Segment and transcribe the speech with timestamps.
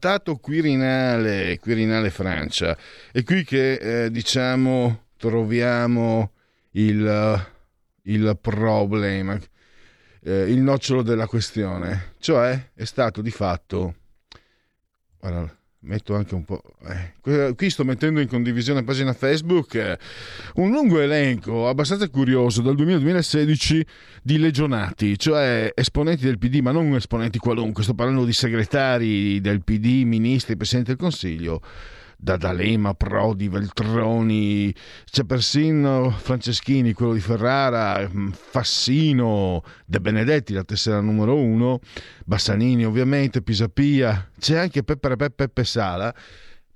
[0.00, 2.76] Trattato Quirinale, Quirinale Francia.
[3.12, 6.32] È qui che eh, diciamo troviamo
[6.70, 7.46] il,
[8.04, 9.38] il problema,
[10.22, 13.94] eh, il nocciolo della questione, cioè è stato di fatto,
[15.18, 16.62] guarda, metto anche un po'.
[17.24, 19.98] Eh, qui sto mettendo in condivisione pagina Facebook eh,
[20.56, 23.86] un lungo elenco abbastanza curioso dal 2016
[24.22, 29.62] di legionati, cioè esponenti del PD, ma non esponenti qualunque, sto parlando di segretari del
[29.62, 31.62] PD, ministri, presidenti del Consiglio
[32.20, 40.64] da D'Alema, Prodi, Veltroni, c'è persino Franceschini, quello di Ferrara, mm, Fassino, De Benedetti, la
[40.64, 41.80] tessera numero uno,
[42.26, 46.14] Bassanini ovviamente, Pisapia, c'è anche Peppe Peppe Peppe Sala.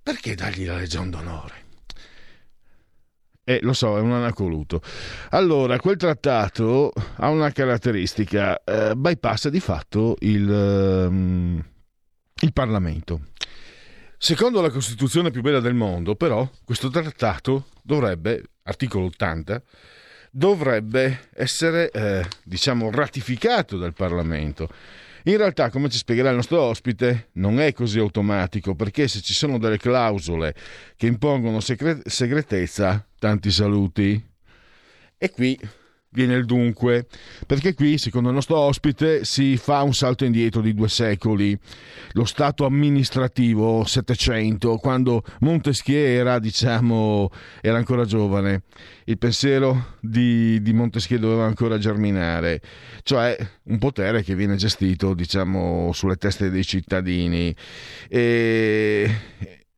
[0.03, 1.62] Perché dargli la Legion d'Onore?
[3.44, 4.81] Eh, lo so, è un anacoluto.
[5.31, 11.62] Allora, quel trattato ha una caratteristica, eh, bypassa di fatto il, um,
[12.41, 13.21] il Parlamento.
[14.24, 19.62] Secondo la Costituzione più bella del mondo, però, questo trattato dovrebbe, articolo 80,
[20.30, 24.70] dovrebbe essere, eh, diciamo, ratificato dal Parlamento.
[25.24, 29.34] In realtà, come ci spiegherà il nostro ospite, non è così automatico, perché se ci
[29.34, 30.54] sono delle clausole
[30.96, 34.26] che impongono segretezza, tanti saluti.
[35.18, 35.60] E qui
[36.14, 37.06] viene il dunque,
[37.47, 41.58] perché qui, secondo il nostro ospite, si fa un salto indietro di due secoli.
[42.12, 47.30] Lo Stato amministrativo 700, quando Montesquieu era, diciamo,
[47.60, 48.62] era ancora giovane.
[49.04, 52.60] Il pensiero di, di Montesquieu doveva ancora germinare,
[53.03, 57.54] cioè un potere che viene gestito, diciamo, sulle teste dei cittadini.
[58.08, 59.10] E,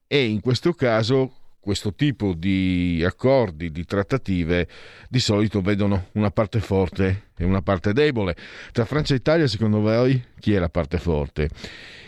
[0.06, 1.32] e in questo caso
[1.66, 4.69] questo tipo di accordi, di trattative,
[5.09, 8.37] di solito vedono una parte forte e una parte debole.
[8.71, 11.50] Tra Francia e Italia, secondo voi, chi è la parte forte?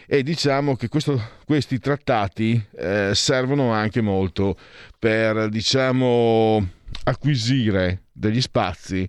[0.06, 4.56] E diciamo che questo, questi trattati eh, servono anche molto
[4.96, 6.64] per, diciamo,
[7.02, 9.08] acquisire degli spazi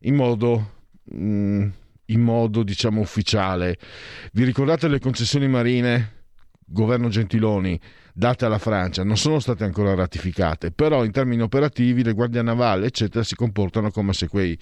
[0.00, 0.72] in modo...
[1.14, 1.68] Mm,
[2.08, 3.78] in modo diciamo ufficiale.
[4.30, 6.12] Vi ricordate le concessioni marine?
[6.64, 7.80] Governo Gentiloni
[8.18, 12.86] date alla Francia non sono state ancora ratificate, però in termini operativi le guardie navali
[12.86, 14.58] eccetera si comportano come se quei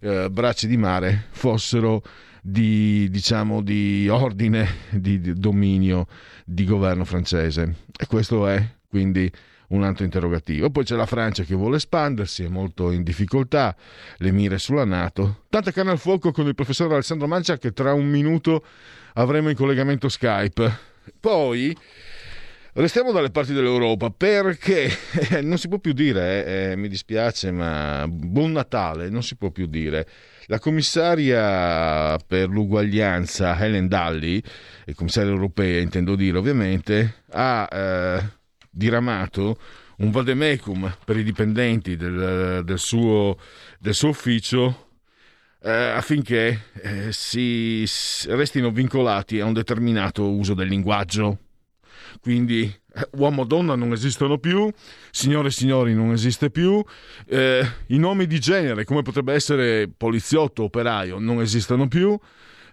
[0.00, 2.02] eh, bracci di mare fossero
[2.42, 6.06] di, diciamo, di ordine, di, di dominio
[6.44, 7.76] di governo francese.
[7.98, 9.30] E questo è quindi
[9.68, 10.68] un altro interrogativo.
[10.68, 13.74] Poi c'è la Francia che vuole espandersi, è molto in difficoltà,
[14.18, 15.44] le mire sulla Nato.
[15.48, 18.64] Tanta canna al fuoco con il professor Alessandro Mancia che tra un minuto
[19.14, 20.96] avremo in collegamento Skype.
[21.18, 21.74] Poi
[22.78, 24.88] Restiamo dalle parti dell'Europa perché
[25.42, 29.50] non si può più dire, eh, eh, mi dispiace, ma buon Natale, non si può
[29.50, 30.06] più dire.
[30.46, 34.40] La commissaria per l'uguaglianza Helen Dalli,
[34.84, 38.28] il commissario europea intendo dire ovviamente, ha eh,
[38.70, 39.58] diramato
[39.96, 43.40] un vademecum per i dipendenti del, del, suo,
[43.80, 44.90] del suo, ufficio
[45.64, 47.84] eh, affinché eh, si
[48.28, 51.38] restino vincolati a un determinato uso del linguaggio
[52.20, 54.70] quindi eh, uomo-donna non esistono più,
[55.10, 56.82] signore e signori non esiste più,
[57.26, 62.18] eh, i nomi di genere come potrebbe essere poliziotto, operaio non esistono più,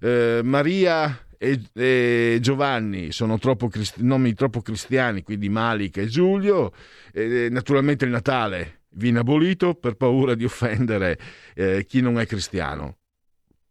[0.01, 6.71] eh, Maria e, e, Giovanni sono troppo cristi- nomi troppo cristiani, quindi Malika e Giulio,
[7.13, 11.19] e naturalmente il Natale viene abolito per paura di offendere
[11.53, 12.97] eh, chi non è cristiano.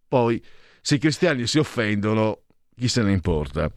[0.07, 0.43] Poi,
[0.81, 2.43] se i cristiani si offendono,
[2.77, 3.71] chi se ne importa?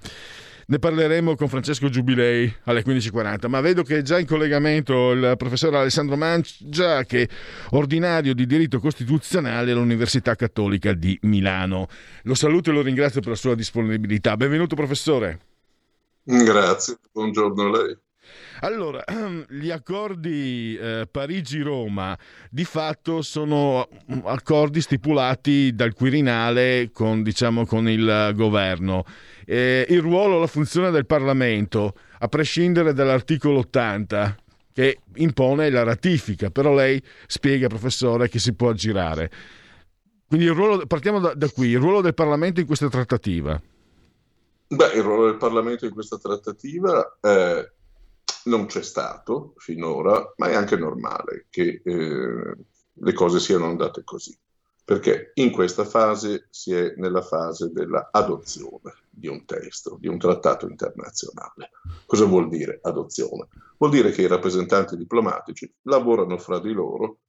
[0.70, 5.36] Ne parleremo con Francesco Giubilei alle 15.40, ma vedo che è già in collegamento il
[5.38, 7.28] professor Alessandro Mancia, che è
[7.70, 11.88] ordinario di diritto costituzionale all'Università Cattolica di Milano.
[12.24, 14.36] Lo saluto e lo ringrazio per la sua disponibilità.
[14.36, 15.40] Benvenuto professore.
[16.24, 17.98] Grazie, buongiorno a lei.
[18.60, 19.04] Allora,
[19.48, 22.18] gli accordi eh, Parigi-Roma
[22.50, 29.06] di fatto sono mm, accordi stipulati dal Quirinale con, diciamo, con il governo.
[29.50, 34.36] Eh, il ruolo, la funzione del Parlamento, a prescindere dall'articolo 80,
[34.74, 39.32] che impone la ratifica, però lei spiega, professore, che si può aggirare.
[40.28, 43.60] Quindi ruolo, partiamo da, da qui, il ruolo del Parlamento in questa trattativa.
[44.68, 47.72] Beh, il ruolo del Parlamento in questa trattativa è
[48.44, 52.56] non c'è stato finora, ma è anche normale che eh,
[52.94, 54.38] le cose siano andate così,
[54.84, 60.68] perché in questa fase si è nella fase dell'adozione di un testo, di un trattato
[60.68, 61.72] internazionale.
[62.06, 63.48] Cosa vuol dire adozione?
[63.78, 67.20] Vuol dire che i rappresentanti diplomatici lavorano fra di loro,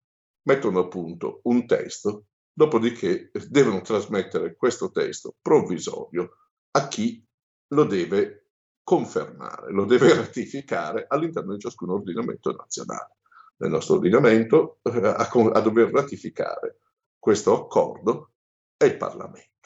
[0.43, 6.37] mettono a punto un testo, dopodiché devono trasmettere questo testo provvisorio
[6.73, 7.25] a chi
[7.69, 8.49] lo deve
[8.82, 13.17] confermare, lo deve ratificare all'interno di ciascun ordinamento nazionale.
[13.58, 16.81] Nel nostro ordinamento eh, a, a dover ratificare
[17.19, 18.32] questo accordo
[18.76, 19.58] è il Parlamento.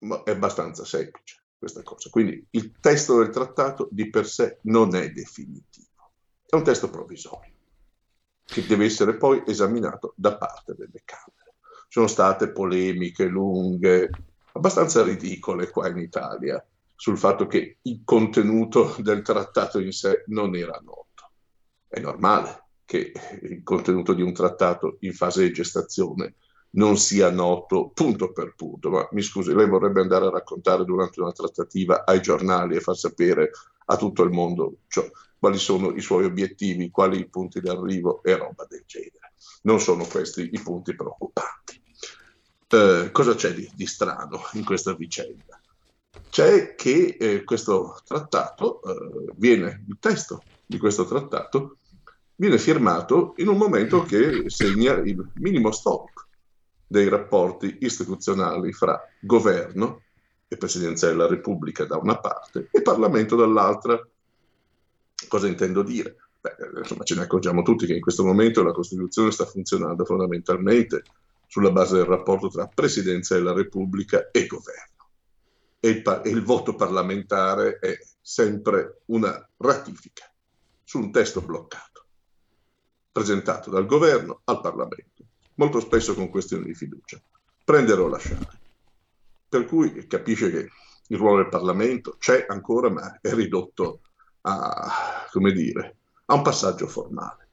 [0.00, 2.08] Ma è abbastanza semplice questa cosa.
[2.10, 6.12] Quindi il testo del trattato di per sé non è definitivo,
[6.46, 7.56] è un testo provvisorio
[8.44, 11.56] che deve essere poi esaminato da parte delle Camere.
[11.88, 14.10] Sono state polemiche lunghe,
[14.52, 20.56] abbastanza ridicole qua in Italia, sul fatto che il contenuto del trattato in sé non
[20.56, 21.30] era noto.
[21.86, 23.12] È normale che
[23.42, 26.36] il contenuto di un trattato in fase di gestazione
[26.70, 31.20] non sia noto punto per punto, ma mi scusi, lei vorrebbe andare a raccontare durante
[31.20, 33.50] una trattativa ai giornali e far sapere
[33.86, 38.36] a tutto il mondo cioè, quali sono i suoi obiettivi, quali i punti d'arrivo e
[38.36, 39.32] roba del genere.
[39.62, 41.82] Non sono questi i punti preoccupanti.
[42.70, 45.58] Eh, cosa c'è di, di strano in questa vicenda?
[46.30, 51.78] c'è che eh, questo trattato eh, viene, il testo di questo trattato
[52.34, 56.27] viene firmato in un momento che segna il minimo storico
[56.88, 60.02] dei rapporti istituzionali fra governo
[60.48, 64.04] e Presidenza della Repubblica da una parte e Parlamento dall'altra.
[65.28, 66.16] Cosa intendo dire?
[66.40, 71.02] Beh, insomma, ce ne accorgiamo tutti che in questo momento la Costituzione sta funzionando fondamentalmente
[71.46, 74.88] sulla base del rapporto tra Presidenza della Repubblica e governo
[75.80, 80.30] e il, e il voto parlamentare è sempre una ratifica
[80.82, 82.04] su un testo bloccato,
[83.12, 85.17] presentato dal governo al Parlamento,
[85.58, 87.20] molto spesso con questioni di fiducia,
[87.64, 88.48] prendere o lasciare.
[89.48, 90.68] Per cui capisce che
[91.08, 94.00] il ruolo del Parlamento c'è ancora, ma è ridotto
[94.42, 95.96] a, come dire,
[96.26, 97.46] a un passaggio formale.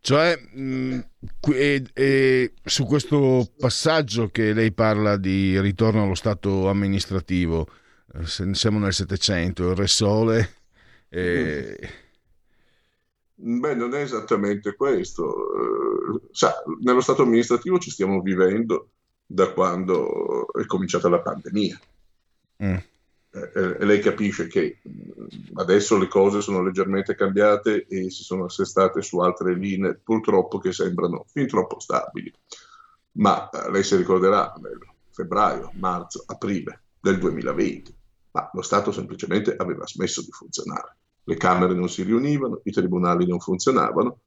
[0.00, 0.98] Cioè, mh,
[1.52, 7.66] e, e su questo passaggio che lei parla di ritorno allo stato amministrativo,
[8.12, 10.54] eh, siamo nel Settecento, il Re Sole...
[11.08, 11.78] E...
[13.42, 13.60] Mm.
[13.60, 15.83] Beh, non è esattamente questo.
[16.30, 18.88] Sa, nello stato amministrativo ci stiamo vivendo
[19.26, 21.80] da quando è cominciata la pandemia.
[22.62, 22.76] Mm.
[23.34, 28.22] Eh, eh, e lei capisce che mm, adesso le cose sono leggermente cambiate e si
[28.22, 32.32] sono assestate su altre linee, purtroppo che sembrano fin troppo stabili.
[33.12, 34.78] Ma eh, lei si ricorderà nel
[35.10, 37.94] febbraio, marzo, aprile del 2020,
[38.32, 40.96] ma lo Stato semplicemente aveva smesso di funzionare.
[41.24, 44.20] Le Camere non si riunivano, i tribunali non funzionavano,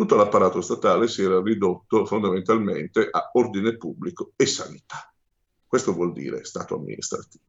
[0.00, 5.12] tutto l'apparato statale si era ridotto fondamentalmente a ordine pubblico e sanità.
[5.66, 7.44] Questo vuol dire Stato amministrativo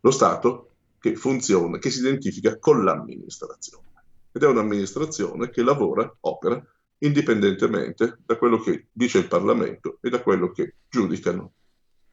[0.00, 3.86] lo Stato che funziona, che si identifica con l'amministrazione.
[4.32, 6.60] Ed è un'amministrazione che lavora, opera,
[6.98, 11.52] indipendentemente da quello che dice il Parlamento e da quello che giudicano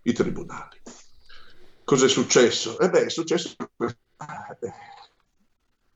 [0.03, 0.79] i tribunali.
[1.83, 2.77] Cos'è successo?
[2.77, 3.55] Eh è successo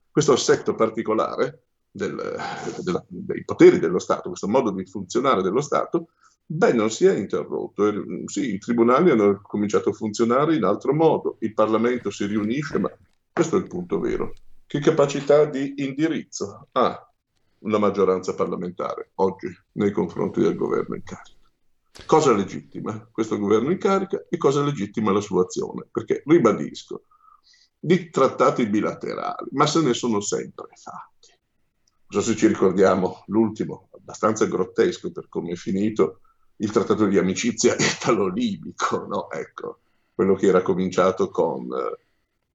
[0.09, 2.37] questo assetto particolare del,
[2.83, 6.09] della, dei poteri dello Stato, questo modo di funzionare dello Stato,
[6.51, 7.93] Beh, non si è interrotto.
[8.25, 12.91] Sì, i tribunali hanno cominciato a funzionare in altro modo, il Parlamento si riunisce, ma
[13.31, 14.33] questo è il punto vero.
[14.65, 17.11] Che capacità di indirizzo ha
[17.59, 21.37] la maggioranza parlamentare oggi nei confronti del governo in carica?
[22.07, 25.85] Cosa legittima questo governo in carica e cosa legittima la sua azione?
[25.91, 27.03] Perché, ribadisco,
[27.77, 31.18] di trattati bilaterali, ma se ne sono sempre fatti.
[32.11, 36.21] Non so se ci ricordiamo l'ultimo, abbastanza grottesco per come è finito,
[36.57, 39.29] il trattato di amicizia italo-libico, no?
[39.29, 39.79] Ecco,
[40.13, 41.67] quello che era cominciato con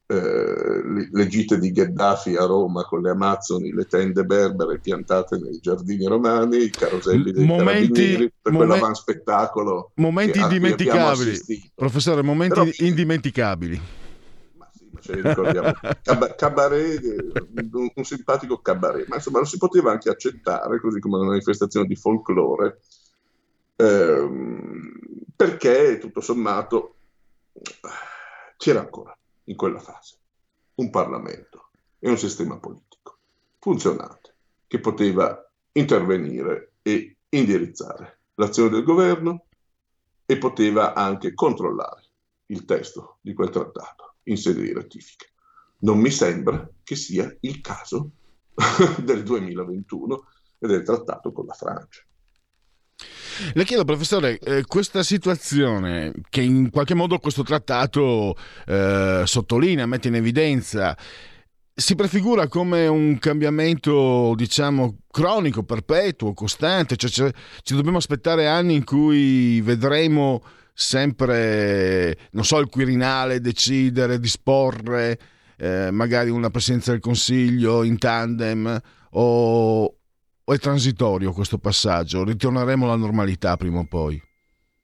[0.07, 5.59] eh, le gite di Gheddafi a Roma con le Amazzoni, le tende berbere piantate nei
[5.61, 9.93] giardini romani, i caroselli dei momenti, per momen- quell'avanspettacolo.
[9.95, 13.81] Momenti indimenticabili, professore, momenti Però, indimenticabili.
[15.05, 15.71] Ce ricordiamo.
[16.03, 17.03] Cab- cabaret,
[17.55, 21.87] un, un, simpatico cabaret, ma insomma lo si poteva anche accettare, così come una manifestazione
[21.87, 22.81] di folklore,
[23.77, 24.99] ehm,
[25.37, 26.95] perché tutto sommato
[28.57, 30.17] c'era ancora in quella fase
[30.77, 31.69] un Parlamento
[31.99, 33.19] e un sistema politico
[33.59, 34.35] funzionante
[34.67, 35.39] che poteva
[35.73, 39.45] intervenire e indirizzare l'azione del governo
[40.25, 42.03] e poteva anche controllare
[42.47, 45.27] il testo di quel trattato in sede di ratifica.
[45.81, 48.13] Non mi sembra che sia il caso
[49.03, 50.25] del 2021
[50.59, 52.03] e del trattato con la Francia.
[53.53, 60.09] Le chiedo, professore, eh, questa situazione che in qualche modo questo trattato eh, sottolinea, mette
[60.09, 60.97] in evidenza,
[61.75, 68.77] si prefigura come un cambiamento, diciamo, cronico, perpetuo, costante, cioè, cioè ci dobbiamo aspettare anni
[68.77, 70.41] in cui vedremo
[70.75, 75.19] sempre, non so, il Quirinale decidere, disporre
[75.57, 82.25] eh, magari una presidenza del Consiglio in tandem o, o è transitorio questo passaggio?
[82.25, 84.21] Ritorneremo alla normalità prima o poi?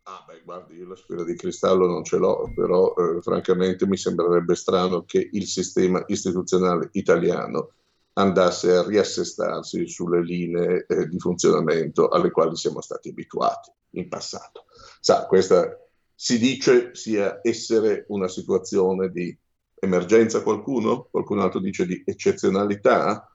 [0.05, 3.97] Ah, beh, guardi, io la sfera di cristallo non ce l'ho, però eh, francamente mi
[3.97, 7.73] sembrerebbe strano che il sistema istituzionale italiano
[8.15, 14.65] andasse a riassestarsi sulle linee eh, di funzionamento alle quali siamo stati abituati in passato.
[15.01, 15.79] Sa, questa
[16.15, 19.35] si dice sia essere una situazione di
[19.81, 23.35] emergenza qualcuno, qualcun altro dice di eccezionalità.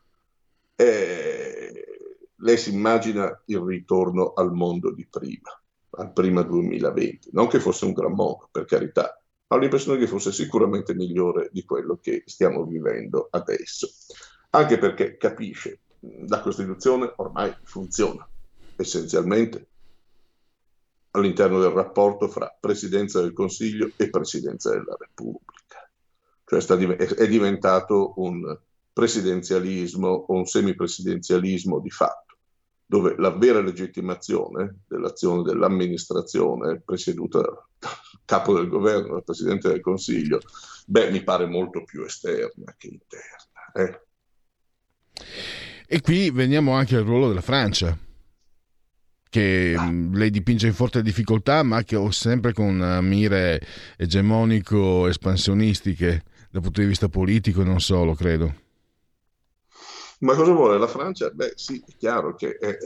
[0.76, 1.86] Eh,
[2.36, 5.60] lei si immagina il ritorno al mondo di prima,
[5.98, 10.06] al prima 2020, non che fosse un gran mondo, per carità, ma ho l'impressione che
[10.06, 13.90] fosse sicuramente migliore di quello che stiamo vivendo adesso,
[14.52, 15.80] anche perché capisce,
[16.28, 18.28] la Costituzione ormai funziona
[18.76, 19.70] essenzialmente
[21.16, 25.90] all'interno del rapporto fra Presidenza del Consiglio e Presidenza della Repubblica,
[26.46, 28.58] cioè sta, è diventato un
[28.94, 32.26] presidenzialismo o un semipresidenzialismo di fatto
[32.86, 37.92] dove la vera legittimazione dell'azione dell'amministrazione presieduta dal
[38.24, 40.40] capo del governo, dal Presidente del Consiglio,
[40.86, 43.72] beh, mi pare molto più esterna che interna.
[43.74, 44.02] Eh.
[45.88, 47.98] E qui veniamo anche al ruolo della Francia,
[49.36, 49.92] che ah.
[49.92, 53.62] lei dipinge in forte difficoltà, ma che ho sempre con mire
[53.98, 58.56] egemonico espansionistiche dal punto di vista politico e non solo, credo.
[60.20, 61.30] Ma cosa vuole la Francia?
[61.32, 62.77] Beh, sì, è chiaro che è,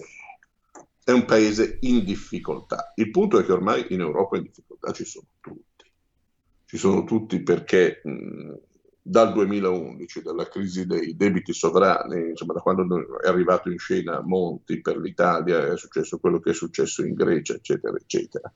[1.04, 2.94] è un paese in difficoltà.
[2.96, 5.86] Il punto è che ormai in Europa in difficoltà ci sono tutti.
[6.66, 8.54] Ci sono tutti perché mh,
[9.10, 14.82] dal 2011, dalla crisi dei debiti sovrani, insomma da quando è arrivato in scena Monti
[14.82, 18.54] per l'Italia, è successo quello che è successo in Grecia, eccetera, eccetera.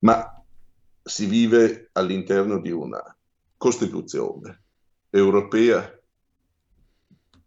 [0.00, 0.40] Ma
[1.02, 3.02] si vive all'interno di una
[3.56, 4.62] Costituzione
[5.10, 6.00] europea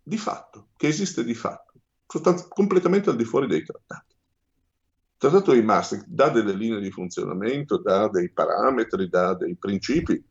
[0.03, 1.71] di fatto, che esiste di fatto,
[2.05, 4.13] sostanz- completamente al di fuori dei trattati.
[4.13, 10.21] Il trattato di Maastricht dà delle linee di funzionamento, dà dei parametri, dà dei principi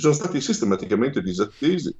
[0.00, 1.92] sono stati sistematicamente disattesi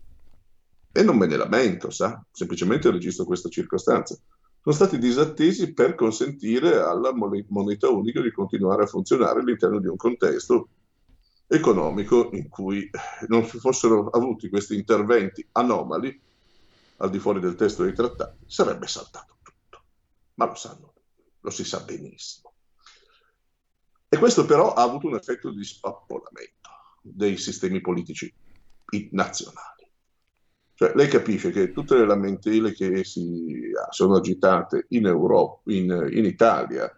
[0.92, 2.24] e non me ne lamento, sa?
[2.30, 4.16] semplicemente registro questa circostanza.
[4.62, 9.96] Sono stati disattesi per consentire alla moneta unica di continuare a funzionare all'interno di un
[9.96, 10.68] contesto
[11.48, 12.88] economico in cui
[13.26, 16.20] non si fossero avuti questi interventi anomali
[16.98, 19.82] al di fuori del testo dei trattati, sarebbe saltato tutto.
[20.34, 20.94] Ma lo sanno,
[21.40, 22.52] lo si sa benissimo.
[24.08, 26.77] E questo però ha avuto un effetto di spappolamento
[27.12, 28.32] dei sistemi politici
[29.10, 29.78] nazionali.
[30.74, 36.24] Cioè, lei capisce che tutte le lamentele che si sono agitate in, Europa, in, in
[36.24, 36.88] Italia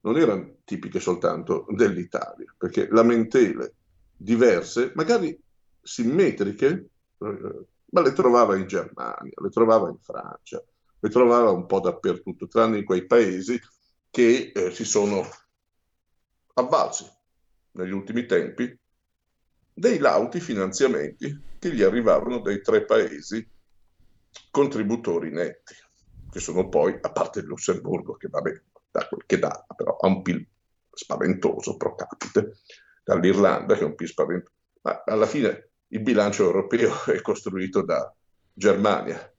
[0.00, 3.74] non erano tipiche soltanto dell'Italia, perché lamentele
[4.16, 5.38] diverse, magari
[5.82, 10.62] simmetriche, eh, ma le trovava in Germania, le trovava in Francia,
[10.98, 13.60] le trovava un po' dappertutto, tranne in quei paesi
[14.10, 15.22] che eh, si sono
[16.54, 17.04] avvalsi
[17.72, 18.76] negli ultimi tempi
[19.78, 23.46] dei lauti finanziamenti che gli arrivavano dai tre paesi
[24.50, 25.74] contributori netti,
[26.30, 29.98] che sono poi, a parte il Lussemburgo, che va bene, da quel che dà, però
[29.98, 30.46] ha un PIL
[30.90, 32.56] spaventoso pro capite,
[33.04, 38.10] dall'Irlanda che è un PIL spaventoso, ma alla fine il bilancio europeo è costruito da
[38.54, 39.30] Germania,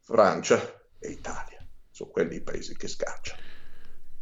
[0.00, 0.60] Francia
[0.98, 1.66] e Italia.
[1.90, 3.40] Sono quelli i paesi che sganciano.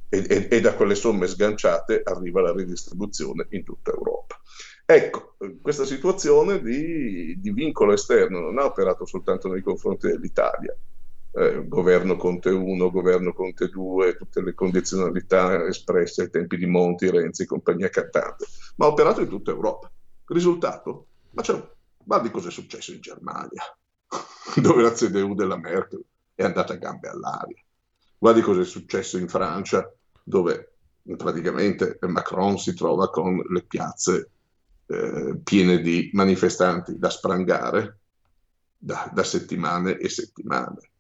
[0.09, 4.41] E, e, e, da quelle somme sganciate arriva la ridistribuzione in tutta Europa.
[4.87, 10.77] Ecco, questa situazione di, di vincolo esterno non ha operato soltanto nei confronti dell'Italia,
[11.33, 17.11] eh, governo Conte 1, governo Conte 2, tutte le condizionalità espresse ai tempi di Monti,
[17.11, 18.45] Renzi compagnia cantante,
[18.77, 19.91] ma ha operato in tutta Europa.
[20.27, 21.07] Risultato?
[21.31, 21.43] Ma
[22.05, 23.63] guardi cosa è successo in Germania,
[24.61, 27.57] dove la CDU della Merkel è andata a gambe all'aria.
[28.19, 29.91] Guardi cosa è successo in Francia,
[30.23, 30.73] dove
[31.17, 34.29] praticamente Macron si trova con le piazze
[34.87, 38.01] eh, piene di manifestanti da sprangare
[38.77, 40.91] da, da settimane e settimane.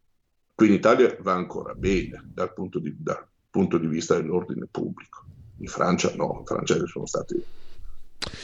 [0.55, 5.27] Qui in Italia va ancora bene dal punto di, dal punto di vista dell'ordine pubblico.
[5.59, 7.43] In Francia no, in Francia ci sono stati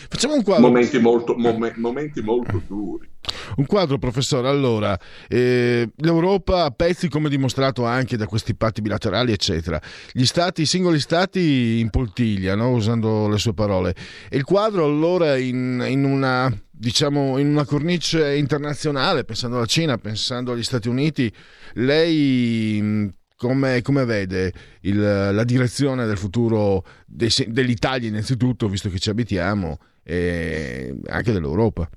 [0.09, 0.67] Facciamo un quadro.
[0.67, 3.09] Momenti molto, mom- momenti molto duri.
[3.57, 4.49] Un quadro, professore.
[4.49, 9.81] Allora, eh, l'Europa a pezzi, come dimostrato anche da questi patti bilaterali, eccetera.
[10.13, 12.71] Gli stati, i singoli stati in poltiglia, no?
[12.71, 13.95] usando le sue parole.
[14.29, 19.99] E il quadro, allora, in, in una diciamo in una cornice internazionale, pensando alla Cina,
[19.99, 21.31] pensando agli Stati Uniti,
[21.75, 29.09] lei come, come vede il, la direzione del futuro dei, dell'Italia innanzitutto, visto che ci
[29.09, 31.89] abitiamo, e anche dell'Europa?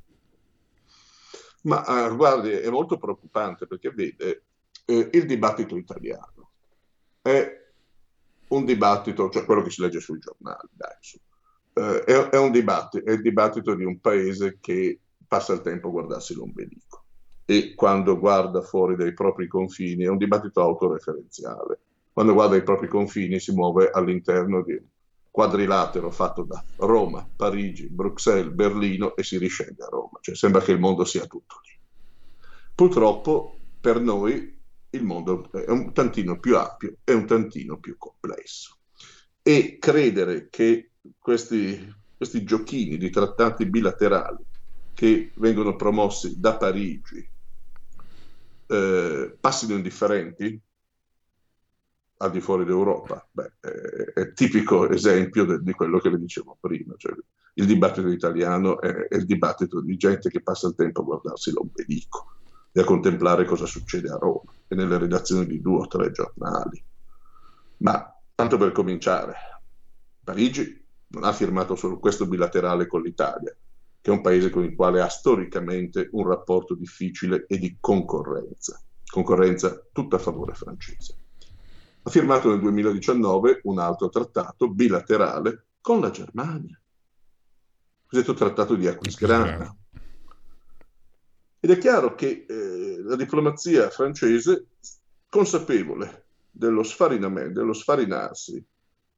[1.63, 4.43] Ma uh, guardi, è molto preoccupante perché vede,
[4.85, 6.51] eh, il dibattito italiano
[7.21, 7.61] è
[8.47, 11.17] un dibattito, cioè quello che si legge sui giornali, dai, su,
[11.73, 14.97] eh, è, è, un dibattito, è il dibattito di un paese che
[15.27, 17.02] passa il tempo a guardarsi l'ombelico
[17.45, 21.79] e quando guarda fuori dai propri confini è un dibattito autoreferenziale.
[22.11, 24.85] Quando guarda i propri confini si muove all'interno di un
[25.29, 30.73] quadrilatero fatto da Roma, Parigi, Bruxelles, Berlino e si riscende a Roma, cioè sembra che
[30.73, 31.71] il mondo sia tutto lì.
[32.75, 38.77] Purtroppo per noi il mondo è un tantino più ampio e un tantino più complesso
[39.41, 44.45] e credere che questi, questi giochini di trattati bilaterali
[44.93, 47.27] che vengono promossi da Parigi
[48.73, 50.59] eh, passino indifferenti
[52.17, 53.67] al di fuori d'Europa, beh, è,
[54.19, 56.93] è tipico esempio de, di quello che le dicevo prima.
[56.97, 57.13] Cioè,
[57.55, 61.51] il dibattito italiano è, è, il dibattito di gente che passa il tempo a guardarsi
[61.51, 62.31] l'ombelico
[62.71, 66.83] e a contemplare cosa succede a Roma e nelle redazioni di due o tre giornali.
[67.77, 69.35] Ma tanto per cominciare,
[70.23, 73.55] Parigi non ha firmato solo questo bilaterale con l'Italia,
[74.03, 78.83] che è un paese con il quale ha storicamente un rapporto difficile e di concorrenza,
[79.09, 81.15] concorrenza tutta a favore francese.
[82.01, 88.87] Ha firmato nel 2019 un altro trattato bilaterale con la Germania, il cosiddetto trattato di
[88.87, 89.73] Aquisgrana.
[91.61, 94.65] Ed è chiaro che eh, la diplomazia francese,
[95.29, 98.61] consapevole dello dello sfarinarsi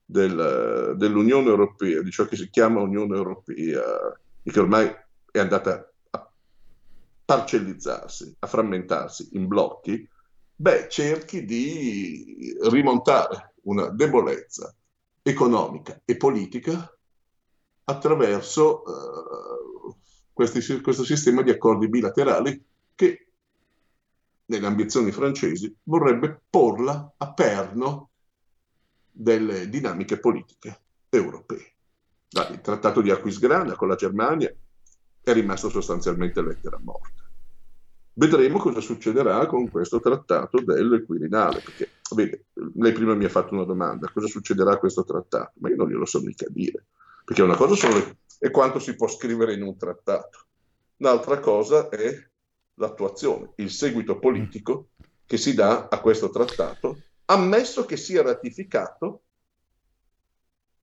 [0.05, 3.81] del, dell'Unione Europea, di ciò che si chiama Unione Europea,
[4.47, 4.95] e che ormai
[5.31, 6.31] è andata a
[7.25, 10.07] parcellizzarsi, a frammentarsi in blocchi,
[10.55, 14.73] beh, cerchi di rimontare una debolezza
[15.23, 16.95] economica e politica
[17.85, 19.95] attraverso uh,
[20.31, 23.31] questi, questo sistema di accordi bilaterali che
[24.45, 28.11] nelle ambizioni francesi vorrebbe porla a perno
[29.09, 31.74] delle dinamiche politiche europee.
[32.29, 34.53] Il trattato di Aquisgrana con la Germania
[35.21, 37.23] è rimasto sostanzialmente lettera morta.
[38.17, 43.53] Vedremo cosa succederà con questo trattato del Quirinale, perché vede, lei prima mi ha fatto
[43.53, 45.51] una domanda, cosa succederà a questo trattato?
[45.59, 46.85] Ma io non glielo so mica dire,
[47.25, 50.45] perché una cosa le, è quanto si può scrivere in un trattato,
[50.97, 52.29] un'altra cosa è
[52.75, 54.91] l'attuazione, il seguito politico
[55.25, 59.23] che si dà a questo trattato, ammesso che sia ratificato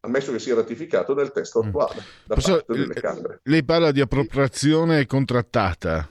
[0.04, 1.66] ammesso che sia ratificato nel testo mm.
[1.66, 3.40] attuale da Posso, parte delle Camere.
[3.44, 6.08] Lei parla di appropriazione contrattata.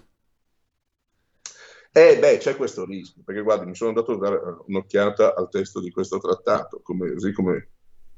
[1.94, 5.82] Eh beh, c'è questo rischio, perché guardi, mi sono andato a dare un'occhiata al testo
[5.82, 7.56] di questo trattato, come, così come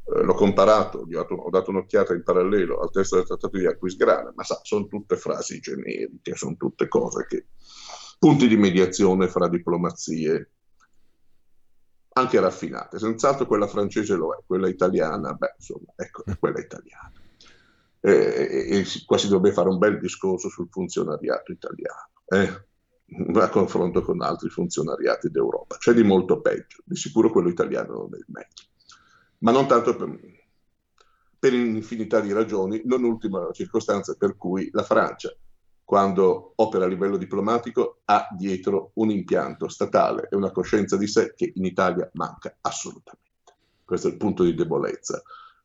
[0.05, 3.65] eh, l'ho comparato, ho dato, ho dato, un'occhiata in parallelo al testo del trattato di
[3.65, 7.47] Aquisgrana, ma sa, sono tutte frasi generiche, sono tutte cose che,
[8.19, 10.51] punti di mediazione fra diplomazie
[12.13, 12.99] anche raffinate.
[12.99, 17.11] Senz'altro quella francese lo è, quella italiana, beh, insomma, ecco, è quella italiana.
[17.99, 22.65] Eh, e, e, qua si dovrebbe fare un bel discorso sul funzionariato italiano, eh?
[23.39, 25.77] a confronto con altri funzionariati d'Europa.
[25.77, 28.63] C'è di molto peggio, di sicuro quello italiano non è il meglio,
[29.39, 30.19] ma non tanto per,
[31.39, 35.33] per infinità di ragioni, non ultima la circostanza per cui la Francia
[35.83, 41.33] quando opera a livello diplomatico, ha dietro un impianto statale e una coscienza di sé
[41.35, 43.31] che in Italia manca assolutamente.
[43.83, 45.21] Questo è il punto di debolezza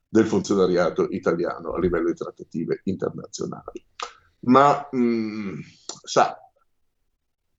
[0.09, 3.85] del funzionariato italiano a livello di trattative internazionali.
[4.41, 5.61] Ma mh, mm,
[6.03, 6.37] sa,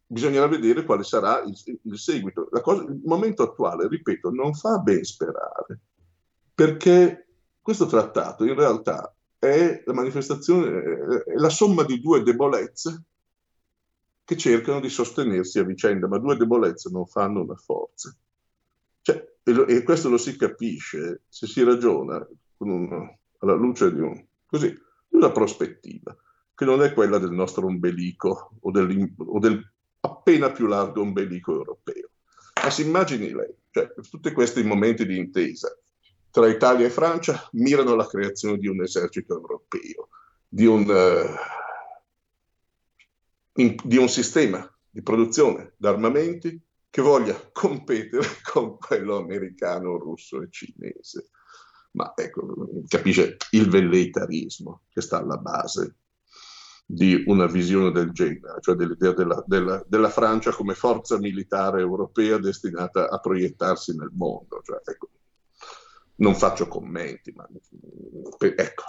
[0.05, 2.49] bisognerà vedere quale sarà il, il seguito.
[2.61, 5.79] Cosa, il momento attuale, ripeto, non fa ben sperare,
[6.53, 7.27] perché
[7.61, 13.03] questo trattato in realtà è la manifestazione, è la somma di due debolezze
[14.25, 18.15] che cercano di sostenersi a vicenda, ma due debolezze non fanno una forza.
[19.01, 24.01] Cioè, e, lo, e, questo lo si capisce se si ragiona un, alla luce di,
[24.01, 26.15] un, così, di, una prospettiva
[26.53, 29.71] che non è quella del nostro ombelico o, o del
[30.01, 32.09] appena più largo ombelico europeo.
[32.61, 35.75] Ma si immagini lei, cioè, tutti questi momenti di intesa
[36.31, 40.09] tra Italia e Francia mirano alla creazione di un esercito europeo,
[40.47, 41.35] di un, uh,
[43.61, 50.47] in, di un sistema di produzione d'armamenti che voglia competere con quello americano, russo e
[50.49, 51.29] cinese.
[51.91, 55.95] Ma ecco, capisce il velleitarismo che sta alla base
[56.85, 62.37] di una visione del genere, cioè dell'idea della, della, della Francia come forza militare europea
[62.37, 64.61] destinata a proiettarsi nel mondo.
[64.63, 65.09] Cioè, ecco,
[66.19, 67.47] non faccio commenti, ma
[68.39, 68.83] ecco,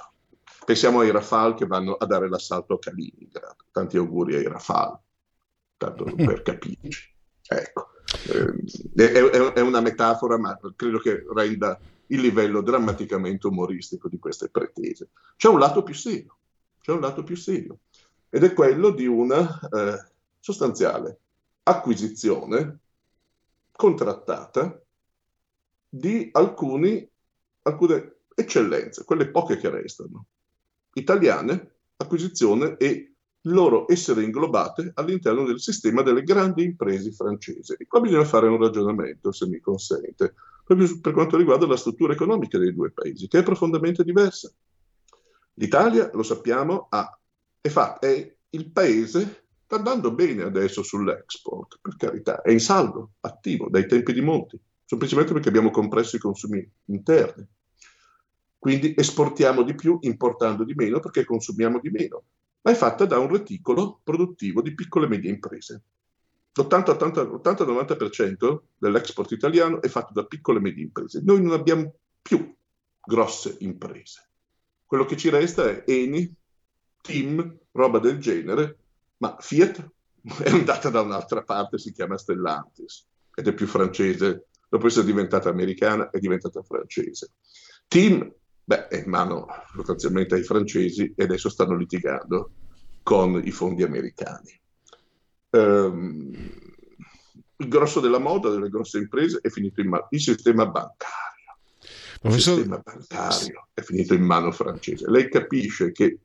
[0.64, 3.56] pensiamo ai Rafale che vanno a dare l'assalto a Kaliningrad.
[3.70, 4.98] Tanti auguri ai Rafale,
[5.76, 7.14] tanto per capirci.
[7.48, 7.88] Ecco.
[8.96, 14.48] Eh, è, è, una metafora, ma credo che renda il livello drammaticamente umoristico di queste
[14.48, 15.10] pretese.
[15.36, 16.36] C'è un lato più serio,
[16.80, 17.78] c'è un lato più serio,
[18.28, 21.18] ed è quello di una eh, sostanziale
[21.62, 22.78] acquisizione
[23.70, 24.80] contrattata
[25.88, 27.09] di alcuni
[27.62, 30.26] alcune eccellenze, quelle poche che restano,
[30.94, 37.74] italiane, acquisizione e loro essere inglobate all'interno del sistema delle grandi imprese francesi.
[37.78, 42.12] E qua bisogna fare un ragionamento, se mi consente, proprio per quanto riguarda la struttura
[42.12, 44.50] economica dei due paesi, che è profondamente diversa.
[45.54, 47.18] L'Italia, lo sappiamo, ha,
[47.60, 53.12] è, fa, è il paese, sta andando bene adesso sull'export, per carità, è in saldo,
[53.20, 57.46] attivo, dai tempi di Monti semplicemente perché abbiamo compresso i consumi interni.
[58.58, 62.24] Quindi esportiamo di più importando di meno perché consumiamo di meno,
[62.62, 65.82] ma è fatta da un reticolo produttivo di piccole e medie imprese.
[66.54, 71.22] L'80-90% dell'export italiano è fatto da piccole e medie imprese.
[71.24, 72.52] Noi non abbiamo più
[73.00, 74.28] grosse imprese.
[74.84, 76.34] Quello che ci resta è Eni,
[77.00, 78.76] Team, roba del genere,
[79.18, 79.88] ma Fiat
[80.42, 85.48] è andata da un'altra parte, si chiama Stellantis ed è più francese dopo essere diventata
[85.48, 87.32] americana, è diventata francese.
[87.88, 88.32] Team,
[88.64, 92.52] beh, è in mano sostanzialmente ai francesi e adesso stanno litigando
[93.02, 94.58] con i fondi americani.
[95.50, 96.32] Um,
[97.56, 100.06] il grosso della moda, delle grosse imprese, è finito in mano.
[100.10, 101.18] Il sistema bancario.
[102.22, 105.10] Il sistema bancario è finito in mano francese.
[105.10, 106.20] Lei capisce che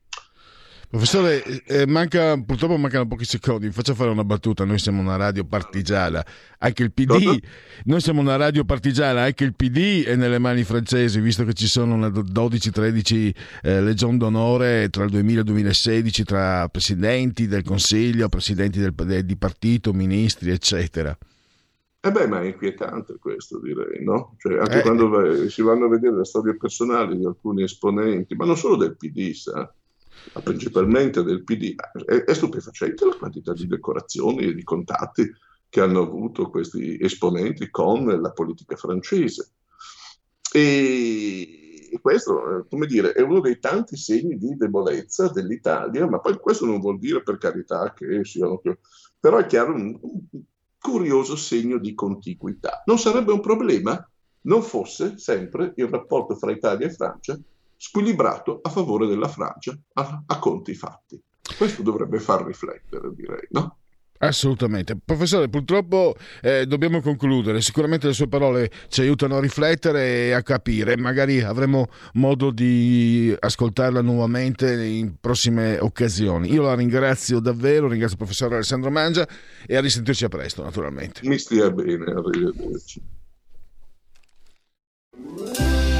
[0.88, 5.44] Professore, eh, manca, purtroppo mancano pochi secondi, faccio fare una battuta, noi siamo una radio
[5.44, 6.24] partigiana,
[6.58, 7.42] anche il PD,
[7.86, 11.66] noi siamo una radio partigiana, anche il PD è nelle mani francesi, visto che ci
[11.66, 18.28] sono 12-13 eh, legion d'onore tra il 2000 e il 2016 tra presidenti del Consiglio,
[18.28, 21.18] presidenti del, di partito, ministri, eccetera.
[22.00, 24.36] Eh beh, ma è inquietante questo, direi, no?
[24.38, 24.82] Cioè, anche eh.
[24.82, 28.96] quando si vanno a vedere le storie personali di alcuni esponenti, ma non solo del
[28.96, 29.68] PD, sa?
[30.34, 35.30] Ma principalmente del PD, è, è stupefacente la quantità di decorazioni e di contatti
[35.68, 39.50] che hanno avuto questi esponenti con la politica francese.
[40.52, 46.38] E, questo, eh, come dire, è uno dei tanti segni di debolezza dell'Italia, ma poi
[46.38, 48.60] questo non vuol dire per carità che siano...
[49.18, 50.42] Però è chiaro un, un
[50.78, 52.82] curioso segno di contiguità.
[52.86, 54.08] Non sarebbe un problema
[54.46, 57.38] non fosse sempre il rapporto fra Italia e Francia
[57.76, 61.20] squilibrato a favore della Francia a, a conti fatti.
[61.56, 63.78] Questo dovrebbe far riflettere, direi, no?
[64.18, 64.96] Assolutamente.
[65.02, 67.60] Professore, purtroppo eh, dobbiamo concludere.
[67.60, 70.96] Sicuramente le sue parole ci aiutano a riflettere e a capire.
[70.96, 76.52] Magari avremo modo di ascoltarla nuovamente in prossime occasioni.
[76.52, 79.28] Io la ringrazio davvero, ringrazio il professor Alessandro Mangia
[79.66, 81.20] e a risentirci a presto, naturalmente.
[81.24, 83.02] Mi stia bene, arrivederci.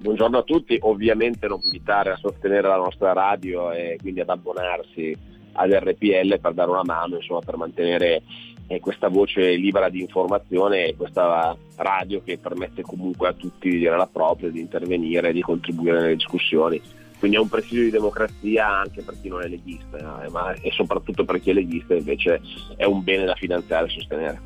[0.00, 5.16] Buongiorno a tutti, ovviamente non invitare a sostenere la nostra radio e quindi ad abbonarsi
[5.52, 8.22] ad RPL per dare una mano, insomma, per mantenere
[8.68, 13.78] eh, questa voce libera di informazione e questa radio che permette comunque a tutti di
[13.78, 16.80] dire la propria, di intervenire, di contribuire nelle discussioni.
[17.18, 20.70] Quindi è un presidio di democrazia anche per chi non è leghista, eh, ma e
[20.70, 22.40] soprattutto per chi è leghista invece
[22.76, 24.40] è un bene da finanziare e sostenere.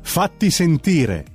[0.00, 1.34] Fatti sentire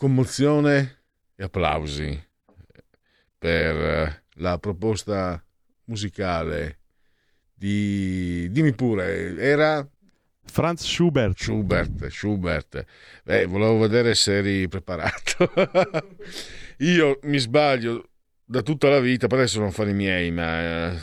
[0.00, 1.02] Commozione
[1.36, 2.28] e applausi
[3.36, 5.44] per la proposta
[5.84, 6.78] musicale
[7.52, 8.48] di...
[8.50, 9.86] dimmi pure, era...
[10.42, 11.38] Franz Schubert.
[11.38, 12.82] Schubert, Schubert.
[13.24, 15.52] Beh, volevo vedere se eri preparato.
[16.78, 18.08] Io mi sbaglio
[18.42, 20.98] da tutta la vita, per adesso non fare i miei, ma eh,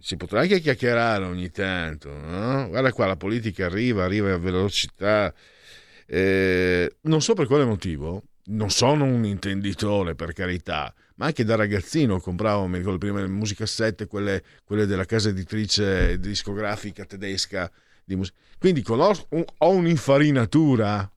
[0.00, 2.10] si potrà anche chiacchierare ogni tanto.
[2.10, 2.68] No?
[2.68, 5.34] Guarda qua, la politica arriva, arriva a velocità.
[6.10, 11.54] Eh, non so per quale motivo, non sono un intenditore per carità, ma anche da
[11.54, 17.70] ragazzino compravo, mi ricordo prima le musicassette, quelle, quelle della casa editrice discografica tedesca.
[18.06, 21.12] Mus- Quindi conosco, ho un'infarinatura.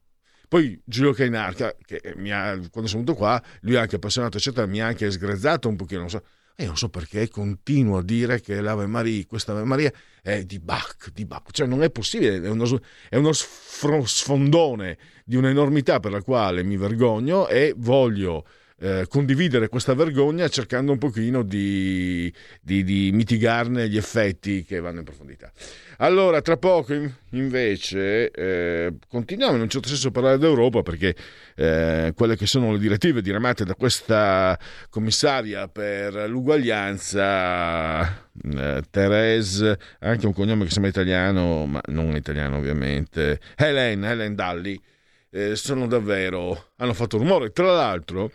[0.49, 4.82] Poi Giulio Cainarca, che ha, quando sono venuto qua, lui è anche appassionato, eccetera, mi
[4.82, 6.01] ha anche sgrezzato un pochino.
[6.01, 6.21] Non so,
[6.56, 10.60] e non so perché continuo a dire che l'Ave Maria, questa Ave Maria è di
[10.60, 11.52] Bach, di Bach.
[11.52, 16.78] Cioè non è possibile, è uno, è uno sfondone di un'enormità per la quale mi
[16.78, 18.46] vergogno e voglio
[18.82, 25.00] eh, condividere questa vergogna cercando un pochino di, di, di, mitigarne gli effetti che vanno
[25.00, 25.52] in profondità.
[25.98, 26.96] Allora, tra poco
[27.30, 31.15] invece eh, continuiamo in un certo senso a parlare d'Europa perché
[31.56, 34.58] eh, quelle che sono le direttive diramate da questa
[34.89, 43.39] commissaria per l'uguaglianza, eh, Therese, anche un cognome che sembra italiano, ma non italiano ovviamente,
[43.56, 44.82] Helen, Helen Dalli,
[45.30, 47.52] eh, sono davvero, hanno fatto rumore.
[47.52, 48.32] Tra l'altro,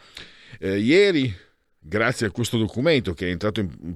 [0.58, 1.34] eh, ieri,
[1.86, 3.14] grazie a questo documento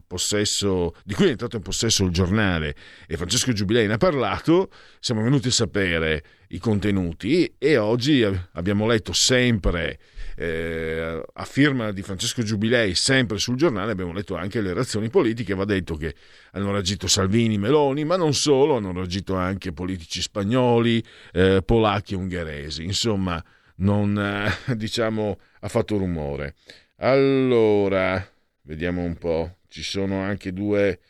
[0.06, 2.74] possesso, di cui è entrato in possesso il giornale
[3.06, 8.86] e Francesco Giubilei ne ha parlato, siamo venuti a sapere i contenuti e oggi abbiamo
[8.86, 9.98] letto sempre
[10.36, 15.54] eh, a firma di Francesco Giubilei, sempre sul giornale, abbiamo letto anche le reazioni politiche,
[15.54, 16.14] va detto che
[16.52, 22.84] hanno reagito Salvini, Meloni, ma non solo, hanno reagito anche politici spagnoli, eh, polacchi ungheresi,
[22.84, 23.42] insomma
[23.80, 26.54] non eh, diciamo ha fatto rumore.
[26.96, 28.26] Allora,
[28.62, 29.56] vediamo un po'.
[29.68, 31.00] Ci sono anche due.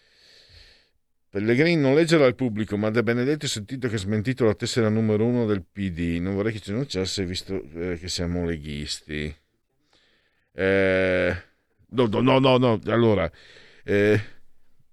[1.30, 4.88] Pellegrini non leggerà al pubblico, ma Da Benedetti ho sentito che ha smentito la tessera
[4.88, 6.18] numero uno del PD.
[6.20, 9.34] Non vorrei che ci denunciasse visto eh, che siamo leghisti.
[10.52, 11.42] Eh,
[11.90, 12.80] no, no, no, no.
[12.86, 13.30] Allora,
[13.84, 14.20] eh,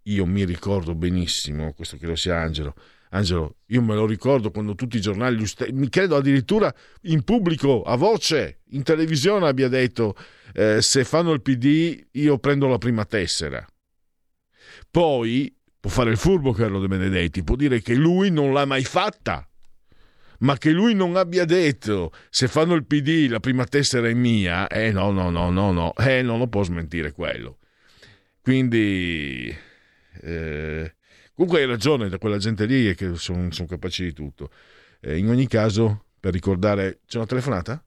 [0.03, 2.75] io mi ricordo benissimo, questo credo sia Angelo,
[3.17, 7.95] Angelo, io me lo ricordo quando tutti i giornali, mi credo addirittura in pubblico, a
[7.95, 10.15] voce, in televisione abbia detto
[10.53, 13.65] eh, se fanno il PD io prendo la prima tessera.
[14.89, 18.83] Poi può fare il furbo Carlo De Benedetti, può dire che lui non l'ha mai
[18.83, 19.47] fatta,
[20.39, 24.67] ma che lui non abbia detto se fanno il PD la prima tessera è mia,
[24.67, 27.57] eh no, no, no, no, no, eh non lo può smentire quello.
[28.41, 29.55] Quindi...
[30.21, 30.96] Eh,
[31.37, 34.49] Comunque hai ragione, da quella gente lì è che sono, sono capaci di tutto.
[34.99, 37.85] Eh, in ogni caso, per ricordare, c'è una telefonata?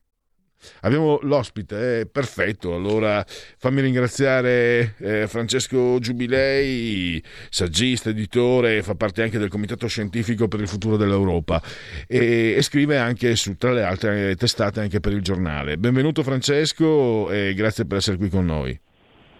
[0.82, 2.72] Abbiamo l'ospite, eh, perfetto.
[2.72, 10.60] Allora fammi ringraziare eh, Francesco Giubilei, saggista, editore, fa parte anche del Comitato Scientifico per
[10.60, 11.60] il Futuro dell'Europa
[12.06, 15.76] e, e scrive anche su, tra le altre testate anche per il giornale.
[15.76, 18.80] Benvenuto Francesco e grazie per essere qui con noi.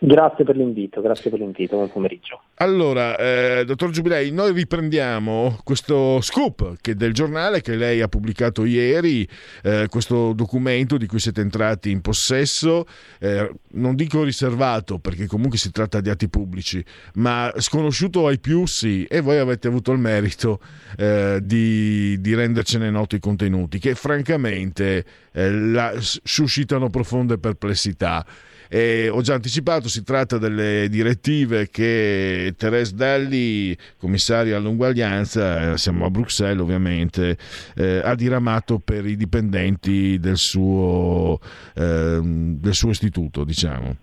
[0.03, 2.41] Grazie per l'invito, grazie per l'invito, buon pomeriggio.
[2.55, 8.65] Allora, eh, dottor Giubilei, noi riprendiamo questo scoop che del giornale che lei ha pubblicato
[8.65, 9.29] ieri,
[9.63, 12.87] eh, questo documento di cui siete entrati in possesso,
[13.19, 16.83] eh, non dico riservato perché comunque si tratta di atti pubblici,
[17.17, 20.61] ma sconosciuto ai più sì, e voi avete avuto il merito
[20.97, 28.25] eh, di, di, rendercene noti i contenuti, che francamente eh, la, suscitano profonde perplessità.
[28.73, 36.05] Eh, ho già anticipato, si tratta delle direttive che Therese Dalli, commissaria all'uguaglianza, eh, siamo
[36.05, 37.37] a Bruxelles ovviamente,
[37.75, 41.41] eh, ha diramato per i dipendenti del suo,
[41.75, 43.97] ehm, del suo istituto, diciamo.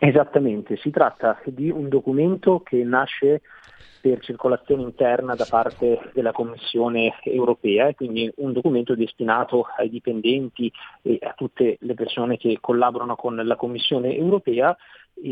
[0.00, 3.40] Esattamente, si tratta di un documento che nasce
[4.04, 10.70] per circolazione interna da parte della Commissione europea e quindi un documento destinato ai dipendenti
[11.00, 14.76] e a tutte le persone che collaborano con la Commissione europea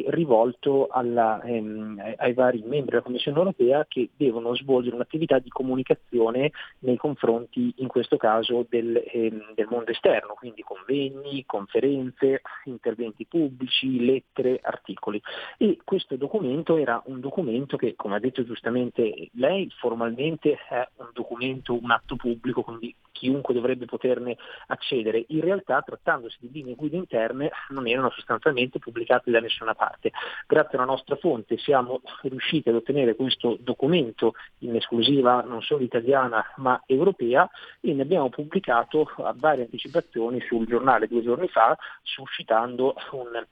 [0.08, 6.52] rivolto alla, ehm, ai vari membri della Commissione europea che devono svolgere un'attività di comunicazione
[6.80, 14.04] nei confronti, in questo caso, del, ehm, del mondo esterno, quindi convegni, conferenze, interventi pubblici,
[14.04, 15.20] lettere, articoli.
[15.58, 21.10] E questo documento era un documento che, come ha detto giustamente lei, formalmente è un
[21.12, 25.24] documento, un atto pubblico, quindi chiunque dovrebbe poterne accedere.
[25.28, 30.10] In realtà trattandosi di linee guida interne non erano sostanzialmente pubblicate da nessuna parte.
[30.46, 36.44] Grazie alla nostra fonte siamo riusciti ad ottenere questo documento in esclusiva non solo italiana
[36.56, 37.48] ma europea
[37.80, 43.44] e ne abbiamo pubblicato varie anticipazioni sul giornale due giorni fa suscitando un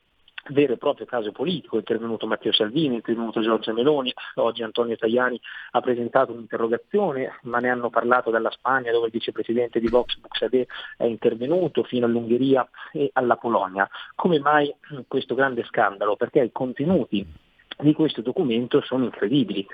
[0.49, 4.97] vero e proprio caso politico, è intervenuto Matteo Salvini, è intervenuto Giorgia Meloni, oggi Antonio
[4.97, 5.41] Tajani
[5.72, 10.66] ha presentato un'interrogazione, ma ne hanno parlato dalla Spagna dove il vicepresidente di Vox Buxade
[10.97, 13.88] è intervenuto, fino all'Ungheria e alla Polonia.
[14.14, 14.74] Come mai
[15.07, 16.16] questo grande scandalo?
[16.16, 17.26] Perché i contenuti
[17.82, 19.66] di questo documento sono incredibili.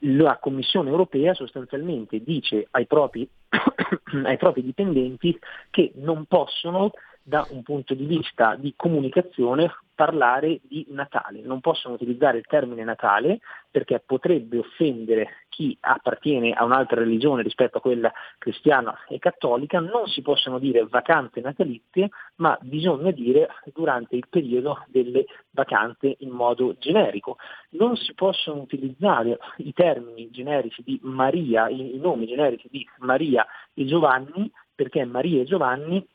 [0.00, 3.28] La Commissione europea sostanzialmente dice ai propri,
[4.24, 5.38] ai propri dipendenti
[5.70, 6.92] che non possono
[7.22, 12.84] da un punto di vista di comunicazione parlare di Natale, non possono utilizzare il termine
[12.84, 13.40] Natale
[13.70, 20.06] perché potrebbe offendere chi appartiene a un'altra religione rispetto a quella cristiana e cattolica, non
[20.06, 26.76] si possono dire vacanze natalizie, ma bisogna dire durante il periodo delle vacanze in modo
[26.78, 27.36] generico.
[27.72, 33.84] Non si possono utilizzare i termini generici di Maria, i nomi generici di Maria e
[33.84, 36.08] Giovanni, perché Maria e Giovanni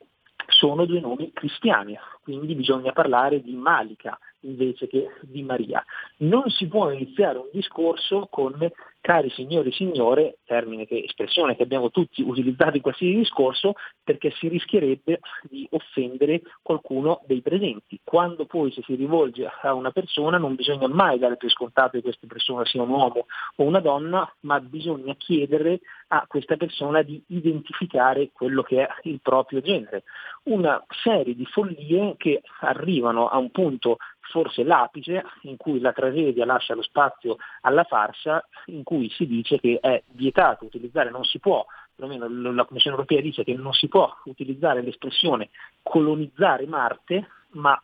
[0.47, 5.83] sono due nomi cristiani, quindi bisogna parlare di Malika invece che di Maria.
[6.17, 8.71] Non si può iniziare un discorso con
[9.05, 14.31] cari signori e signore, termine che, espressione che abbiamo tutti utilizzato in qualsiasi discorso, perché
[14.31, 17.99] si rischierebbe di offendere qualcuno dei presenti.
[18.03, 22.25] Quando poi si rivolge a una persona non bisogna mai dare per scontato che questa
[22.25, 23.27] persona sia un uomo
[23.57, 29.19] o una donna, ma bisogna chiedere a questa persona di identificare quello che è il
[29.21, 30.03] proprio genere.
[30.45, 33.97] Una serie di follie che arrivano a un punto
[34.29, 39.59] forse l'apice in cui la tragedia lascia lo spazio alla farsa, in cui si dice
[39.59, 41.65] che è vietato utilizzare, non si può,
[41.95, 45.49] perlomeno la Commissione europea dice che non si può utilizzare l'espressione
[45.81, 47.79] colonizzare Marte, ma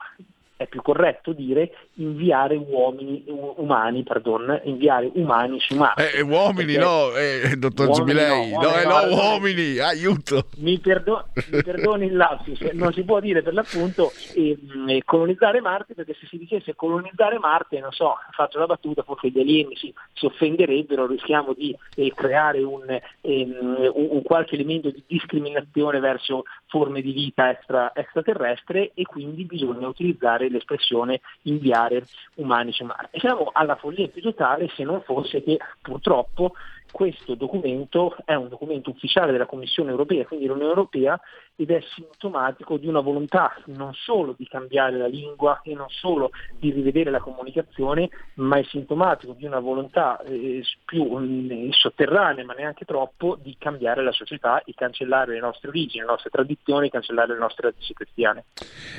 [0.61, 6.11] è più corretto dire inviare uomini umani, pardon, inviare umani su Marte.
[6.11, 10.45] Eh, eh uomini Perché no, eh, dottor Giubilei, no, no, eh, no, uomini, aiuto.
[10.57, 15.93] Mi, perdo- mi perdoni il lapsus, non si può dire per l'appunto eh, colonizzare Marte
[15.93, 19.93] perché se si dicesse colonizzare Marte, non so, faccio la battuta, forse gli alieni si,
[20.13, 22.83] si offenderebbero, rischiamo di eh, creare un,
[23.21, 29.45] ehm, un, un, qualche elemento di discriminazione verso forme di vita extra, extraterrestre e quindi
[29.45, 33.19] bisogna utilizzare l'espressione inviare umani su Marte.
[33.19, 36.53] Siamo alla follia più totale se non fosse che purtroppo
[36.91, 41.19] questo documento è un documento ufficiale della Commissione europea, quindi dell'Unione europea,
[41.55, 46.31] ed è sintomatico di una volontà non solo di cambiare la lingua e non solo
[46.57, 51.17] di rivedere la comunicazione, ma è sintomatico di una volontà eh, più
[51.49, 56.09] eh, sotterranea, ma neanche troppo, di cambiare la società e cancellare le nostre origini, le
[56.09, 58.45] nostre tradizioni, cancellare le nostre radici cristiane.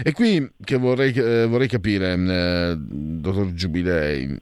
[0.03, 4.41] E qui che vorrei, eh, vorrei capire, eh, dottor Giubilei,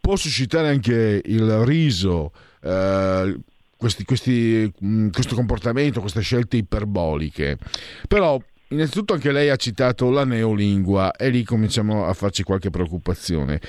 [0.00, 2.32] può suscitare anche il riso,
[2.62, 3.38] eh,
[3.76, 7.58] questi, questi, mm, questo comportamento, queste scelte iperboliche.
[8.06, 13.60] Però innanzitutto anche lei ha citato la neolingua e lì cominciamo a farci qualche preoccupazione.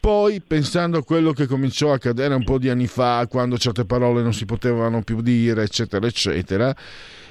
[0.00, 3.84] Poi, pensando a quello che cominciò a accadere un po' di anni fa, quando certe
[3.84, 6.74] parole non si potevano più dire, eccetera, eccetera,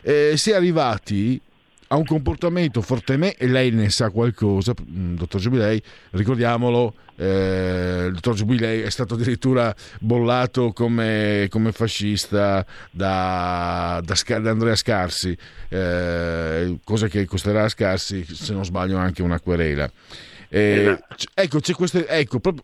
[0.02, 1.42] eh, si è arrivati
[1.90, 5.82] ha un comportamento fortemente, e lei ne sa qualcosa, mm, dottor Giubilei,
[6.12, 14.50] ricordiamolo, eh, il dottor Giubilei è stato addirittura bollato come, come fascista da, da, da,
[14.50, 15.36] Andrea Scarsi,
[15.70, 19.90] eh, cosa che costerà a Scarsi, se non sbaglio, anche una querela.
[20.50, 21.26] Eh, esatto.
[21.34, 22.64] ecco, c'è questo, ecco, proprio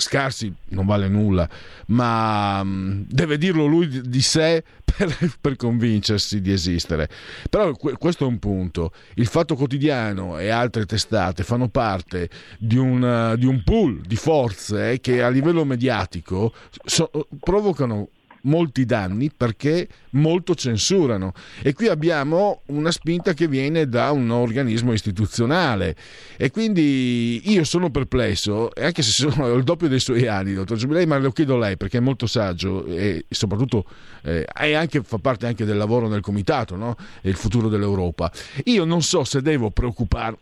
[0.00, 1.48] Scarsi non vale nulla,
[1.86, 7.08] ma mm, deve dirlo lui di sé per, per convincersi di esistere.
[7.50, 8.92] Però questo è un punto.
[9.14, 15.00] Il Fatto Quotidiano e altre testate fanno parte di un, di un pool di forze
[15.00, 18.10] che a livello mediatico so, provocano
[18.42, 21.32] molti danni perché molto censurano.
[21.62, 25.96] E qui abbiamo una spinta che viene da un organismo istituzionale.
[26.36, 31.06] E quindi io sono perplesso anche se sono il doppio dei suoi anni dottor Giubilei
[31.06, 33.84] ma lo chiedo a lei perché è molto saggio e soprattutto
[34.22, 36.96] eh, anche, fa parte anche del lavoro nel comitato no?
[37.22, 38.30] il futuro dell'Europa.
[38.64, 40.36] Io non so se devo preoccupar-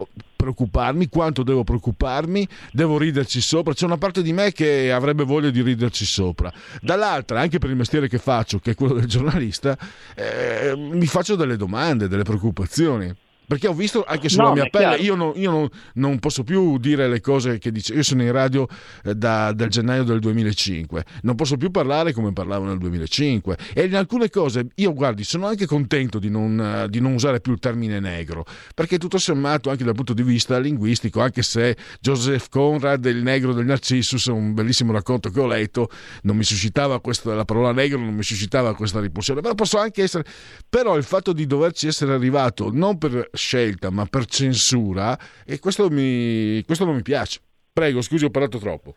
[0.47, 3.75] preoccuparmi quanto devo preoccuparmi devo riderci sopra.
[3.75, 6.53] C'è una parte di me che avrebbe voglia di riderci sopra.
[6.81, 9.77] Dall'altra anche per il mestiere che faccio che è quello del giornalista
[10.15, 13.13] eh, mi faccio delle domande delle preoccupazioni
[13.47, 16.79] Perché ho visto anche sulla No, mia pelle, io, non, io non- non posso più
[16.79, 17.95] dire le cose che dice.
[17.95, 18.67] Io sono in radio
[19.05, 23.57] eh, da, dal gennaio del 2005, non posso più parlare come parlavo nel 2005.
[23.75, 27.41] E in alcune cose, io guardi, sono anche contento di non, eh, di non usare
[27.41, 28.45] più il termine negro,
[28.75, 33.53] perché tutto sommato, anche dal punto di vista linguistico, anche se Joseph Conrad, il negro
[33.53, 35.89] del Narcissus, è un bellissimo racconto che ho letto,
[36.23, 40.03] non mi suscitava questa, la parola negro, non mi suscitava questa repulsione, però posso anche
[40.03, 40.25] essere.
[40.69, 45.89] Però il fatto di doverci essere arrivato non per scelta, ma per censura, e questo,
[45.91, 47.41] mi, questo non mi piace.
[47.73, 48.95] Prego, scusi, ho parlato troppo.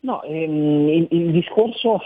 [0.00, 1.98] No, ehm, il, il discorso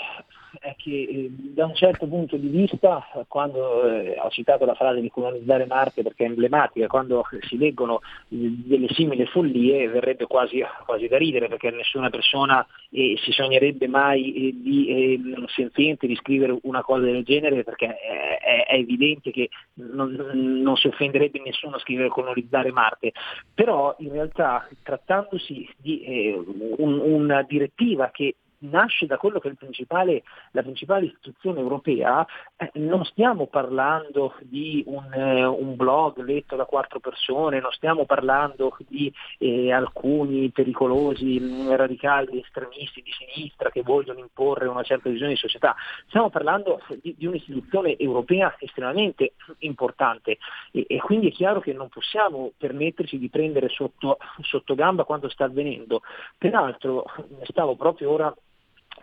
[0.61, 5.01] è che eh, da un certo punto di vista, quando eh, ho citato la frase
[5.01, 8.37] di colonizzare Marte perché è emblematica, quando si leggono eh,
[8.67, 14.61] delle simili follie verrebbe quasi, quasi da ridere perché nessuna persona eh, si sognerebbe mai
[14.63, 20.13] di eh, senziente di scrivere una cosa del genere perché è, è- evidente che non,
[20.13, 23.13] non si offenderebbe nessuno a scrivere colonizzare Marte,
[23.55, 26.35] però in realtà trattandosi di
[26.77, 32.71] un- una direttiva che nasce da quello che è principale, la principale istituzione europea, eh,
[32.75, 38.77] non stiamo parlando di un, eh, un blog letto da quattro persone, non stiamo parlando
[38.89, 45.33] di eh, alcuni pericolosi mh, radicali estremisti di sinistra che vogliono imporre una certa visione
[45.33, 45.75] di società,
[46.09, 50.39] stiamo parlando di, di un'istituzione europea estremamente importante
[50.73, 55.29] e, e quindi è chiaro che non possiamo permetterci di prendere sotto, sotto gamba quanto
[55.29, 56.03] sta avvenendo.
[56.37, 57.05] Peraltro
[57.45, 58.35] stavo proprio ora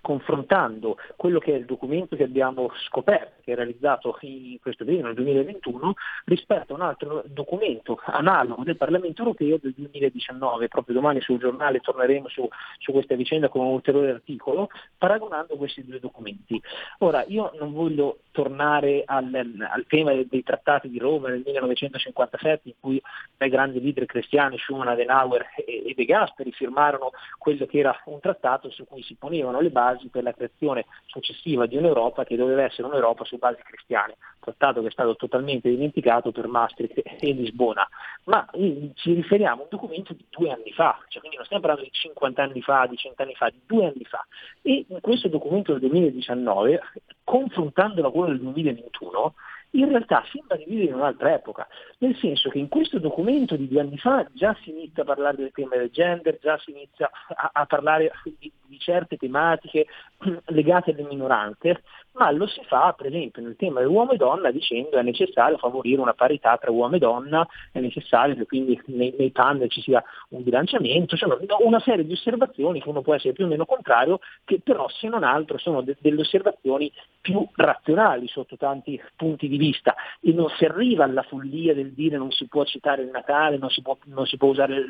[0.08, 5.08] confrontando quello che è il documento che abbiamo scoperto, che è realizzato in questo periodo,
[5.08, 10.70] nel 2021, rispetto a un altro documento analogo del Parlamento europeo del 2019.
[10.70, 12.48] Proprio domani sul giornale torneremo su,
[12.78, 16.62] su questa vicenda con un ulteriore articolo, paragonando questi due documenti.
[17.00, 22.70] Ora, io non voglio tornare al, al tema dei, dei trattati di Roma nel 1957,
[22.70, 23.02] in cui
[23.36, 28.22] dai grandi leader cristiani, Schumann, Adenauer e, e De Gasperi firmarono quello che era un
[28.22, 32.64] trattato su cui si ponevano le basi per la creazione successiva di un'Europa che doveva
[32.64, 37.88] essere un'Europa su basi cristiane, trattato che è stato totalmente dimenticato per Maastricht e Lisbona.
[38.26, 41.64] Ma eh, ci riferiamo a un documento di due anni fa, cioè quindi non stiamo
[41.64, 44.26] parlando di 50 anni fa, di 100 anni fa, di due anni fa.
[44.62, 46.82] E in questo documento del 2019,
[47.24, 49.34] confrontandolo con quello del 2021,
[49.72, 51.68] in realtà sembra di vivere in un'altra epoca,
[52.00, 55.38] nel senso che in questo documento di due anni fa già si inizia a parlare
[55.38, 59.88] del tema del gender, già si inizia a, a parlare di, di certe tematiche
[60.48, 64.92] legate alle minoranze, ma lo si fa per esempio nel tema dell'uomo e donna dicendo
[64.92, 69.14] che è necessario favorire una parità tra uomo e donna, è necessario che quindi nei,
[69.18, 73.34] nei panel ci sia un bilanciamento, insomma una serie di osservazioni che uno può essere
[73.34, 78.28] più o meno contrario, che però se non altro sono de- delle osservazioni più razionali
[78.28, 82.48] sotto tanti punti di vista e non si arriva alla follia del dire non si
[82.48, 84.86] può citare il Natale, non si può, non si può usare il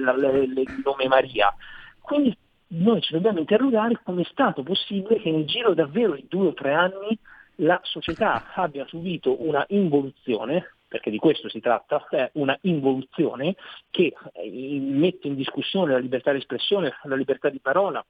[0.83, 1.53] nome Maria.
[1.99, 2.35] Quindi
[2.69, 6.53] noi ci dobbiamo interrogare come è stato possibile che nel giro davvero di due o
[6.53, 7.17] tre anni
[7.57, 13.55] la società abbia subito una involuzione, perché di questo si tratta, è una involuzione
[13.89, 18.05] che eh, mette in discussione la libertà di espressione, la libertà di parola,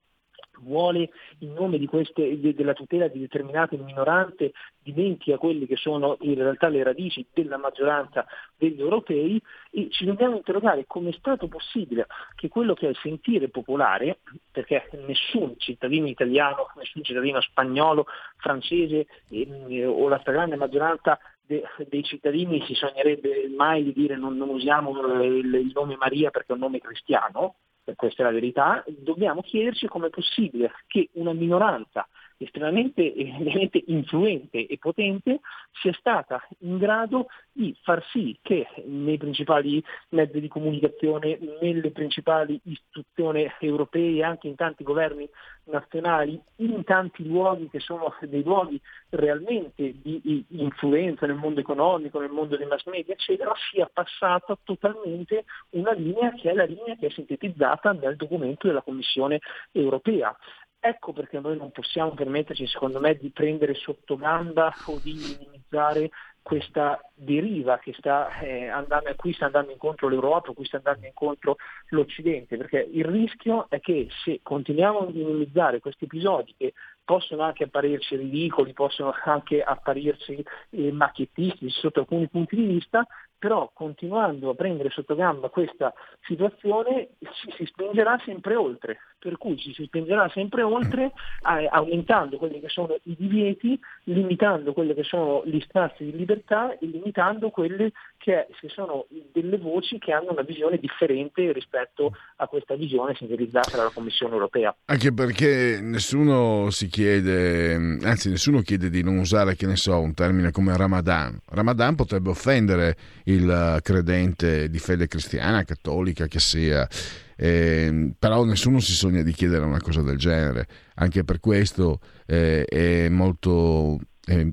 [0.62, 4.52] vuole in nome queste, de- della tutela di determinate minoranze
[4.82, 9.42] dimentica quelle che sono in realtà le radici della maggioranza degli europei.
[9.72, 14.20] E ci dobbiamo interrogare come è stato possibile che quello che è il sentire popolare,
[14.52, 18.06] perché nessun cittadino italiano, nessun cittadino spagnolo,
[18.38, 24.36] francese eh, o la stragrande maggioranza de- dei cittadini si sognerebbe mai di dire non,
[24.38, 27.56] non usiamo eh, il, il nome Maria perché è un nome cristiano,
[27.96, 32.08] questa è la verità, dobbiamo chiederci come è possibile che una minoranza
[32.38, 35.40] estremamente evidentemente influente e potente
[35.82, 42.60] sia stata in grado di far sì che nei principali mezzi di comunicazione, nelle principali
[42.64, 45.28] istituzioni europee anche in tanti governi
[45.66, 48.80] nazionali, in tanti luoghi che sono dei luoghi
[49.10, 55.46] realmente di influenza nel mondo economico, nel mondo dei mass media, eccetera, sia passata totalmente
[55.72, 59.40] una linea che è la linea che è sintetizzata nel documento della Commissione
[59.72, 60.36] europea.
[60.80, 66.12] Ecco perché noi non possiamo permetterci, secondo me, di prendere sotto gamba o di minimizzare
[66.48, 70.78] questa deriva che sta, eh, andando, a cui sta andando incontro l'Europa, a cui sta
[70.78, 71.58] andando incontro
[71.90, 76.74] l'Occidente, perché il rischio è che se continuiamo a minimizzare questi episodi che
[77.04, 83.06] possono anche apparirci ridicoli, possono anche apparirci eh, macchiettisti sotto alcuni punti di vista,
[83.38, 85.94] però continuando a prendere sotto gamba questa
[86.26, 92.38] situazione ci si spingerà sempre oltre, per cui ci si spingerà sempre oltre eh, aumentando
[92.38, 97.50] quelli che sono i divieti limitando quelle che sono gli spazi di libertà e limitando
[97.50, 103.78] quelle che, sono delle voci che hanno una visione differente rispetto a questa visione sintetizzata
[103.78, 104.76] dalla Commissione europea.
[104.86, 107.74] Anche perché nessuno si chiede,
[108.04, 111.40] anzi nessuno chiede di non usare, che ne so, un termine come Ramadan.
[111.50, 112.96] Ramadan potrebbe offendere
[113.28, 116.88] il credente di fede cristiana, cattolica che sia.
[117.36, 120.68] Eh, però nessuno si sogna di chiedere una cosa del genere.
[120.96, 124.00] Anche per questo eh, è molto.
[124.26, 124.52] Eh,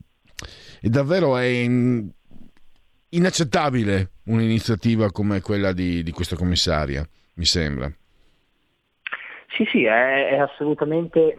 [0.80, 2.10] è davvero è in,
[3.10, 7.90] inaccettabile un'iniziativa come quella di, di, questa commissaria, mi sembra.
[9.56, 11.36] Sì, sì, è, è assolutamente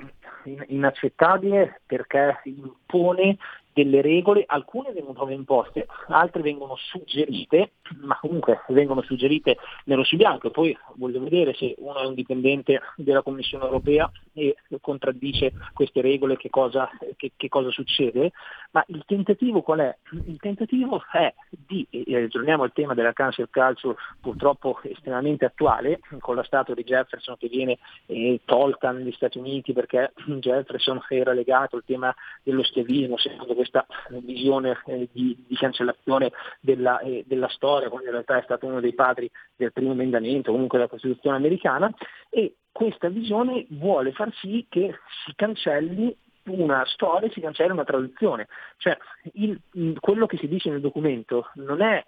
[0.68, 3.38] inaccettabile perché impone
[3.76, 10.50] delle regole, alcune vengono imposte, altre vengono suggerite, ma comunque vengono suggerite nero su bianco.
[10.50, 16.38] Poi voglio vedere se uno è un dipendente della Commissione europea e contraddice queste regole
[16.38, 18.32] che cosa, che, che cosa succede,
[18.76, 19.98] ma il tentativo qual è?
[20.26, 26.36] Il tentativo è di, e torniamo al tema della cancel culture purtroppo estremamente attuale, con
[26.36, 31.78] la statua di Jefferson che viene eh, tolta negli Stati Uniti perché Jefferson era legato
[31.78, 32.14] al tema
[32.44, 38.14] dello schiavismo, secondo questa visione eh, di, di, cancellazione della, eh, della, storia, quando in
[38.14, 41.90] realtà è stato uno dei padri del primo emendamento, comunque della Costituzione americana,
[42.30, 46.14] e questa visione vuole far sì che si cancelli
[46.46, 48.48] una storia, si cancella una tradizione.
[48.78, 48.98] Cioè,
[49.34, 49.60] il,
[50.00, 52.04] quello che si dice nel documento non è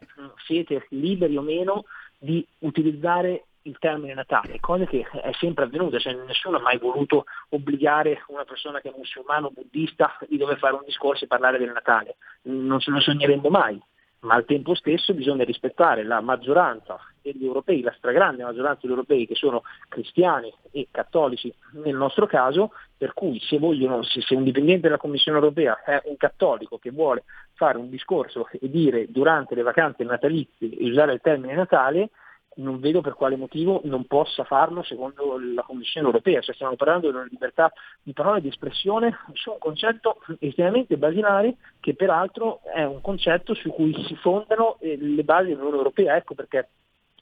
[0.45, 1.85] siete liberi o meno
[2.17, 7.25] di utilizzare il termine Natale, cosa che è sempre avvenuta, cioè nessuno ha mai voluto
[7.49, 11.57] obbligare una persona che è musulmano o buddista di dover fare un discorso e parlare
[11.57, 13.79] del Natale, non ce lo sogneremmo mai,
[14.21, 19.27] ma al tempo stesso bisogna rispettare la maggioranza degli europei, la stragrande maggioranza degli europei
[19.27, 21.53] che sono cristiani e cattolici
[21.83, 26.01] nel nostro caso, per cui se, vogliono, se, se un dipendente della Commissione europea è
[26.05, 31.13] un cattolico che vuole fare un discorso e dire durante le vacanze natalizie e usare
[31.13, 32.09] il termine Natale,
[32.57, 37.09] non vedo per quale motivo non possa farlo secondo la Commissione europea, cioè stiamo parlando
[37.09, 42.61] di una libertà di parola e di espressione su un concetto estremamente basilare che peraltro
[42.63, 46.69] è un concetto su cui si fondano eh, le basi dell'Unione Europea, ecco perché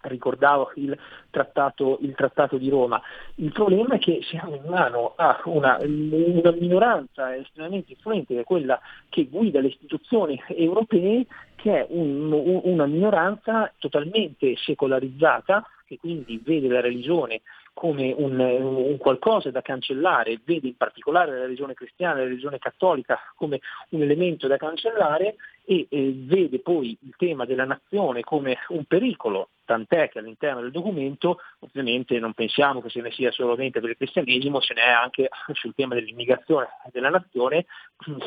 [0.07, 0.97] ricordavo il
[1.29, 3.01] trattato, il trattato, di Roma.
[3.35, 8.43] Il problema è che siamo in mano a una, una minoranza estremamente influente, che è
[8.43, 8.79] quella
[9.09, 11.25] che guida le istituzioni europee,
[11.55, 17.41] che è un, un, una minoranza totalmente secolarizzata, che quindi vede la religione
[17.75, 22.57] come un, un, qualcosa da cancellare, vede in particolare la religione cristiana e la religione
[22.57, 23.59] cattolica come
[23.89, 29.49] un elemento da cancellare e eh, vede poi il tema della nazione come un pericolo,
[29.65, 33.97] tant'è che all'interno del documento ovviamente non pensiamo che se ne sia solamente per il
[33.97, 37.65] cristianesimo, ce n'è anche sul tema dell'immigrazione della nazione,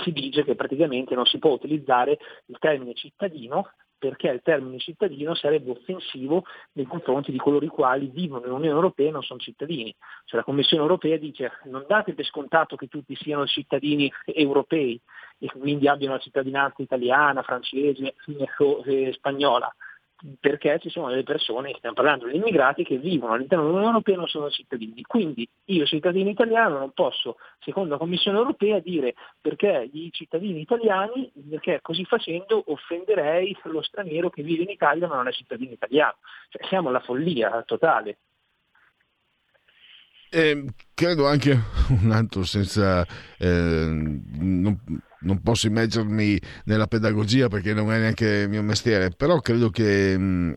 [0.05, 5.35] si dice che praticamente non si può utilizzare il termine cittadino perché il termine cittadino
[5.35, 9.95] sarebbe offensivo nei confronti di coloro i quali vivono nell'Unione Europea e non sono cittadini.
[10.25, 15.01] Cioè la Commissione Europea dice non date per scontato che tutti siano cittadini europei
[15.39, 18.15] e quindi abbiano la cittadinanza italiana, francese
[18.59, 19.75] o eh, spagnola
[20.41, 24.19] perché ci sono delle persone, stiamo parlando di immigrati, che vivono all'interno dell'Unione Europea e
[24.19, 25.03] non sono cittadini.
[25.03, 31.31] Quindi io cittadino italiano non posso, secondo la Commissione Europea, dire perché i cittadini italiani,
[31.49, 36.17] perché così facendo offenderei lo straniero che vive in Italia ma non è cittadino italiano.
[36.49, 38.19] Cioè, siamo alla follia totale.
[40.31, 41.59] Eh, credo anche
[41.89, 43.07] un altro senza
[43.39, 44.79] eh, non,
[45.21, 50.17] non, posso immergermi nella pedagogia perché non è neanche il mio mestiere però credo che
[50.17, 50.55] mh,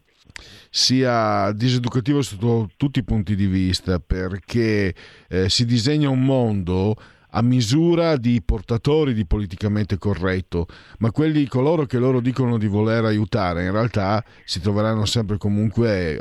[0.70, 4.93] sia diseducativo sotto tutti i punti di vista perché
[5.28, 6.95] eh, si disegna un mondo
[7.32, 10.68] a misura di portatori di politicamente corretto,
[10.99, 16.20] ma quelli coloro che loro dicono di voler aiutare in realtà si troveranno sempre comunque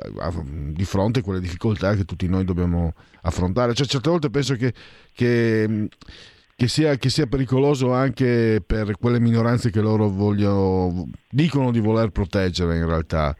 [0.73, 3.75] di fronte a quelle difficoltà che tutti noi dobbiamo affrontare.
[3.75, 4.73] Cioè, certe volte penso che,
[5.13, 5.89] che,
[6.61, 12.11] che, sia, che sia pericoloso anche per quelle minoranze che loro vogliono, dicono di voler
[12.11, 13.35] proteggere in realtà.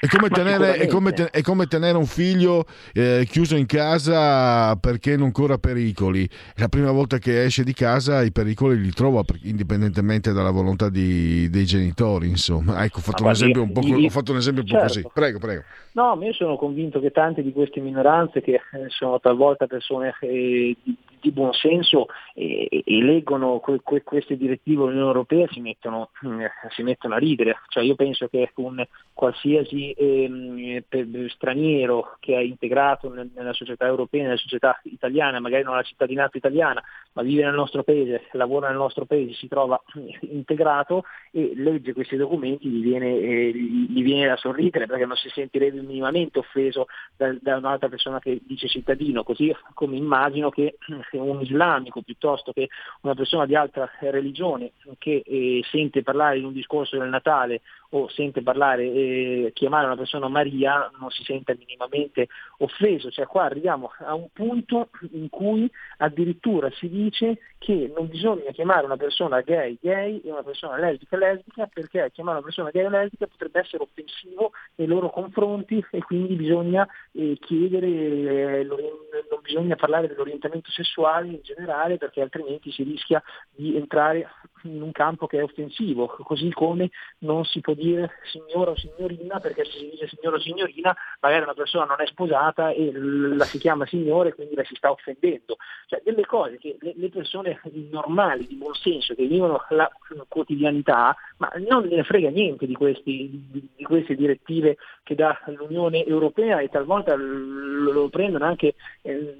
[0.00, 4.74] È come, tenere, è, come ten- è come, tenere, un figlio eh, chiuso in casa
[4.76, 6.26] perché non corra pericoli.
[6.54, 11.50] La prima volta che esce di casa i pericoli li trova indipendentemente dalla volontà di,
[11.50, 12.28] dei genitori.
[12.28, 14.78] Insomma, ecco, ho fatto, un esempio, un po', io, ho fatto un esempio un po'
[14.78, 15.02] certo.
[15.02, 15.06] così.
[15.12, 15.64] Prego, prego.
[15.92, 20.74] No, io sono convinto che tante di queste minoranze, che eh, sono talvolta persone eh,
[21.20, 22.08] di, di
[22.40, 27.18] e, e leggono que, que, queste direttive dell'Unione Europea si mettono, mm, si mettono, a
[27.18, 27.58] ridere.
[27.68, 28.82] Cioè io penso che un
[29.12, 30.82] qualsiasi eh,
[31.28, 36.38] straniero che è integrato nella società europea, nella società italiana, magari non ha la cittadinanza
[36.38, 36.82] italiana,
[37.12, 39.80] ma vive nel nostro paese, lavora nel nostro paese, si trova
[40.20, 45.28] integrato e legge questi documenti, gli viene, eh, gli viene da sorridere perché non si
[45.28, 46.86] sentirebbe minimamente offeso
[47.16, 50.78] da, da un'altra persona che dice cittadino, così come immagino che
[51.12, 52.68] un islamico piuttosto che
[53.02, 57.60] una persona di altra religione che eh, sente parlare in un discorso del Natale
[57.90, 62.28] o sente parlare e chiamare una persona Maria non si sente minimamente
[62.58, 68.50] offeso, cioè qua arriviamo a un punto in cui addirittura si dice che non bisogna
[68.52, 72.88] chiamare una persona gay gay e una persona lesbica lesbica perché chiamare una persona gay
[72.88, 79.74] lesbica potrebbe essere offensivo nei loro confronti e quindi bisogna eh, chiedere, eh, non bisogna
[79.74, 84.28] parlare dell'orientamento sessuale in generale perché altrimenti si rischia di entrare
[84.62, 89.38] in un campo che è offensivo, così come non si può dire signora o signorina
[89.40, 93.44] perché se si dice signora o signorina magari una persona non è sposata e la
[93.44, 95.56] si chiama signore e quindi la si sta offendendo.
[95.86, 99.90] Cioè delle cose che le, persone normali, di buon senso, che vivono la
[100.28, 106.60] quotidianità, ma non ne frega niente di, questi, di, queste direttive che dà l'Unione Europea
[106.60, 109.38] e talvolta lo, prendono anche eh,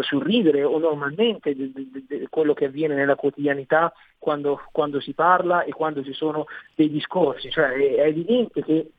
[0.00, 1.54] sul ridere o normalmente
[2.28, 7.50] quello che avviene nella quotidianità quando, quando, si parla e quando ci sono dei discorsi.
[7.50, 8.90] Cioè è, è evidente che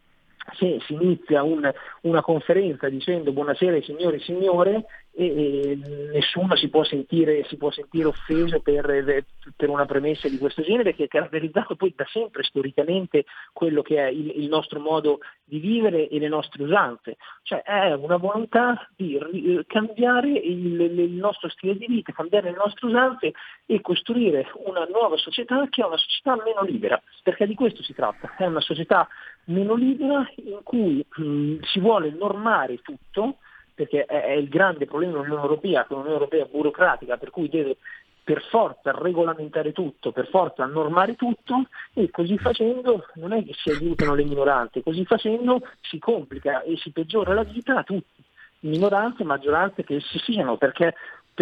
[0.58, 1.72] se si inizia un,
[2.02, 5.78] una conferenza dicendo buonasera signori e signore e,
[6.14, 10.96] nessuno si può sentire, si può sentire offeso per, per, una premessa di questo genere
[10.96, 15.60] che è caratterizzato poi da sempre storicamente quello che è il, il, nostro modo di
[15.60, 19.20] vivere e le nostre usanze, cioè è una volontà di
[19.68, 23.34] cambiare il, il nostro stile di vita, cambiare le nostre usanze
[23.66, 27.94] e costruire una nuova società che è una società meno libera, perché di questo si
[27.94, 29.08] tratta, è una società
[29.46, 33.38] meno libera in cui mh, si vuole normare tutto,
[33.82, 37.78] perché è, il grande problema dell'Unione Europea, che è un'Unione Europea burocratica, per cui deve
[38.24, 43.72] per forza regolamentare tutto, per forza normare tutto e così facendo non è che si
[43.72, 48.24] aiutano le minoranze, così facendo si complica e si peggiora la vita a tutti,
[48.60, 50.94] minoranze e maggioranze che si siano, perché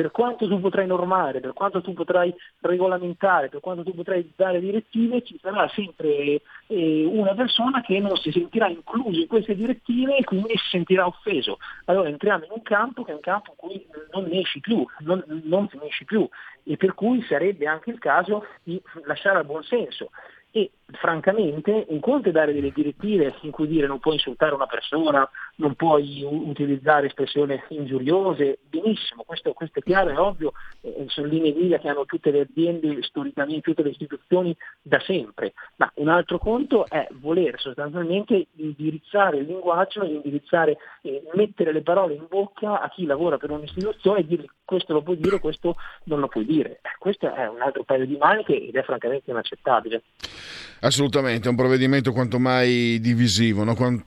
[0.01, 4.61] per quanto tu potrai normare, per quanto tu potrai regolamentare, per quanto tu potrai dare
[4.61, 10.15] direttive, ci sarà sempre eh, una persona che non si sentirà incluso in queste direttive
[10.15, 11.57] e quindi si sentirà offeso.
[11.85, 14.85] Allora entriamo in un campo che è un campo in cui non ne esci più,
[14.99, 16.25] non, non finisci più
[16.63, 20.11] e per cui sarebbe anche il caso di lasciare al buon senso
[20.51, 24.65] e francamente un conto è dare delle direttive in cui dire non puoi insultare una
[24.65, 31.27] persona, non puoi utilizzare espressioni ingiuriose, benissimo, questo, questo è chiaro, è ovvio, eh, sono
[31.27, 36.07] linee guida che hanno tutte le aziende storicamente, tutte le istituzioni da sempre, ma un
[36.07, 42.81] altro conto è voler sostanzialmente indirizzare il linguaggio, indirizzare, eh, mettere le parole in bocca
[42.81, 46.45] a chi lavora per un'istituzione e dire questo lo puoi dire, questo non lo puoi
[46.45, 46.79] dire.
[46.83, 50.03] Eh, questo è un altro paio di maniche ed è francamente inaccettabile.
[50.81, 53.75] Assolutamente, è un provvedimento quanto mai divisivo, no?
[53.75, 54.05] Quanto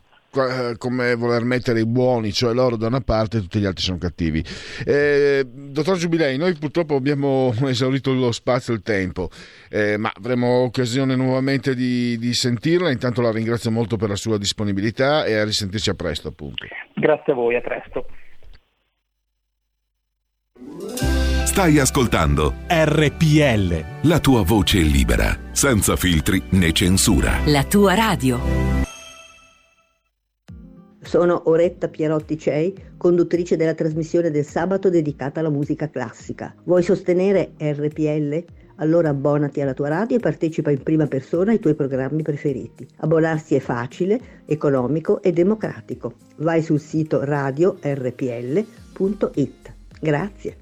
[0.78, 3.98] come voler mettere i buoni, cioè loro da una parte e tutti gli altri sono
[3.98, 4.42] cattivi.
[4.86, 9.28] Eh, dottor Giubilei, noi purtroppo abbiamo esaurito lo spazio e il tempo,
[9.68, 12.90] eh, ma avremo occasione nuovamente di, di, sentirla.
[12.90, 16.64] Intanto la ringrazio molto per la sua disponibilità e a risentirci a presto, appunto.
[16.94, 18.06] Grazie a voi, a presto.
[21.44, 24.08] Stai ascoltando RPL.
[24.08, 27.40] La tua voce libera, senza filtri né censura.
[27.46, 28.40] La tua radio.
[30.98, 36.54] Sono Oretta Pierotti Cei, conduttrice della trasmissione del sabato dedicata alla musica classica.
[36.64, 38.44] Vuoi sostenere RPL?
[38.76, 42.86] Allora abbonati alla tua radio e partecipa in prima persona ai tuoi programmi preferiti.
[43.00, 46.14] Abbonarsi è facile, economico e democratico.
[46.36, 49.61] Vai sul sito radio rpl.it.
[50.02, 50.61] Grazie.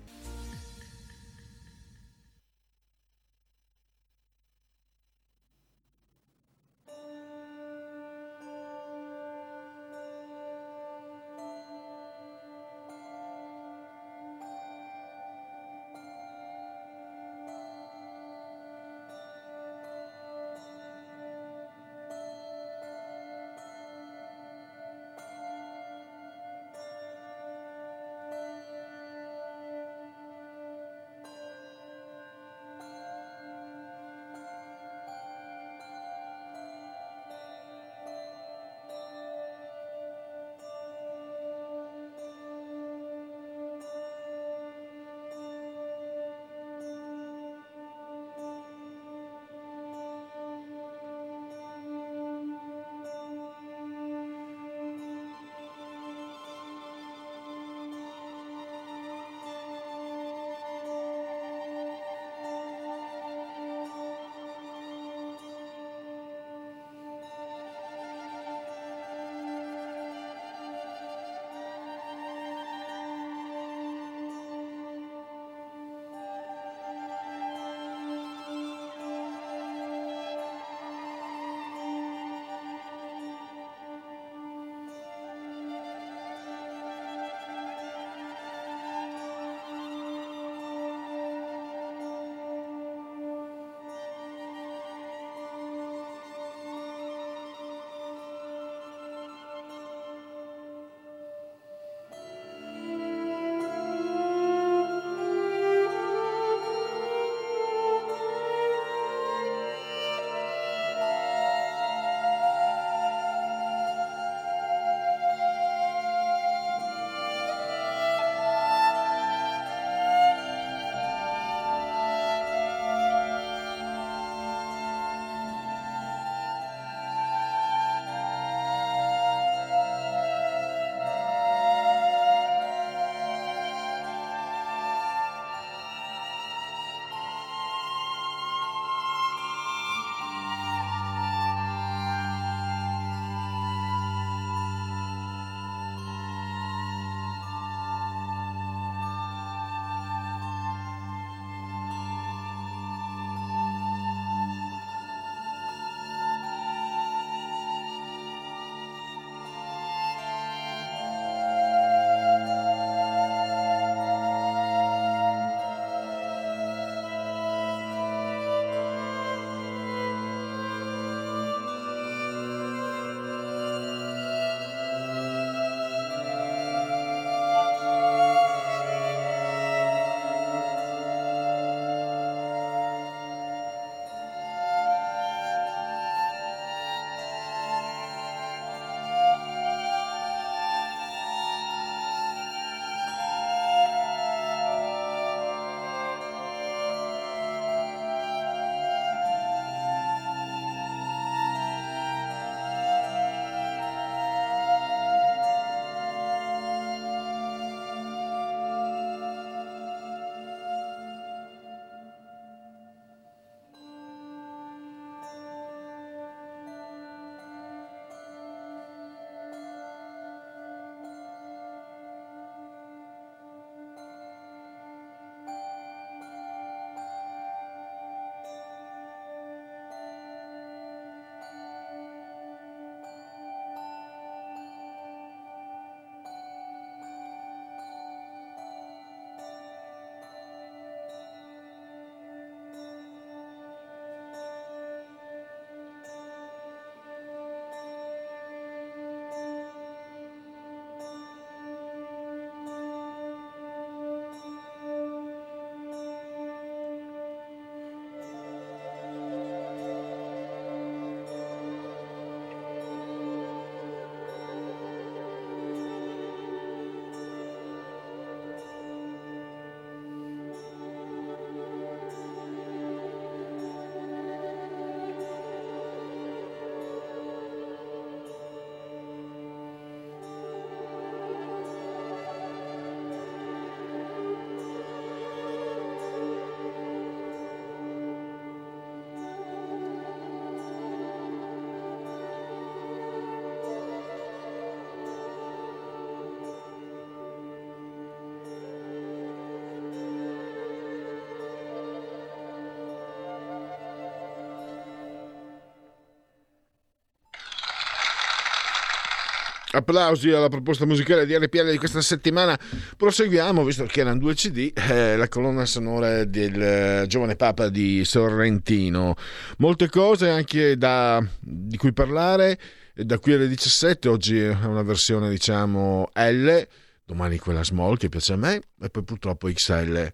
[309.81, 312.59] Applausi alla proposta musicale di RPL di questa settimana.
[312.97, 318.05] Proseguiamo, visto che erano due CD, eh, la colonna sonora del eh, giovane Papa di
[318.05, 319.14] Sorrentino.
[319.59, 322.59] Molte cose anche da, di cui parlare.
[322.95, 326.66] Da qui alle 17, oggi è una versione diciamo L,
[327.05, 330.12] domani quella small che piace a me, e poi purtroppo XL.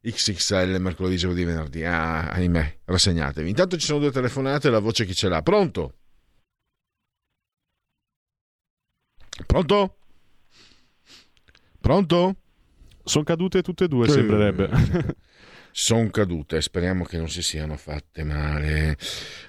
[0.00, 1.84] XXL mercoledì, giovedì, venerdì.
[1.84, 3.48] Ah, ahimè, rassegnatevi.
[3.48, 5.42] Intanto ci sono due telefonate, la voce chi ce l'ha.
[5.42, 5.94] Pronto?
[9.52, 9.96] Pronto?
[11.78, 12.36] Pronto?
[13.04, 14.14] Sono cadute tutte e due, sì.
[14.14, 14.70] sembrerebbe.
[15.70, 18.96] sono cadute, speriamo che non si siano fatte male.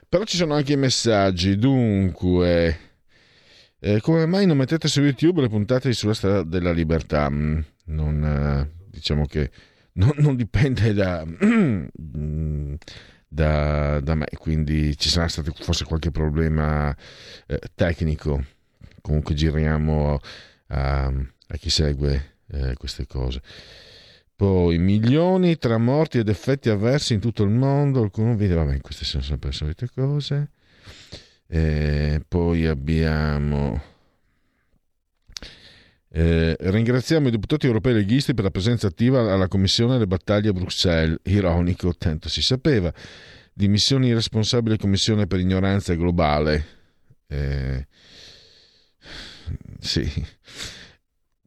[0.09, 1.55] Però ci sono anche i messaggi.
[1.57, 2.79] Dunque,
[3.79, 7.29] eh, come mai non mettete su YouTube le puntate sulla strada della libertà?
[7.29, 9.51] Mm, non, eh, diciamo che
[9.93, 11.23] non, non dipende da,
[13.25, 16.93] da, da, me, quindi ci sarà stato forse qualche problema
[17.47, 18.43] eh, tecnico
[19.03, 20.19] comunque giriamo
[20.67, 23.41] a, a chi segue eh, queste cose.
[24.35, 29.05] Poi milioni tra morti ed effetti avversi in tutto il mondo, alcuni video, vabbè, queste
[29.05, 30.49] sono sempre le solite cose.
[31.47, 33.81] E poi abbiamo...
[36.15, 40.53] Eh, ringraziamo i deputati europei leghisti per la presenza attiva alla Commissione delle battaglie a
[40.53, 41.19] Bruxelles.
[41.23, 42.93] Ironico, tanto si sapeva.
[43.53, 46.65] Dimissioni responsabile Commissione per ignoranza globale.
[47.27, 47.87] Eh,
[49.83, 50.25] sì.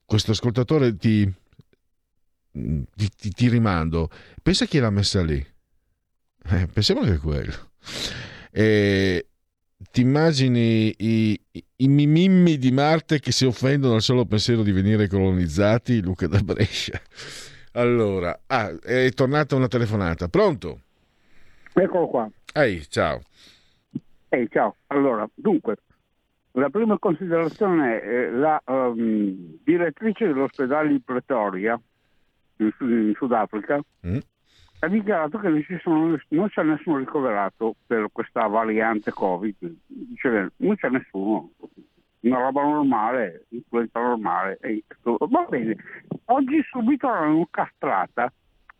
[0.04, 1.30] Questo ascoltatore ti,
[2.52, 4.10] ti, ti, ti rimando.
[4.42, 5.44] Pensa chi l'ha messa lì.
[6.48, 7.70] Eh, pensiamo che è quello.
[8.50, 9.26] E
[9.90, 11.40] ti immagini i,
[11.76, 16.00] i, mimimmi di Marte che si offendono al solo pensiero di venire colonizzati?
[16.00, 17.00] Luca da Brescia.
[17.72, 20.28] Allora, ah, è tornata una telefonata.
[20.28, 20.80] Pronto?
[21.72, 22.30] Eccolo qua.
[22.54, 23.20] Ehi, ciao.
[24.28, 24.76] Ehi, ciao.
[24.86, 25.76] Allora, dunque,
[26.56, 31.78] la prima considerazione è la um, direttrice dell'ospedale di Pretoria,
[32.56, 34.18] in, in Sudafrica, mm.
[34.78, 39.54] ha dichiarato che non, sono, non, c'è nessuno ricoverato per questa variante Covid.
[39.86, 41.50] Dice, non c'è nessuno,
[42.20, 44.58] una roba normale, influenza normale.
[45.02, 45.76] Va bene,
[46.26, 48.32] oggi subito l'hanno castrata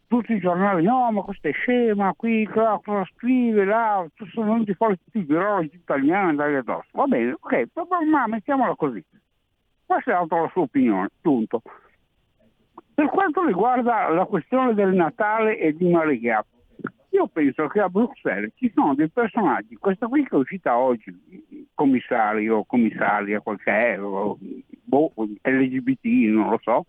[0.06, 4.74] tutti i giornali, no ma questa è scema, qui, qua, cosa scrive, là, sono venuti
[4.74, 6.88] fuori tutti i virologi italiani andare addosso.
[6.92, 7.68] Va bene, ok,
[8.08, 9.04] ma mettiamola così.
[9.84, 11.62] Questa è stata la sua opinione, punto.
[12.94, 16.44] Per quanto riguarda la questione del Natale e di Maria,
[17.10, 21.68] io penso che a Bruxelles ci sono dei personaggi, questa qui che è uscita oggi,
[21.74, 26.86] commissario, commissaria, quel che è, boh, LGBT, non lo so,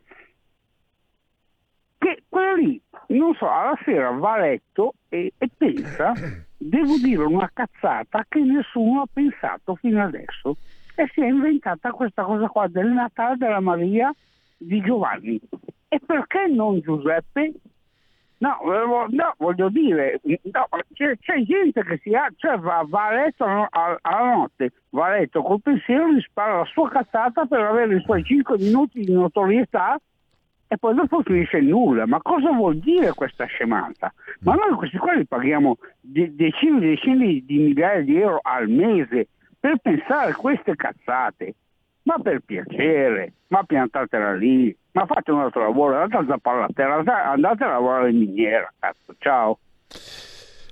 [2.07, 6.13] che quello lì, non so, alla sera va a letto e, e pensa,
[6.57, 10.55] devo dire una cazzata che nessuno ha pensato fino adesso
[10.95, 14.13] e si è inventata questa cosa qua del Natale della Maria
[14.57, 15.39] di Giovanni.
[15.89, 17.53] E perché non Giuseppe?
[18.39, 18.57] No,
[19.09, 23.43] no voglio dire, no, c'è, c'è, gente che si ha, cioè va, va a letto
[23.43, 28.01] alla notte, va a letto col pensiero, gli spara la sua cazzata per avere i
[28.01, 29.99] suoi 5 minuti di notorietà
[30.67, 32.05] e poi dopo finisce nulla.
[32.05, 34.13] Ma cosa vuol dire questa scemata?
[34.41, 38.67] Ma noi questi qua li paghiamo de- decine e decine di migliaia di euro al
[38.67, 41.55] mese per pensare a queste cazzate.
[42.03, 46.69] Ma per piacere, ma piantatela lì, ma fate un altro lavoro, andate a zappare la
[46.73, 49.59] terra, andate a lavorare in miniera, cazzo, ciao.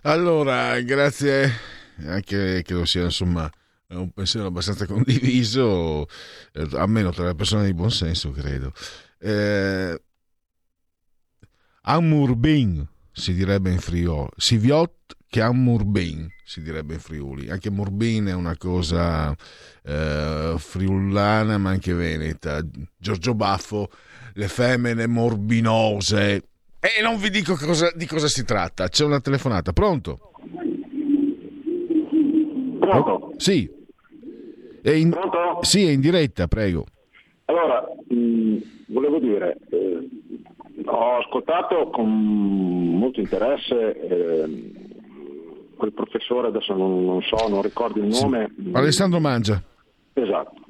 [0.04, 1.50] Allora, grazie,
[2.08, 3.50] anche credo sia insomma
[3.90, 6.08] un pensiero abbastanza condiviso,
[6.54, 8.72] eh, almeno tra le persone di buon senso, credo
[9.20, 10.02] eh,
[11.82, 18.34] Amurbin si direbbe in Friuli, Siviot che Amurbin si direbbe in Friuli, anche Murbin è
[18.34, 19.36] una cosa
[19.84, 22.62] eh, friulana ma anche veneta,
[22.98, 23.90] Giorgio Baffo,
[24.34, 26.44] le femmine morbinose
[26.86, 30.20] e non vi dico cosa, di cosa si tratta, c'è una telefonata, pronto?
[32.80, 33.34] Pronto?
[33.38, 33.68] Sì.
[34.84, 35.64] È in, Pronto?
[35.64, 36.86] Sì, è in diretta, prego.
[37.46, 38.58] Allora, mh, mm,
[38.88, 40.10] volevo dire, eh,
[40.86, 42.08] ho ascoltato con
[42.98, 44.72] molto interesse eh,
[45.76, 48.52] quel professore, adesso non, non, so, non ricordo il nome.
[48.56, 48.70] Sì.
[48.74, 49.62] Alessandro Mangia.
[50.14, 50.62] Esatto.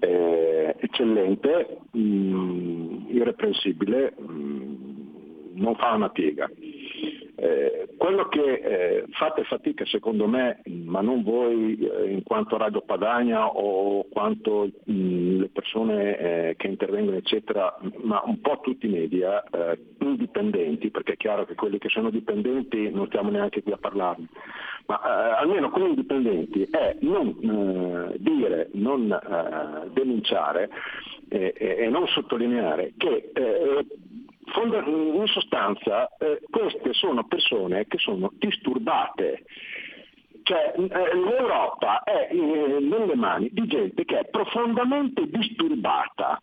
[0.00, 4.74] Eh, eccellente, mh, mm, irreprensibile, mh, mm,
[5.54, 6.48] non fa una piega.
[7.40, 12.80] Eh, quello che eh, fate fatica secondo me, ma non voi eh, in quanto Radio
[12.80, 18.86] Padania o quanto mh, mm, le persone eh, che intervengono eccetera, ma un po' tutti
[18.86, 23.62] i media eh, indipendenti, perché è chiaro che quelli che sono dipendenti non stiamo neanche
[23.62, 24.26] qui a parlarne,
[24.86, 29.16] ma almeno gli indipendenti, è non dire, non
[29.92, 30.70] denunciare
[31.28, 33.30] e, non sottolineare che
[34.86, 39.44] in sostanza eh, queste sono persone che sono disturbate.
[40.42, 46.40] Cioè, eh, L'Europa è nelle mani di gente che è profondamente disturbata.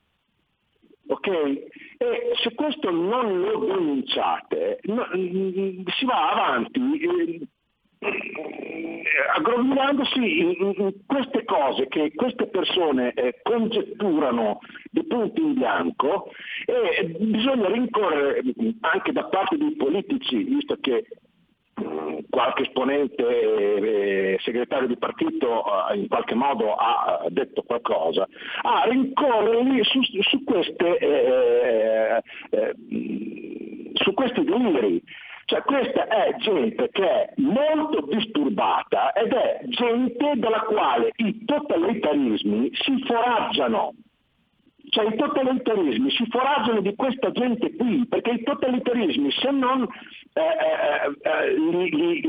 [1.08, 1.28] Ok?
[1.28, 7.48] E se questo non lo denunciate, no, si va avanti eh,
[9.36, 14.60] aggrovigliandosi in, in, queste cose che queste persone eh, congetturano
[14.92, 16.32] di punto in bianco
[16.66, 18.42] e bisogna rincorrere
[18.82, 21.06] anche da parte dei politici, visto che
[21.82, 28.28] mm, qualche esponente eh, segretario di partito eh, in qualche modo ha detto qualcosa,
[28.62, 32.22] a rincorrerli su, su, queste, eh,
[32.52, 35.02] eh, mm, su questi deliri.
[35.46, 42.72] Cioè questa è gente che è molto disturbata ed è gente dalla quale i totalitarismi
[42.74, 43.94] si foraggiano.
[44.90, 49.88] Cioè i totalitarismi si foraggiano di questa gente qui, perché i totalitarismi se non
[50.34, 52.22] eh, eh, eh li, li,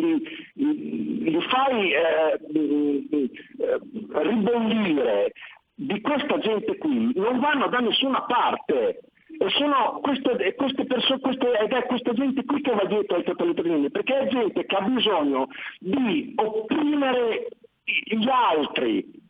[0.54, 3.80] li, li, fai eh, eh,
[4.12, 5.32] ribollire
[5.74, 9.00] di questa gente qui, non vanno da nessuna parte.
[9.48, 13.90] Sono queste, queste persone, queste, ed è questa gente qui che va dietro ai totalitarismi,
[13.90, 17.48] perché è gente che ha bisogno di opprimere
[17.84, 19.24] gli altri.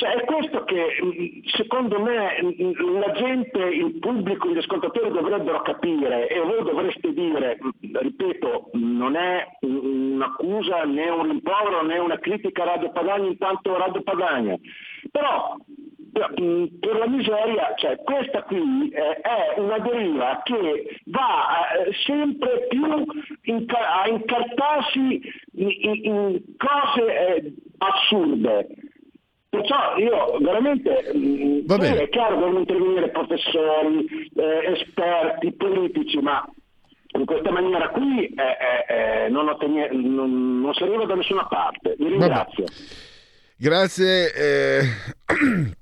[0.00, 6.40] Cioè è questo che secondo me la gente, il pubblico, gli ascoltatori dovrebbero capire e
[6.40, 12.92] voi dovreste dire, ripeto, non è un'accusa né un rimprovero né una critica a Radio
[12.92, 14.56] Padania in quanto Radio Padania,
[15.10, 15.54] però
[16.12, 22.84] per la miseria, cioè questa qui eh, è una deriva che va eh, sempre più
[22.84, 25.20] a incartarsi
[25.52, 28.66] in, cose eh, assurde.
[29.48, 34.06] Perciò io veramente, mm, è chiaro che devono intervenire professori,
[34.36, 36.48] eh, esperti, politici, ma
[37.12, 41.96] in questa maniera qui eh, eh, non, ottenere, non, non, si arriva da nessuna parte.
[41.98, 42.64] Vi ringrazio.
[42.64, 42.74] Vabbè.
[43.56, 44.30] Grazie.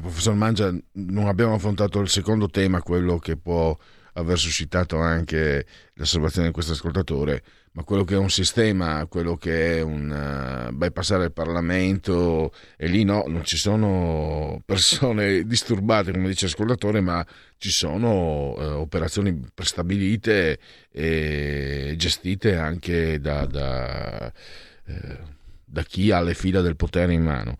[0.00, 3.76] professor Mangia, non abbiamo affrontato il secondo tema, quello che può
[4.14, 9.78] aver suscitato anche l'osservazione di questo ascoltatore, ma quello che è un sistema, quello che
[9.78, 16.28] è un uh, bypassare il Parlamento, e lì no, non ci sono persone disturbate, come
[16.28, 17.26] dice l'ascoltatore, ma
[17.58, 20.58] ci sono uh, operazioni prestabilite
[20.90, 24.32] e gestite anche da, da,
[24.86, 24.94] uh,
[25.64, 27.58] da chi ha le fila del potere in mano.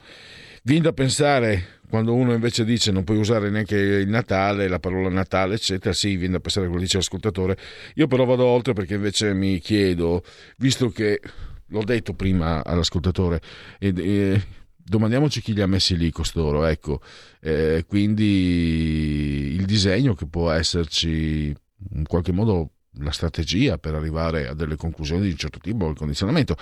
[0.63, 5.09] Viene da pensare quando uno invece dice non puoi usare neanche il Natale, la parola
[5.09, 7.57] Natale, eccetera, sì, viene da pensare a quello che dice l'ascoltatore.
[7.95, 10.23] Io però vado oltre perché invece mi chiedo,
[10.59, 11.21] visto che
[11.69, 13.41] l'ho detto prima all'ascoltatore,
[13.79, 14.43] e, e,
[14.77, 17.01] domandiamoci chi li ha messi lì costoro, ecco,
[17.41, 21.55] eh, quindi il disegno che può esserci
[21.93, 25.97] in qualche modo la strategia per arrivare a delle conclusioni di un certo tipo il
[25.97, 26.57] condizionamento.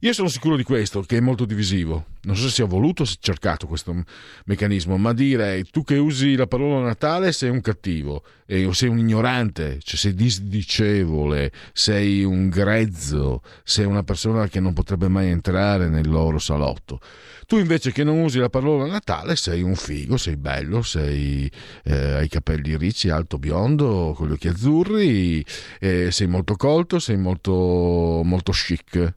[0.00, 2.06] Io sono sicuro di questo, che è molto divisivo.
[2.22, 4.04] Non so se sia voluto o se cercato questo
[4.44, 8.98] meccanismo, ma dire tu che usi la parola Natale sei un cattivo, o sei un
[8.98, 15.88] ignorante, cioè sei disdicevole, sei un grezzo, sei una persona che non potrebbe mai entrare
[15.88, 17.00] nel loro salotto.
[17.48, 21.50] Tu invece che non usi la parola Natale sei un figo, sei bello, sei,
[21.82, 25.42] eh, hai i capelli ricci, alto, biondo, con gli occhi azzurri,
[25.80, 29.14] eh, sei molto colto, sei molto, molto chic.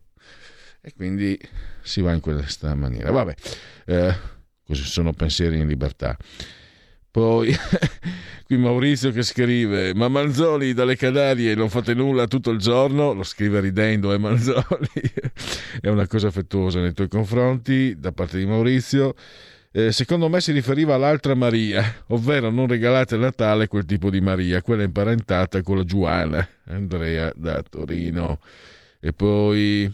[0.79, 1.37] E quindi
[1.81, 3.11] si va in questa maniera.
[3.11, 3.35] Vabbè,
[3.87, 4.15] eh,
[4.65, 6.15] così sono pensieri in libertà.
[7.11, 7.53] Poi
[8.47, 13.11] qui Maurizio che scrive: Ma Manzoli dalle Canarie non fate nulla tutto il giorno?
[13.11, 14.89] Lo scrive ridendo, eh Manzoli.
[15.81, 19.13] È una cosa affettuosa nei tuoi confronti da parte di Maurizio.
[19.73, 24.19] Eh, secondo me si riferiva all'altra Maria, ovvero non regalate a Natale quel tipo di
[24.19, 28.39] Maria, quella imparentata con la Giuana, Andrea da Torino.
[28.99, 29.91] E poi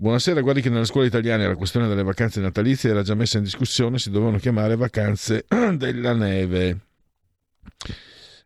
[0.00, 3.44] Buonasera, guardi che nelle scuole italiane la questione delle vacanze natalizie era già messa in
[3.44, 5.44] discussione, si dovevano chiamare vacanze
[5.76, 6.78] della neve.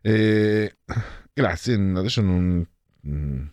[0.01, 0.75] E...
[1.31, 2.67] Grazie, adesso non...
[3.07, 3.45] Mm.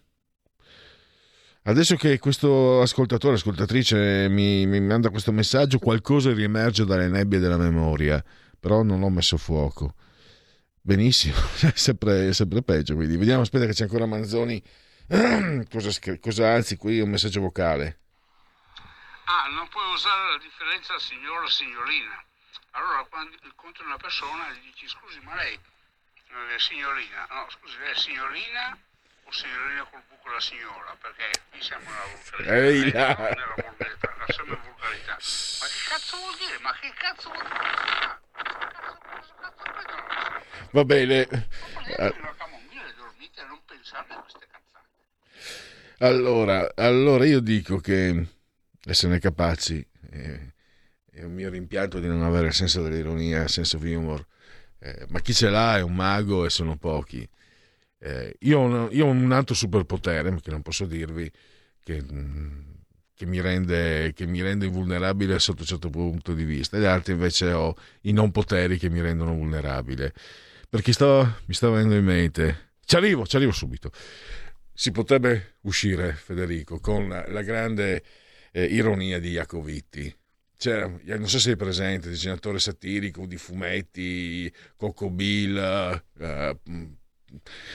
[1.62, 7.56] Adesso che questo ascoltatore, ascoltatrice mi, mi manda questo messaggio, qualcosa riemerge dalle nebbie della
[7.56, 8.20] memoria,
[8.58, 9.94] però non ho messo fuoco.
[10.80, 12.96] Benissimo, è sempre, sempre peggio.
[12.96, 14.60] Quindi vediamo, aspetta che c'è ancora Manzoni
[15.68, 15.90] cosa,
[16.20, 17.98] cosa anzi qui un messaggio vocale.
[19.24, 22.24] Ah, non puoi usare la differenza signora signorina.
[22.70, 27.92] Allora quando incontri una persona gli dici scusi ma lei è signorina, no scusi lei
[27.92, 28.78] è signorina
[29.24, 32.54] o signorina col buco la signora, perché qui siamo nella volgarità.
[32.56, 33.14] Ehi eh, là.
[33.14, 35.12] nella volgarità, la sempre volgarità.
[35.12, 36.58] Ma che cazzo vuol dire?
[36.60, 38.20] Ma che cazzo vuol dire?
[40.70, 41.28] Va bene.
[41.98, 44.51] Eh, una camomilla e dormite e non pensate a queste.
[46.02, 48.26] Allora, allora io dico che
[48.84, 50.52] esserne capaci eh,
[51.12, 54.26] è un mio rimpianto di non avere senso dell'ironia, senso di humor,
[54.80, 57.28] eh, ma chi ce l'ha è un mago e sono pochi.
[57.98, 61.30] Eh, io, ho un, io ho un altro superpotere, che non posso dirvi,
[61.84, 62.60] che, mm,
[63.14, 67.12] che mi rende, che mi rende invulnerabile sotto un certo punto di vista, e altri
[67.12, 70.12] invece ho i non poteri che mi rendono vulnerabile.
[70.68, 73.92] Perché stava, mi stava venendo in mente, ci arrivo, ci arrivo subito.
[74.74, 78.02] Si potrebbe uscire, Federico, con la, grande
[78.52, 80.14] eh, ironia di Iacovitti.
[80.56, 86.56] C'era, non so se sei presente, disegnatore satirico di fumetti, Coco Bill, eh,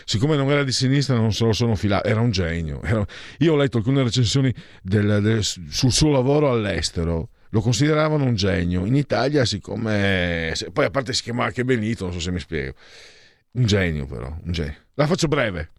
[0.06, 2.82] siccome non era di sinistra non se lo sono filato, era un genio.
[2.82, 3.06] Era...
[3.40, 8.86] Io ho letto alcune recensioni del, del, sul suo lavoro all'estero, lo consideravano un genio.
[8.86, 10.54] In Italia, siccome...
[10.72, 12.74] Poi a parte si chiamava anche Benito, non so se mi spiego.
[13.52, 14.76] Un genio però, un genio.
[14.94, 15.72] La faccio breve.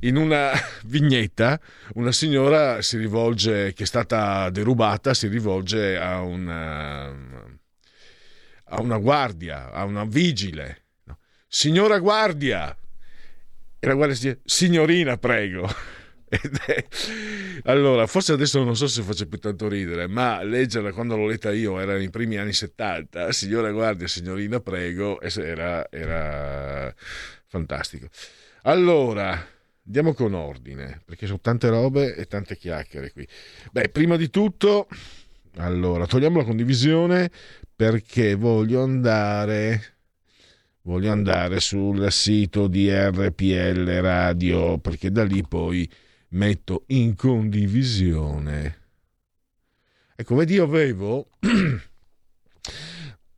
[0.00, 0.52] In una
[0.84, 1.60] vignetta
[1.94, 7.08] una signora si rivolge, che è stata derubata, si rivolge a una,
[8.64, 10.84] a una guardia, a una vigile.
[11.48, 12.76] Signora guardia,
[13.82, 15.68] e la guardia dice, signorina, prego.
[17.64, 21.50] Allora, forse adesso non so se faccia più tanto ridere, ma leggerla quando l'ho letta
[21.52, 26.94] io era nei primi anni 70, signora guardia, signorina, prego, era, era
[27.46, 28.08] fantastico.
[28.62, 29.44] Allora,
[29.90, 33.26] andiamo con ordine, perché sono tante robe e tante chiacchiere qui.
[33.72, 34.86] Beh, prima di tutto,
[35.56, 37.28] allora, togliamo la condivisione
[37.74, 39.96] perché voglio andare
[40.82, 45.88] voglio andare sul sito di RPL Radio perché da lì poi
[46.28, 48.78] metto in condivisione.
[50.14, 51.30] Ecco, vedi, io avevo.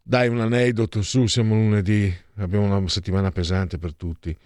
[0.04, 4.36] Dai un aneddoto su, siamo lunedì, abbiamo una settimana pesante per tutti.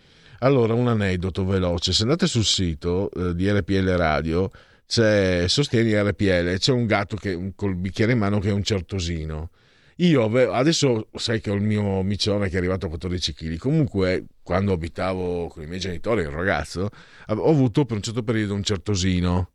[0.46, 1.92] Allora, un aneddoto veloce.
[1.92, 4.48] Se andate sul sito eh, di RPL Radio,
[4.86, 9.50] c'è Sostieni RPL, c'è un gatto che, col bicchiere in mano che è un certosino.
[9.96, 13.56] Io avevo, adesso sai che ho il mio micione che è arrivato a 14 kg.
[13.56, 16.90] Comunque, quando abitavo con i miei genitori, ero ragazzo,
[17.26, 19.50] ho avuto per un certo periodo un certosino.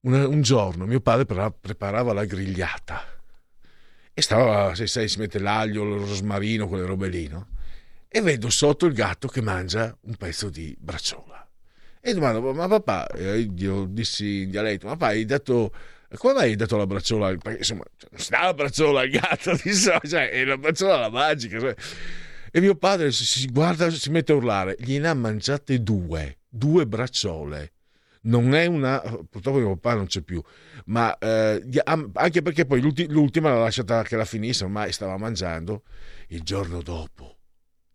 [0.00, 1.24] Un, un giorno mio padre
[1.60, 3.04] preparava la grigliata
[4.12, 7.46] e stava, se sai, si mette l'aglio, il rosmarino, quelle robe lì, no?
[8.12, 11.48] E vedo sotto il gatto che mangia un pezzo di bracciola.
[12.00, 13.06] E domando, ma papà,
[13.56, 15.72] io dissi in dialetto, ma papà, hai dato
[16.22, 17.28] mai hai dato la bracciola?
[17.36, 19.56] Perché insomma, non si dà la bracciola al gatto,
[20.08, 21.60] cioè, è la bracciola la magica.
[21.60, 21.74] Cioè.
[22.50, 27.72] E mio padre si guarda, si mette a urlare, gliene ha mangiate due, due bracciole.
[28.22, 30.42] Non è una, purtroppo mio papà non c'è più,
[30.86, 31.62] ma eh,
[32.14, 35.84] anche perché poi l'ultima l'ha lasciata che la finisse, ormai stava mangiando.
[36.28, 37.38] Il giorno dopo,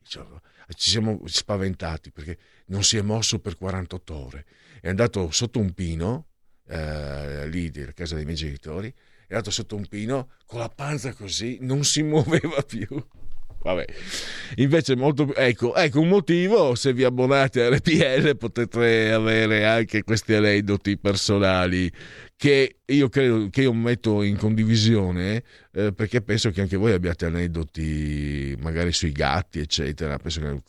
[0.07, 2.37] ci siamo spaventati perché
[2.67, 4.45] non si è mosso per 48 ore.
[4.81, 6.27] È andato sotto un pino,
[6.67, 8.93] eh, lì a casa dei miei genitori,
[9.27, 12.87] è andato sotto un pino con la panza così, non si muoveva più.
[13.65, 13.85] Vabbè,
[14.57, 20.35] invece molto ecco, ecco un motivo se vi abbonate a RPL potete avere anche questi
[20.35, 21.91] aneddoti personali
[22.37, 27.25] che io credo che io metto in condivisione eh, perché penso che anche voi abbiate
[27.25, 30.61] aneddoti magari sui gatti eccetera penso che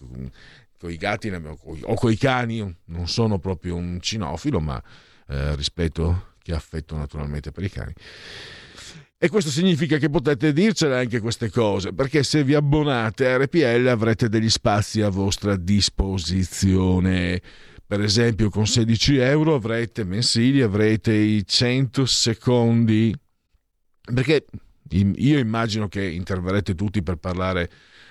[0.79, 4.81] con i gatti o con i cani non sono proprio un cinofilo ma
[5.29, 7.93] eh, rispetto che affetto naturalmente per i cani.
[9.19, 13.89] E questo significa che potete dircele anche queste cose, perché se vi abbonate a RPL
[13.89, 17.41] avrete degli spazi a vostra disposizione.
[17.89, 23.15] Per esempio, con 16 euro avrete mensili, avrete i 100 secondi.
[24.13, 24.47] Perché
[24.91, 27.71] io immagino che interverrete tutti per parlare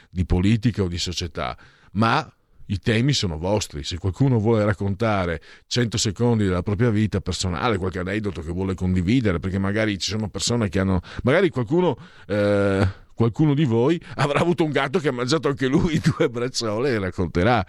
[0.09, 1.57] di politica o di società,
[1.93, 2.25] ma
[2.67, 3.83] i temi sono vostri.
[3.83, 9.39] Se qualcuno vuole raccontare 100 secondi della propria vita personale, qualche aneddoto che vuole condividere,
[9.39, 11.01] perché magari ci sono persone che hanno.
[11.23, 11.97] magari qualcuno.
[12.27, 16.91] Eh, qualcuno di voi avrà avuto un gatto che ha mangiato anche lui due bracciole
[16.91, 17.63] e racconterà.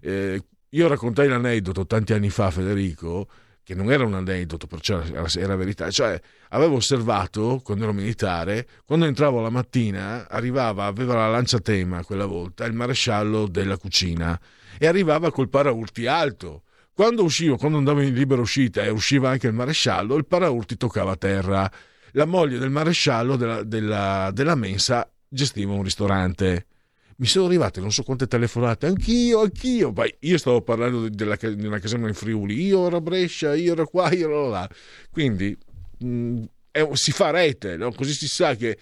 [0.00, 0.42] Eh,
[0.74, 3.28] io raccontai l'aneddoto tanti anni fa, Federico,
[3.62, 5.02] che non era un aneddoto, perciò
[5.36, 5.90] era verità.
[5.90, 6.20] Cioè,
[6.50, 12.26] avevo osservato quando ero militare, quando entravo la mattina, arrivava, aveva la lancia tema quella
[12.26, 14.38] volta, il maresciallo della cucina
[14.78, 16.62] e arrivava col paraurti alto.
[16.94, 21.16] Quando uscivo, quando andavo in libera uscita e usciva anche il maresciallo, il paraurti toccava
[21.16, 21.70] terra.
[22.12, 26.66] La moglie del maresciallo della, della, della mensa gestiva un ristorante
[27.22, 29.92] mi sono arrivate non so quante telefonate, anch'io, anch'io.
[29.92, 33.74] Beh, io stavo parlando della, di una caserma in Friuli, io ero a Brescia, io
[33.74, 34.68] ero qua, io ero là.
[35.08, 35.56] Quindi
[35.98, 36.42] mh,
[36.72, 37.92] è, si fa rete, no?
[37.92, 38.76] così si sa che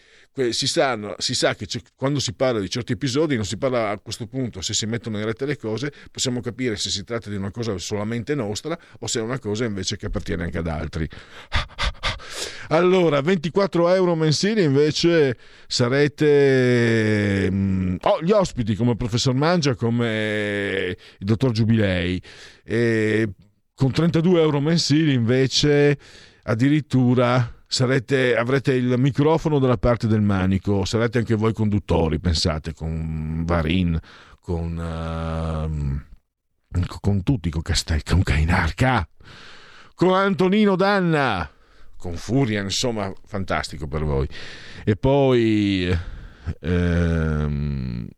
[0.52, 3.98] si, sanno, si sa che quando si parla di certi episodi non si parla a
[3.98, 7.36] questo punto, se si mettono in rete le cose, possiamo capire se si tratta di
[7.36, 11.06] una cosa solamente nostra o se è una cosa invece che appartiene anche ad altri.
[12.72, 15.36] Allora, 24 euro mensili invece
[15.66, 22.22] sarete mm, oh, gli ospiti come il professor Mangia, come il dottor Giubilei.
[22.62, 23.28] E
[23.74, 25.98] con 32 euro mensili invece
[26.44, 33.42] addirittura sarete, avrete il microfono dalla parte del manico, sarete anche voi conduttori, pensate, con
[33.46, 33.98] Varin,
[34.40, 36.02] con,
[36.78, 39.08] uh, con tutti, con Castecca, con Cainarca,
[39.96, 41.50] con Antonino Danna
[42.00, 44.26] con furia, insomma, fantastico per voi.
[44.84, 45.96] E poi
[46.60, 48.08] ehm,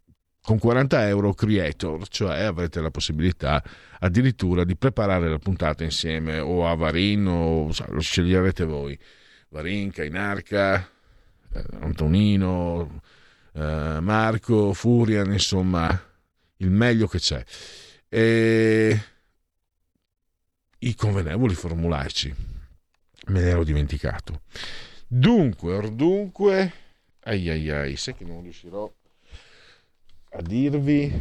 [0.40, 3.62] con 40 euro creator, cioè avrete la possibilità
[3.98, 8.98] addirittura di preparare la puntata insieme o a Varin o lo sceglierete voi.
[9.48, 10.88] Varin, Cainarca,
[11.52, 13.02] eh, Antonino,
[13.52, 15.88] eh, Marco, Furian, insomma,
[16.58, 17.44] il meglio che c'è.
[18.08, 19.02] E
[20.78, 22.51] i convenevoli formulaici
[23.28, 24.42] me l'ero dimenticato.
[25.06, 26.72] Dunque, or dunque,
[27.24, 28.92] ai ai ai, sai che non riuscirò
[30.34, 31.12] a dirvi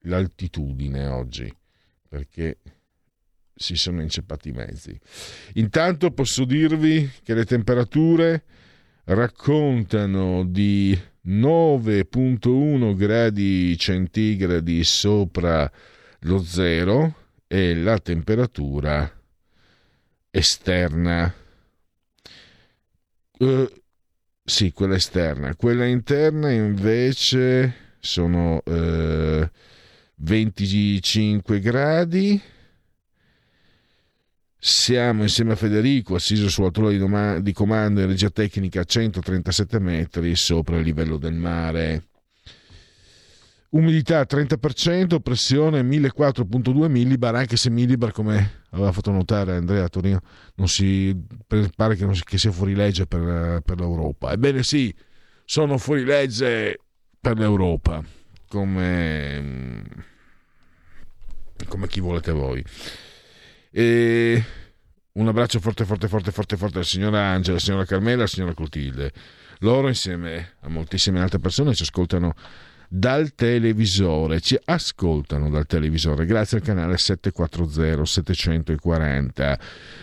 [0.00, 1.54] l'altitudine oggi,
[2.08, 2.58] perché
[3.54, 4.98] si sono inceppati i mezzi.
[5.54, 8.44] Intanto posso dirvi che le temperature
[9.04, 15.70] raccontano di 9.1 gradi centigradi sopra
[16.20, 17.14] lo zero
[17.46, 19.23] e la temperatura
[20.34, 21.32] esterna.
[23.38, 23.70] Uh,
[24.42, 25.54] sì, quella esterna.
[25.54, 29.48] Quella interna invece sono uh,
[30.16, 32.40] 25 gradi.
[34.58, 38.84] Siamo insieme a Federico, assiso sulla torre di, doma- di comando in regia tecnica a
[38.84, 42.06] 137 metri sopra il livello del mare
[43.74, 50.20] umidità 30%, pressione 1004.2 millibar, anche se millibar, come aveva fatto notare Andrea Torino,
[50.54, 51.14] non si,
[51.74, 54.32] pare che, si, che sia fuori legge per, per, l'Europa.
[54.32, 54.94] Ebbene sì,
[55.44, 56.78] sono fuori legge
[57.20, 58.02] per l'Europa,
[58.48, 59.82] come,
[61.66, 62.64] come chi volete voi.
[63.70, 64.44] E
[65.12, 68.54] un abbraccio forte, forte, forte, forte, forte alla signora Angela, alla signora Carmela, alla signora
[68.54, 69.12] Clotilde.
[69.60, 72.34] Loro, insieme a moltissime altre persone, ci ascoltano
[72.96, 79.58] dal televisore, ci ascoltano dal televisore grazie al canale 740 740,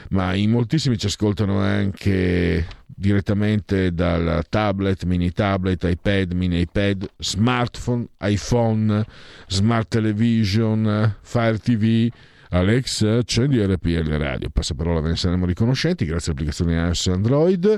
[0.09, 8.07] ma in moltissimi ci ascoltano anche direttamente dal tablet, mini tablet, iPad, mini iPad, smartphone,
[8.19, 9.05] iPhone,
[9.47, 12.09] smart television, Fire TV.
[12.49, 14.49] Alex, accendi RPL Radio.
[14.49, 17.77] Passaparola, ve ne saremo riconoscenti grazie all'applicazione iOS Android.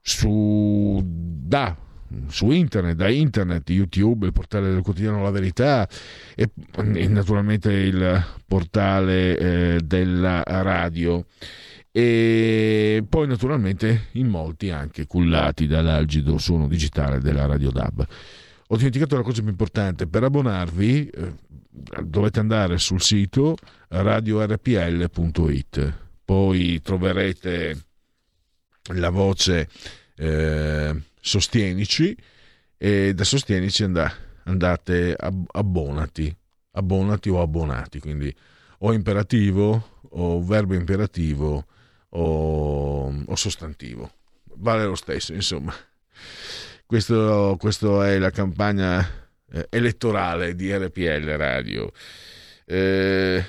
[0.00, 1.83] Su da
[2.28, 5.88] su internet, da internet, YouTube, il portale del quotidiano La Verità
[6.34, 11.24] e, e naturalmente il portale eh, della radio
[11.96, 18.04] e poi naturalmente in molti anche cullati dall'algido suono digitale della Radio DAB.
[18.68, 21.32] Ho dimenticato la cosa più importante, per abbonarvi eh,
[22.02, 23.54] dovete andare sul sito
[23.88, 25.12] radiorpl.it,
[26.24, 27.84] poi troverete
[28.94, 29.68] la voce
[30.16, 32.14] eh, sostienici
[32.76, 33.82] e da sostienici
[34.44, 36.36] andate abbonati,
[36.72, 38.34] abbonati o abbonati, quindi
[38.80, 41.66] o imperativo o verbo imperativo
[42.10, 44.12] o, o sostantivo.
[44.56, 45.74] Vale lo stesso, insomma.
[46.84, 49.00] Questo, questo è la campagna
[49.50, 51.90] eh, elettorale di RPL Radio.
[52.66, 53.44] Eh,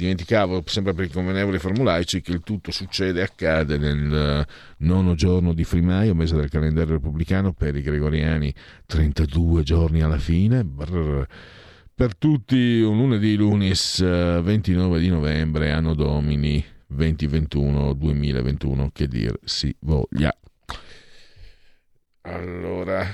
[0.00, 4.46] dimenticavo sempre per i convenevoli formulaici che il tutto succede accade nel
[4.78, 8.54] nono giorno di Frimaio, mese del calendario repubblicano, per i gregoriani
[8.86, 10.64] 32 giorni alla fine.
[10.64, 11.26] Brrr.
[11.94, 16.64] Per tutti un lunedì lunis 29 di novembre, anno domini
[16.94, 20.34] 2021-2021, che dir si voglia.
[22.22, 23.06] Allora,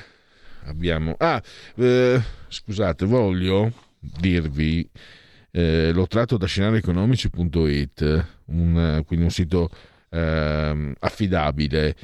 [0.67, 1.17] abbiamo...
[1.19, 1.43] Ah,
[1.75, 4.89] eh, scusate, voglio dirvi
[5.57, 9.71] eh, l'ho tratto da scenarieconomici.it, un, quindi un sito
[10.11, 11.97] eh, affidabile.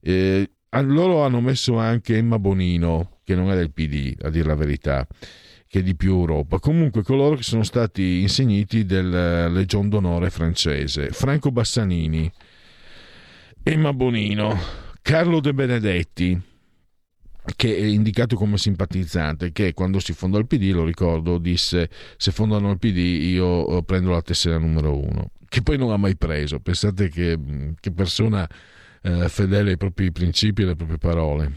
[0.00, 0.48] Eh,
[0.82, 5.04] loro hanno messo anche Emma Bonino, che non è del PD, a dire la verità,
[5.66, 6.60] che è di più Europa.
[6.60, 12.30] Comunque coloro che sono stati insigniti del Legion d'onore francese, Franco Bassanini,
[13.64, 14.56] Emma Bonino,
[15.02, 16.40] Carlo De Benedetti,
[17.56, 22.30] che è indicato come simpatizzante, che quando si fonda il PD, lo ricordo, disse se
[22.32, 26.16] fondano il PD io eh, prendo la tessera numero uno, che poi non ha mai
[26.16, 26.60] preso.
[26.60, 27.38] Pensate che,
[27.78, 28.48] che persona
[29.02, 31.52] eh, fedele ai propri principi e alle proprie parole.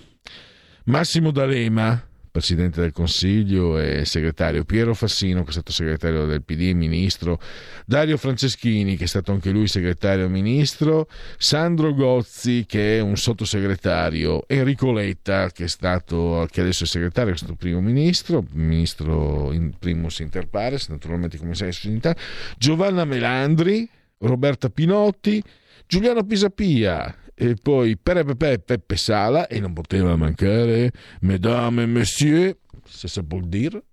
[0.85, 2.01] Massimo D'Alema,
[2.33, 7.39] Presidente del Consiglio e segretario, Piero Fassino che è stato segretario del PD ministro,
[7.85, 11.07] Dario Franceschini che è stato anche lui segretario ministro,
[11.37, 17.33] Sandro Gozzi che è un sottosegretario, Enrico Letta che, è stato, che adesso è segretario,
[17.33, 22.15] è stato primo ministro, ministro in primus inter pares, naturalmente commissario di sanità,
[22.57, 23.87] Giovanna Melandri,
[24.17, 25.39] Roberta Pinotti,
[25.85, 30.91] Giuliano Pisapia, e poi Peppe Peppe Sala e non poteva mancare
[31.21, 32.55] Mesdames et Messieurs,
[32.85, 33.83] se si può dire,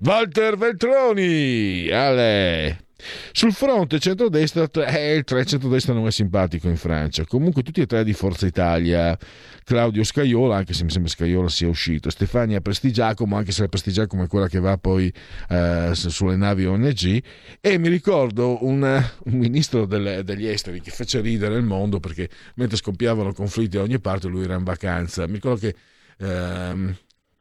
[0.00, 2.87] Walter Veltroni, Ale.
[3.30, 7.24] Sul fronte centrodestra, eh, il centrodestra non è simpatico in Francia.
[7.24, 9.16] Comunque tutti e tre di Forza Italia,
[9.62, 14.24] Claudio Scaiola, anche se mi sembra Scaiola sia uscito, Stefania Prestigiacomo, anche se la Prestigiacomo
[14.24, 15.12] è quella che va poi
[15.48, 17.22] eh, sulle navi ONG,
[17.60, 22.28] e mi ricordo un, un ministro delle, degli esteri che fece ridere il mondo perché
[22.56, 25.26] mentre scoppiavano conflitti da ogni parte lui era in vacanza.
[25.26, 25.74] Mi ricordo che...
[26.18, 26.96] Ehm,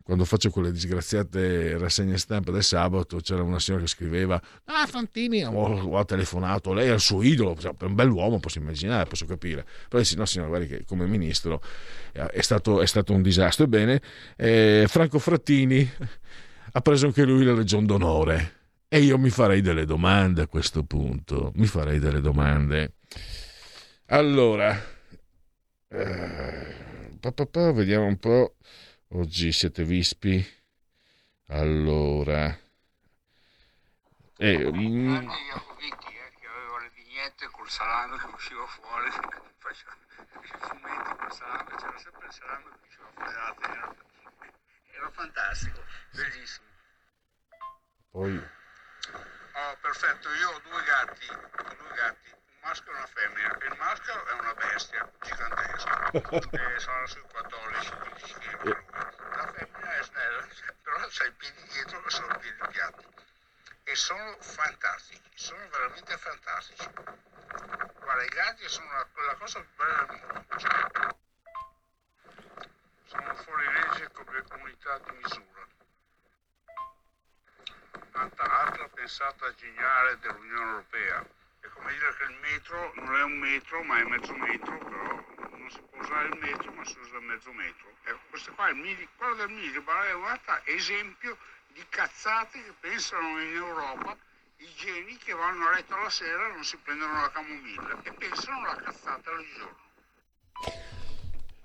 [0.08, 5.44] quando faccio quelle disgraziate rassegne stampa del sabato c'era una signora che scriveva ah Fantini
[5.44, 9.66] ho, ho telefonato lei è il suo idolo per un bell'uomo posso immaginare posso capire.
[9.90, 11.62] Però dice no signora guardi che come ministro
[12.14, 13.66] è stato, è stato un disastro.
[13.66, 14.02] Ebbene
[14.38, 15.92] eh, Franco Frattini
[16.72, 18.54] ha preso anche lui la Legion d'Onore
[18.88, 22.94] e io mi farei delle domande a questo punto mi farei delle domande.
[24.06, 24.74] Allora
[25.90, 26.76] eh,
[27.20, 28.56] pa, pa, pa, vediamo un po'
[29.12, 30.46] Oggi siete vispi?
[31.48, 32.48] Allora...
[34.36, 35.16] Eh, in...
[35.16, 39.10] Anche Iacoviti, eh, che aveva le vignette col salame che usciva fuori,
[39.60, 43.96] faceva i fumetti col salame, c'era sempre il salame che usciva fuori dalla terra.
[44.92, 46.68] Era fantastico, bellissimo.
[48.12, 48.36] Poi...
[48.36, 52.37] Oh, perfetto, io ho due gatti, ho due gatti
[52.68, 53.58] maschio e una femmina.
[53.62, 56.12] Il maschio è una bestia gigantesca,
[56.76, 58.84] e sono sui 14-15 kg.
[59.36, 60.48] La femmina è snella,
[60.84, 63.06] però c'ha i piedi dietro che sono piedi piatti.
[63.84, 66.90] E sono fantastici, sono veramente fantastici.
[68.00, 71.16] Guarda, i gatti sono la, la cosa più bella del mondo.
[73.06, 75.66] Sono fuori legge come comunità di misura.
[78.12, 81.26] Tanta altra pensata geniale dell'Unione Europea
[81.86, 85.26] dire che il metro non è un metro ma è mezzo metro, però
[85.58, 87.88] non si può usare il metro ma si usa mezzo metro.
[88.04, 91.38] Ecco, questo qua, il midi, quello del millibar è un altro esempio
[91.74, 94.18] di cazzate che pensano in Europa
[94.60, 98.12] i geni che vanno a letto la sera e non si prendono la camomilla e
[98.14, 99.86] pensano alla cazzata del giorno.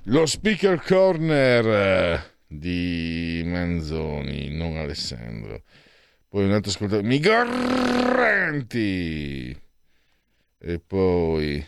[0.06, 5.62] Lo speaker corner eh, di Manzoni, non Alessandro.
[6.28, 8.30] Poi un altro ascoltatore, migranti.
[10.64, 11.66] E poi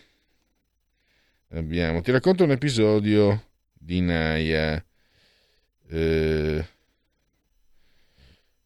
[1.49, 4.85] abbiamo, ti racconto un episodio di Naya.
[5.89, 6.69] Eh,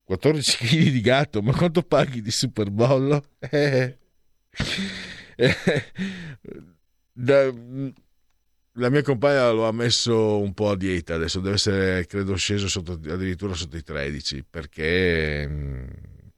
[0.05, 3.25] 14 kg di gatto, ma quanto paghi di superbollo?
[5.41, 5.93] Eh,
[7.13, 7.55] da,
[8.73, 12.67] la mia compagna lo ha messo un po' a dieta, adesso deve essere, credo, sceso
[12.67, 15.87] sotto, addirittura sotto i 13 perché mm,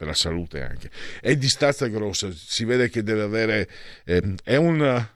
[0.00, 0.90] per la salute anche.
[1.20, 3.68] È di stazza grossa, si vede che deve avere...
[4.04, 5.08] Eh, è un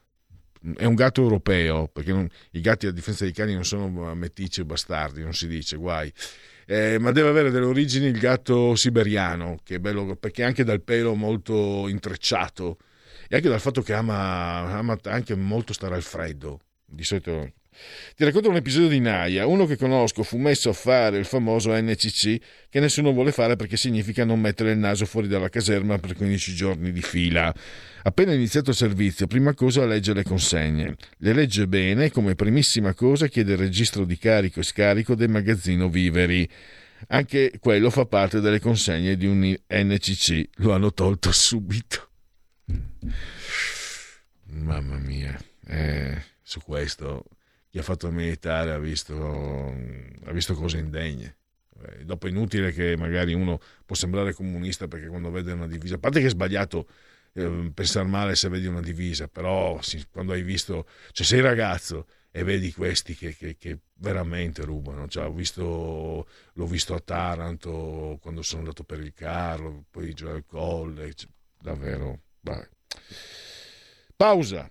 [0.76, 4.60] è un gatto europeo, perché non, i gatti a differenza dei cani non sono meticci
[4.60, 6.12] o bastardi, non si dice, guai.
[6.66, 10.82] Eh, ma deve avere delle origini il gatto siberiano, che è bello perché anche dal
[10.82, 12.78] pelo molto intrecciato
[13.28, 16.60] e anche dal fatto che ama, ama anche molto stare al freddo.
[16.94, 17.52] Di solito
[18.14, 19.46] ti racconto un episodio di Naya.
[19.46, 22.38] Uno che conosco fu messo a fare il famoso NCC
[22.68, 26.54] che nessuno vuole fare perché significa non mettere il naso fuori dalla caserma per 15
[26.54, 27.52] giorni di fila.
[28.02, 30.94] Appena iniziato il servizio, prima cosa legge le consegne.
[31.18, 35.30] Le legge bene e come primissima cosa chiede il registro di carico e scarico del
[35.30, 36.48] magazzino Viveri.
[37.08, 40.48] Anche quello fa parte delle consegne di un NCC.
[40.56, 42.08] Lo hanno tolto subito.
[44.46, 47.24] Mamma mia, eh, su questo
[47.74, 49.74] chi ha fatto il militare ha visto,
[50.26, 51.38] ha visto cose indegne.
[51.82, 55.96] Eh, dopo è inutile che magari uno può sembrare comunista perché quando vede una divisa,
[55.96, 56.86] a parte che è sbagliato
[57.32, 62.06] eh, pensare male se vedi una divisa, però sì, quando hai visto, cioè sei ragazzo
[62.30, 68.42] e vedi questi che, che, che veramente rubano, cioè, visto, l'ho visto a Taranto quando
[68.42, 71.28] sono andato per il carro, poi giù al colle, cioè,
[71.60, 72.64] davvero, vai.
[74.16, 74.70] Pausa.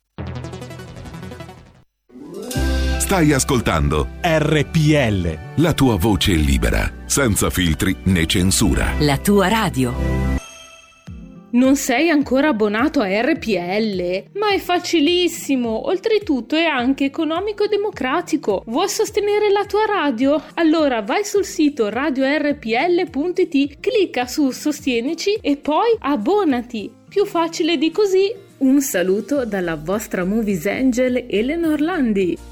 [3.11, 5.37] Stai ascoltando RPL.
[5.55, 8.93] la tua voce libera, senza filtri né censura.
[8.99, 9.93] La tua radio.
[11.49, 14.29] Non sei ancora abbonato a RPL?
[14.35, 15.89] Ma è facilissimo!
[15.89, 18.63] Oltretutto è anche economico e democratico.
[18.67, 20.41] Vuoi sostenere la tua radio?
[20.53, 26.89] Allora vai sul sito radiorpl.it, clicca su Sostienici e poi abbonati.
[27.09, 28.33] Più facile di così.
[28.59, 32.50] Un saluto dalla vostra Movies Angel Eleanor Landi.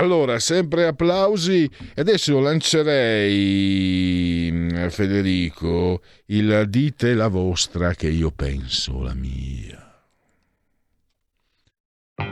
[0.00, 1.70] Allora, sempre applausi.
[1.94, 3.38] Adesso lancerei,
[4.50, 9.84] mm, Federico, il dite la vostra che io penso la mia.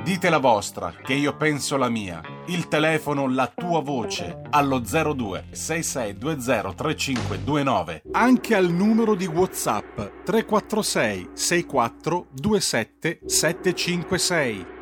[0.02, 2.22] Dite la vostra, che io penso la mia.
[2.46, 8.02] Il telefono, la tua voce, allo 02 6620 3529.
[8.12, 14.76] Anche al numero di WhatsApp 346 64 27 756.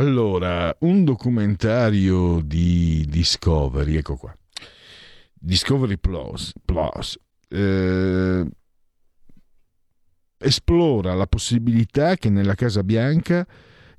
[0.00, 4.34] Allora, un documentario di Discovery, ecco qua.
[5.34, 8.46] Discovery Plus, Plus eh,
[10.38, 13.46] esplora la possibilità che nella Casa Bianca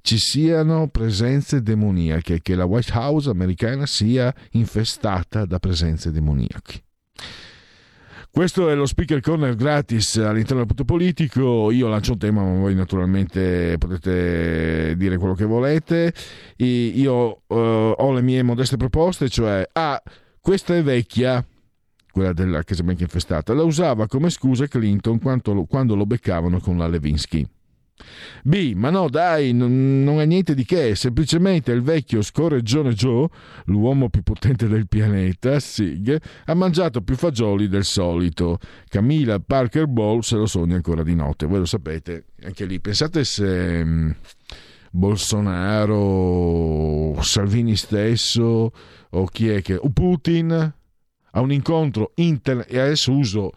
[0.01, 6.81] ci siano presenze demoniache, che la White House americana sia infestata da presenze demoniache.
[8.33, 11.69] Questo è lo speaker corner gratis all'interno del punto politico.
[11.69, 16.13] Io lancio un tema, ma voi naturalmente potete dire quello che volete.
[16.55, 20.01] Io uh, ho le mie modeste proposte, cioè ah,
[20.39, 21.45] questa è vecchia,
[22.09, 26.77] quella della Casa Bianca infestata, la usava come scusa Clinton quando, quando lo beccavano con
[26.77, 27.45] la Levinsky.
[28.43, 28.73] B.
[28.75, 33.27] Ma no, dai, non, non è niente di che, semplicemente il vecchio scorreggione Joe,
[33.65, 38.59] l'uomo più potente del pianeta, Sig, ha mangiato più fagioli del solito.
[38.87, 41.45] Camilla Parker Ball se lo sogna ancora di notte.
[41.45, 42.79] Voi lo sapete, anche lì.
[42.79, 44.15] Pensate se um,
[44.91, 48.71] Bolsonaro, Salvini stesso,
[49.09, 49.75] o chi è che...
[49.75, 50.73] o Putin
[51.33, 52.65] a un incontro inter...
[52.67, 53.51] e adesso uso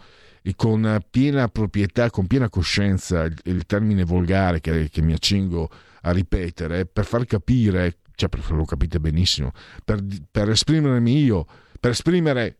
[0.52, 5.70] con piena proprietà, con piena coscienza il, termine volgare che, che, mi accingo
[6.02, 9.52] a ripetere per far capire, cioè lo capite benissimo,
[9.84, 11.46] per, per esprimermi io,
[11.80, 12.58] per esprimere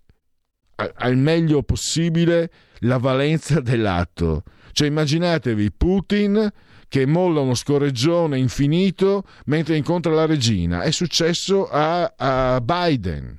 [0.77, 2.51] al meglio possibile
[2.81, 4.44] la valenza dell'atto.
[4.73, 6.51] Cioè immaginatevi Putin
[6.89, 10.82] che molla uno scorreggione infinito mentre incontra la regina.
[10.82, 13.39] È successo a, a Biden.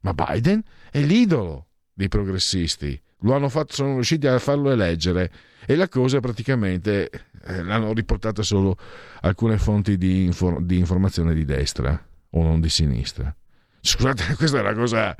[0.00, 3.00] Ma Biden è l'idolo dei progressisti
[3.48, 5.30] fatto, sono riusciti a farlo eleggere
[5.66, 7.10] e la cosa praticamente
[7.44, 8.76] eh, l'hanno riportata solo
[9.20, 12.00] alcune fonti di, infor- di, informazione di destra
[12.30, 13.34] o non di sinistra.
[13.80, 15.16] Scusate, questa è una cosa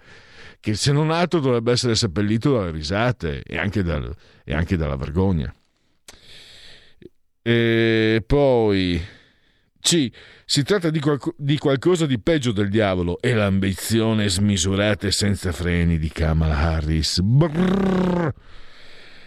[0.60, 4.14] che se non altro dovrebbe essere seppellito dalle risate e anche, dal,
[4.44, 5.52] e anche dalla vergogna.
[7.42, 9.02] E poi
[9.82, 10.10] C.
[10.44, 15.50] Si tratta di, qual- di, qualcosa di peggio del diavolo e l'ambizione smisurata e senza
[15.50, 17.20] freni di Kamala Harris.
[17.20, 18.32] Brrr.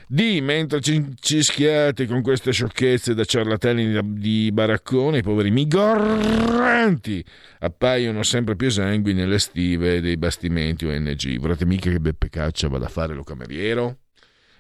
[0.08, 0.40] D.
[0.42, 7.24] Mentre ci, ci schiate con queste sciocchezze da ciarlatani di baraccone, i poveri migranti
[7.60, 11.38] appaiono sempre più esangui nelle stive dei bastimenti ONG.
[11.38, 13.98] Vorrete mica che Beppe Caccia vada a fare lo cameriero?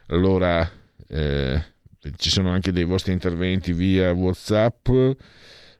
[0.07, 0.69] Allora,
[1.07, 1.63] eh,
[2.17, 4.89] ci sono anche dei vostri interventi via WhatsApp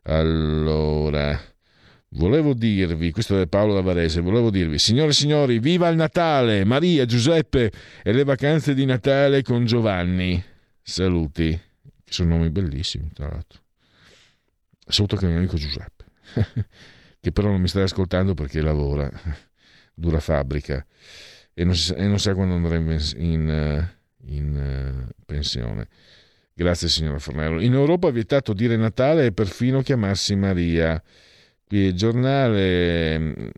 [0.08, 1.40] allora,
[2.10, 6.64] volevo dirvi, questo è Paolo da Varese, volevo dirvi, signore e signori, viva il Natale,
[6.64, 7.72] Maria, Giuseppe
[8.04, 10.44] e le vacanze di Natale con Giovanni.
[10.82, 11.60] Saluti,
[12.04, 13.62] sono nomi bellissimi, tra l'altro.
[14.88, 16.06] Saluto anche il mio amico Giuseppe,
[17.20, 19.10] che però non mi sta ascoltando perché lavora,
[19.96, 20.86] dura fabbrica
[21.52, 23.90] e non, sa, e non sa quando andremo in, in,
[24.28, 25.88] in uh, pensione.
[26.58, 27.60] Grazie signora Fornello.
[27.60, 31.04] In Europa è vietato dire Natale e perfino chiamarsi Maria.
[31.68, 33.52] Qui il giornale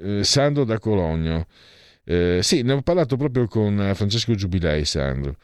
[0.00, 1.46] eh, Sandro da Cologno.
[2.04, 5.36] Eh, sì, ne ho parlato proprio con Francesco Giubilei, Sandro.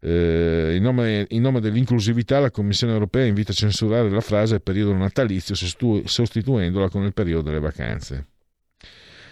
[0.00, 4.92] Eh, in, nome, in, nome, dell'inclusività la Commissione europea invita a censurare la frase periodo
[4.92, 8.26] natalizio sostituendola con il periodo delle vacanze.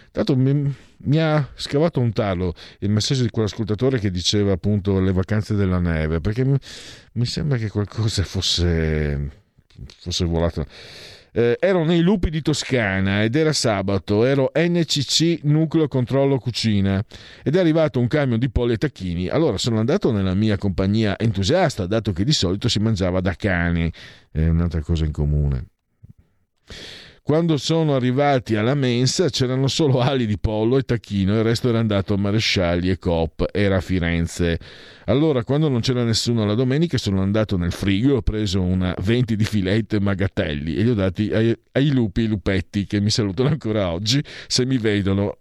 [0.09, 0.73] Tanto mi,
[1.03, 5.79] mi, ha scavato un talo il messaggio di quell'ascoltatore che diceva appunto le vacanze della
[5.79, 6.57] neve, perché mi,
[7.13, 9.29] mi sembra che qualcosa fosse,
[9.99, 10.65] fosse volato.
[11.35, 17.03] Eh, ero nei lupi di Toscana ed era sabato, ero NCC Nucleo Controllo Cucina
[17.41, 19.29] ed è arrivato un camion di polli e tacchini.
[19.29, 23.91] Allora sono andato nella mia compagnia entusiasta, dato che di solito si mangiava da cani,
[24.31, 25.65] è un'altra cosa in comune.
[27.25, 31.79] Quando sono arrivati alla mensa c'erano solo ali di pollo e tacchino, il resto era
[31.79, 34.59] andato a Marescialli e Coop, era a Firenze.
[35.05, 39.37] Allora, quando non c'era nessuno la domenica, sono andato nel frigo, ho preso una 20
[39.37, 43.09] di filetto e magatelli e li ho dati ai, ai lupi e lupetti che mi
[43.09, 44.21] salutano ancora oggi.
[44.47, 45.37] Se mi vedono,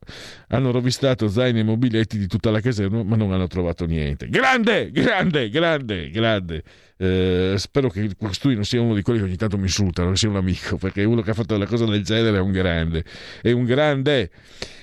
[0.50, 4.28] hanno rovistato zaini e mobiletti di tutta la caserma, ma non hanno trovato niente.
[4.28, 6.62] Grande, grande, grande, grande.
[7.02, 10.16] Eh, spero che costui non sia uno di quelli che ogni tanto mi insultano, che
[10.18, 13.04] sia un amico, perché uno che ha fatto una cosa del genere è un grande.
[13.40, 14.30] È un grande.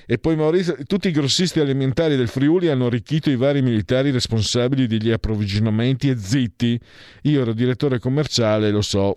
[0.06, 4.86] E poi Maurizio, tutti i grossisti alimentari del Friuli hanno arricchito i vari militari responsabili
[4.86, 6.78] degli approvvigionamenti e zitti.
[7.22, 9.16] Io ero direttore commerciale, lo so.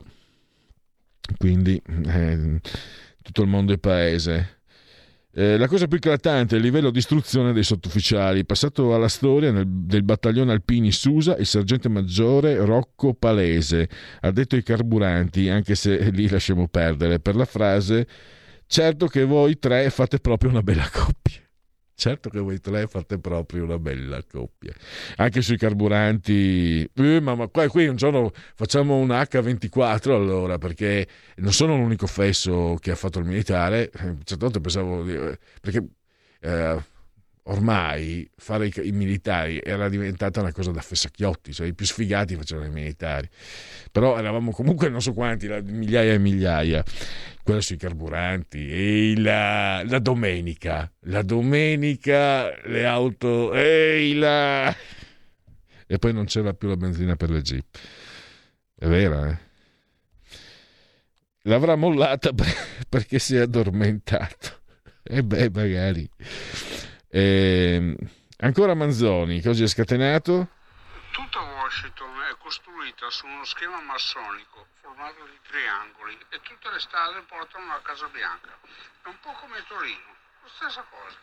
[1.39, 2.61] quindi eh,
[3.21, 4.61] tutto il mondo è paese.
[5.35, 8.45] Eh, la cosa più eclatante è il livello di istruzione dei sottufficiali.
[8.45, 13.89] Passato alla storia nel, del battaglione Alpini Susa, il sergente maggiore Rocco Palese
[14.21, 18.07] ha detto ai carburanti, anche se lì lasciamo perdere, per la frase
[18.67, 21.41] certo che voi tre fate proprio una bella coppia.
[22.03, 24.73] Certo che voi tre fate proprio una bella coppia.
[25.19, 31.07] Anche sui carburanti, eh, ma, ma qua, qui un giorno facciamo un H24 allora, perché
[31.37, 33.89] non sono l'unico fesso che ha fatto il militare.
[34.25, 35.87] Certo punto pensavo, eh, perché
[36.41, 36.83] eh,
[37.45, 42.37] ormai fare i, i, militari era diventata una cosa da fessacchiotti, cioè i più sfigati
[42.37, 43.29] facevano i militari.
[43.91, 46.85] Però eravamo comunque non so quanti, migliaia e migliaia
[47.43, 54.75] quella sui carburanti e la, la domenica, la domenica le auto, ehi la...
[55.87, 57.79] e poi non c'era più la benzina per le jeep.
[58.75, 59.51] È vera, eh?
[61.47, 62.31] L'avrà mollata
[62.89, 64.61] perché si è addormentato.
[65.03, 66.09] E beh, magari.
[67.15, 67.97] E, ehm,
[68.39, 70.49] ancora Manzoni, cosa è scatenato?
[71.11, 77.21] Tutta Washington è costruita su uno schema massonico formato di triangoli e tutte le strade
[77.29, 78.59] portano alla Casa Bianca.
[79.03, 81.19] È un po' come Torino, la stessa cosa.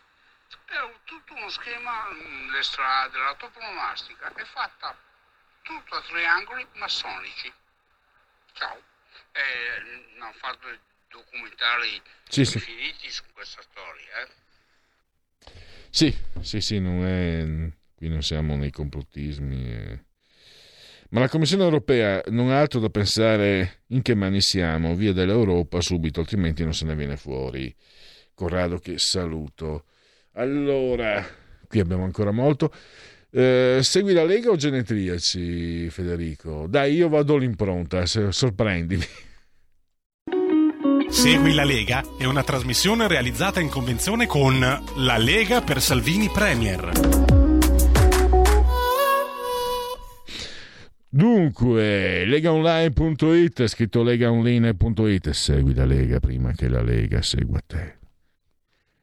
[0.66, 2.08] È tutto uno schema,
[2.52, 4.96] le strade, la toponomastica è fatta
[5.64, 7.52] tutto a triangoli massonici.
[8.54, 8.80] Ciao.
[9.32, 10.68] Eh, hanno fatto
[11.08, 13.12] documentari sì, infiniti sì.
[13.12, 14.18] su questa storia.
[14.20, 14.40] Eh.
[15.90, 17.72] Sì, sì, sì, non è...
[17.96, 19.72] qui non siamo nei complottismi.
[19.72, 20.08] Eh
[21.12, 25.82] ma la Commissione europea non ha altro da pensare in che mani siamo, via dall'Europa
[25.82, 27.74] subito, altrimenti non se ne viene fuori.
[28.36, 29.86] Corrado che saluto.
[30.34, 31.26] Allora,
[31.68, 32.72] qui abbiamo ancora molto.
[33.32, 36.68] Eh, segui la Lega o genetriaci, Federico?
[36.68, 39.06] Dai, io vado all'impronta, sorprendimi.
[41.10, 46.92] Segui la Lega è una trasmissione realizzata in convenzione con La Lega per Salvini Premier.
[51.10, 57.98] Dunque, legaonline.it, scritto legaonline.it, segui la Lega prima che la Lega segua te.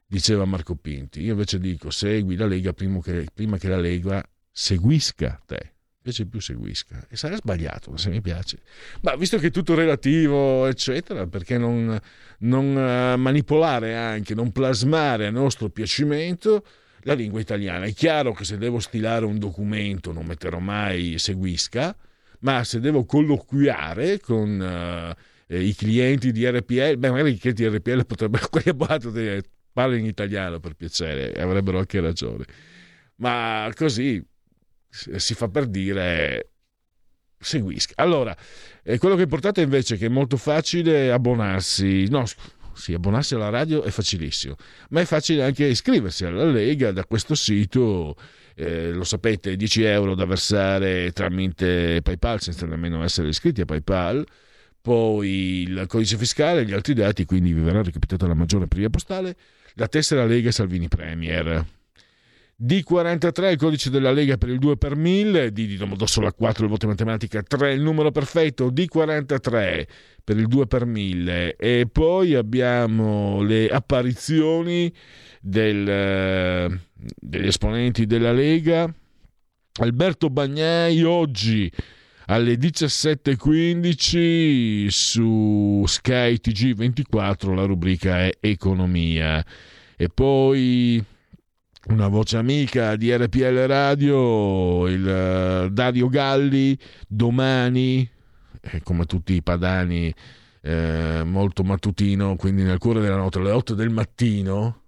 [0.06, 4.24] Diceva Marco Pinti, io invece dico segui la Lega prima che, prima che la Lega
[4.52, 5.75] seguisca te.
[6.06, 7.04] Invece più seguisca.
[7.08, 8.60] E sarà sbagliato, se mi piace.
[9.00, 11.98] Ma visto che è tutto relativo, eccetera, perché non,
[12.40, 16.64] non uh, manipolare anche, non plasmare a nostro piacimento
[17.00, 17.86] la lingua italiana.
[17.86, 21.96] È chiaro che se devo stilare un documento non metterò mai seguisca,
[22.40, 25.16] ma se devo colloquiare con
[25.48, 29.42] uh, i clienti di RPL, beh, magari i clienti di RPL potrebbero, quelli abbonati
[29.72, 32.44] parlano in italiano per piacere, avrebbero anche ragione.
[33.16, 34.24] Ma così
[34.88, 36.50] si fa per dire
[37.38, 37.94] seguisca.
[37.96, 38.36] Allora,
[38.82, 42.24] eh, quello che è importante invece è che è molto facile abbonarsi, no,
[42.74, 44.56] sì, abbonarsi alla radio è facilissimo,
[44.90, 48.16] ma è facile anche iscriversi alla Lega da questo sito.
[48.58, 54.26] Eh, lo sapete, 10 euro da versare tramite PayPal senza nemmeno essere iscritti a PayPal.
[54.80, 59.36] Poi il codice fiscale, gli altri dati, quindi vi verrà recapitata la maggiore prima postale.
[59.74, 61.75] La tessera Lega Salvini Premier.
[62.58, 66.70] D43 il codice della Lega per il 2 per 1000, D di Domodossola 4 il
[66.70, 69.86] voto in matematica 3 il numero perfetto, D43
[70.24, 74.90] per il 2 per 1000 e poi abbiamo le apparizioni
[75.38, 78.90] del, eh, degli esponenti della Lega.
[79.78, 81.70] Alberto Bagnai oggi
[82.28, 89.44] alle 17.15 su Sky TG24 la rubrica è Economia
[89.94, 91.04] e poi
[91.88, 96.76] una voce amica di RPL Radio, il uh, Dario Galli,
[97.06, 98.08] domani,
[98.60, 100.12] eh, come tutti i padani,
[100.62, 104.82] eh, molto mattutino, quindi nel cuore della notte, alle 8 del mattino,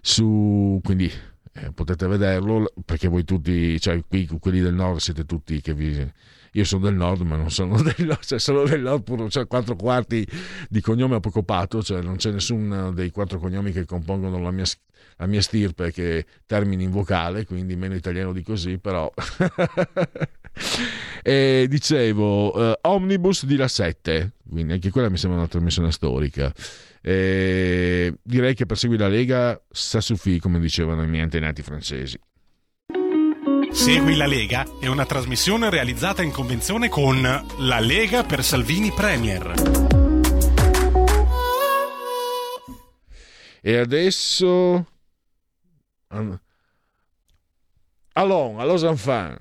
[0.00, 1.10] su, quindi
[1.52, 6.12] eh, potete vederlo, perché voi tutti, cioè qui quelli del nord siete tutti che vi...
[6.52, 9.76] Io sono del nord, ma non sono del cioè sono del nord, pure, cioè quattro
[9.76, 10.26] quarti
[10.68, 14.64] di cognome apocopato, cioè non c'è nessuno dei quattro cognomi che compongono la mia
[15.16, 19.12] la mia stirpe che termini in vocale, quindi meno italiano di così, però...
[21.22, 26.52] e dicevo, uh, Omnibus di La 7, quindi anche quella mi sembra una trasmissione storica.
[27.00, 32.18] E direi che per seguire la Lega sa suffi, come dicevano i miei antenati francesi.
[33.70, 37.20] Segui la Lega è una trasmissione realizzata in convenzione con
[37.58, 39.54] La Lega per Salvini Premier.
[43.60, 44.86] E adesso
[48.12, 49.38] Allons, allons enfants.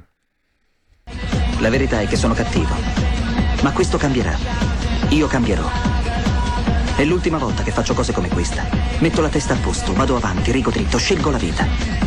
[1.59, 2.75] La verità è che sono cattivo.
[3.63, 4.37] Ma questo cambierà.
[5.09, 5.67] Io cambierò.
[6.95, 8.67] È l'ultima volta che faccio cose come questa.
[8.99, 12.06] Metto la testa a posto, vado avanti, rigo dritto, scelgo la vita.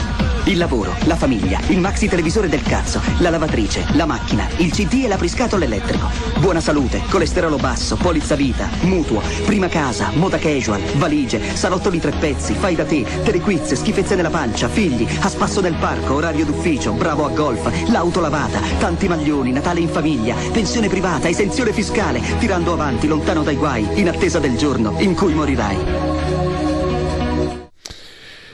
[0.45, 5.03] Il lavoro, la famiglia, il maxi televisore del cazzo, la lavatrice, la macchina, il CD
[5.03, 6.09] e l'apriscatole elettrico.
[6.39, 12.11] Buona salute, colesterolo basso, polizza vita, mutuo, prima casa, moda casual, valigie, salotto di tre
[12.11, 16.93] pezzi, fai da te, telequiz, schifezze nella pancia, figli, a spasso nel parco, orario d'ufficio,
[16.93, 22.73] bravo a golf, l'auto lavata, tanti maglioni, Natale in famiglia, pensione privata, esenzione fiscale, tirando
[22.73, 26.50] avanti, lontano dai guai, in attesa del giorno in cui morirai.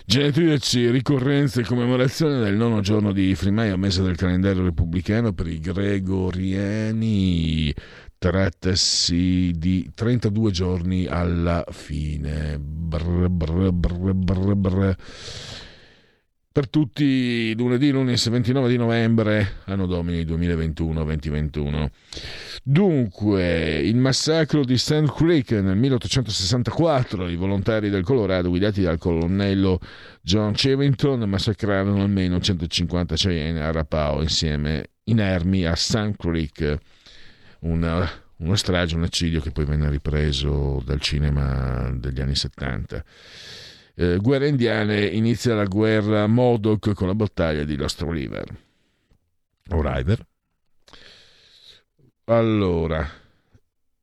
[0.10, 5.60] Genetriaci, ricorrenze e commemorazione del nono giorno di Frimaio, mese del calendario repubblicano per i
[5.60, 6.96] gregoriani.
[8.18, 12.58] Trattasi di 32 giorni alla fine.
[12.58, 14.96] Brr, brr, brr, brr, brr.
[16.58, 21.88] Per tutti lunedì, lunedì 29 di novembre, anno domini 2021-2021.
[22.64, 29.80] Dunque, il massacro di Sand Creek nel 1864, i volontari del Colorado guidati dal colonnello
[30.24, 36.76] John Chevington massacrarono almeno 150 Cheyenne a Rapao insieme inermi a Sand Creek,
[37.60, 43.04] una, una strage, un eccidio che poi venne ripreso dal cinema degli anni 70
[44.00, 48.56] eh, guerre indiane inizia la guerra Modoc con la battaglia di Lost River.
[49.70, 50.26] O River.
[52.26, 53.10] Allora,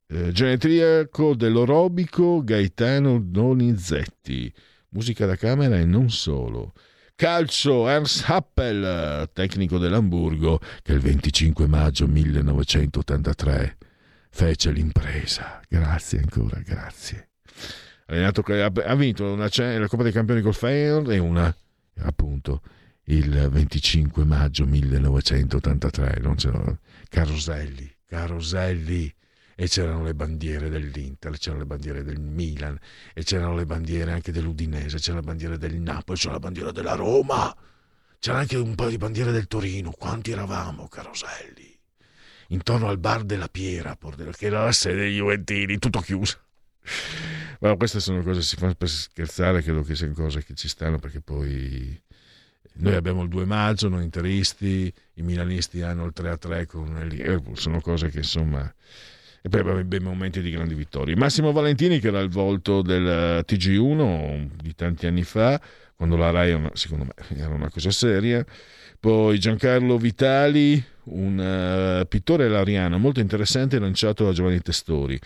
[0.08, 4.52] eh, genetriaco dell'orobico Gaetano Donizetti,
[4.88, 6.72] musica da camera e non solo.
[7.14, 13.76] Calcio Ernst Happel, tecnico dell'Hamburgo, che il 25 maggio 1983
[14.30, 15.60] fece l'impresa.
[15.68, 17.28] Grazie ancora, grazie
[18.06, 21.54] ha vinto una, la Coppa dei Campioni col Feyenoord e una
[22.00, 22.60] appunto
[23.04, 26.78] il 25 maggio 1983 non c'erano
[27.08, 29.14] Caroselli Caroselli
[29.56, 32.78] e c'erano le bandiere dell'Inter, c'erano le bandiere del Milan
[33.12, 36.94] e c'erano le bandiere anche dell'Udinese, c'era la bandiera del Napoli, c'era la bandiera della
[36.94, 37.54] Roma,
[38.18, 39.92] c'era anche un paio di bandiere del Torino.
[39.92, 41.72] Quanti eravamo, Caroselli?
[42.48, 46.38] Intorno al bar della Piera, che era la sede degli Juventini, tutto chiuso.
[47.64, 50.68] Ma queste sono cose che si fanno per scherzare, credo che siano cose che ci
[50.68, 51.98] stanno perché poi
[52.74, 56.94] noi abbiamo il 2 maggio, noi interisti, i milanisti hanno il 3 a 3 con
[57.00, 58.70] il Liverpool, sono cose che insomma...
[59.40, 61.16] E poi abbiamo bei momenti di grandi vittorie.
[61.16, 65.60] Massimo Valentini, che era il volto del TG1 di tanti anni fa,
[65.96, 68.44] quando la Rai, secondo me, era una cosa seria.
[68.98, 75.20] Poi Giancarlo Vitali, un uh, pittore lariano molto interessante, lanciato da Giovanni Testori.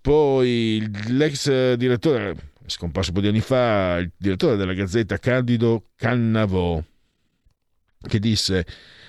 [0.00, 6.82] Poi l'ex direttore, scomparso un po' di anni fa, il direttore della Gazzetta Candido Cannavò,
[8.08, 8.66] che disse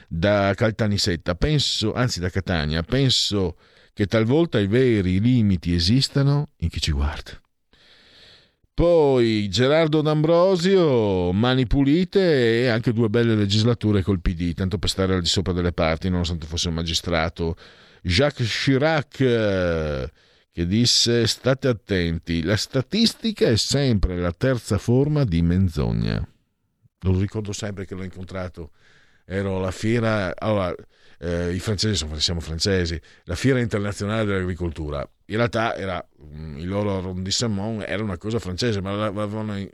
[0.07, 3.55] da Caltanissetta, penso, anzi da Catania, penso
[3.93, 7.39] che talvolta i veri limiti esistano in chi ci guarda.
[8.73, 15.13] Poi Gerardo D'Ambrosio, mani pulite e anche due belle legislature col PD, tanto per stare
[15.13, 17.55] al di sopra delle parti, nonostante fosse un magistrato.
[18.01, 20.09] Jacques Chirac,
[20.51, 26.27] che disse state attenti, la statistica è sempre la terza forma di menzogna.
[27.03, 28.71] Lo ricordo sempre che l'ho incontrato,
[29.25, 30.75] ero alla fiera, allora,
[31.19, 35.07] eh, i francesi sono, siamo francesi, la fiera internazionale dell'agricoltura.
[35.25, 39.69] In realtà era, mm, il loro arrondissement era una cosa francese, ma l'avevano eh,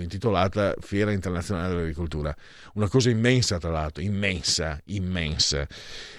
[0.00, 2.34] intitolata Fiera internazionale dell'agricoltura.
[2.74, 5.66] Una cosa immensa, tra l'altro, immensa, immensa.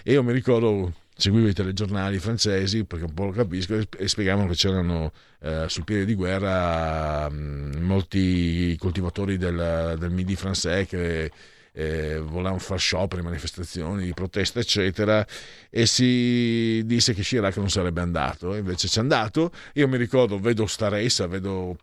[0.04, 4.48] E io mi ricordo seguivo i telegiornali francesi perché un po' lo capisco e spiegavano
[4.48, 5.12] che c'erano
[5.42, 11.32] eh, sul piede di guerra mh, molti coltivatori del, del Midi francese che
[11.74, 15.26] eh, volevano fare scioperi, manifestazioni di protesta eccetera
[15.70, 18.56] e si disse che Chirac non sarebbe andato.
[18.56, 19.52] Invece c'è andato.
[19.74, 21.78] Io mi ricordo vedo sta ressa vedo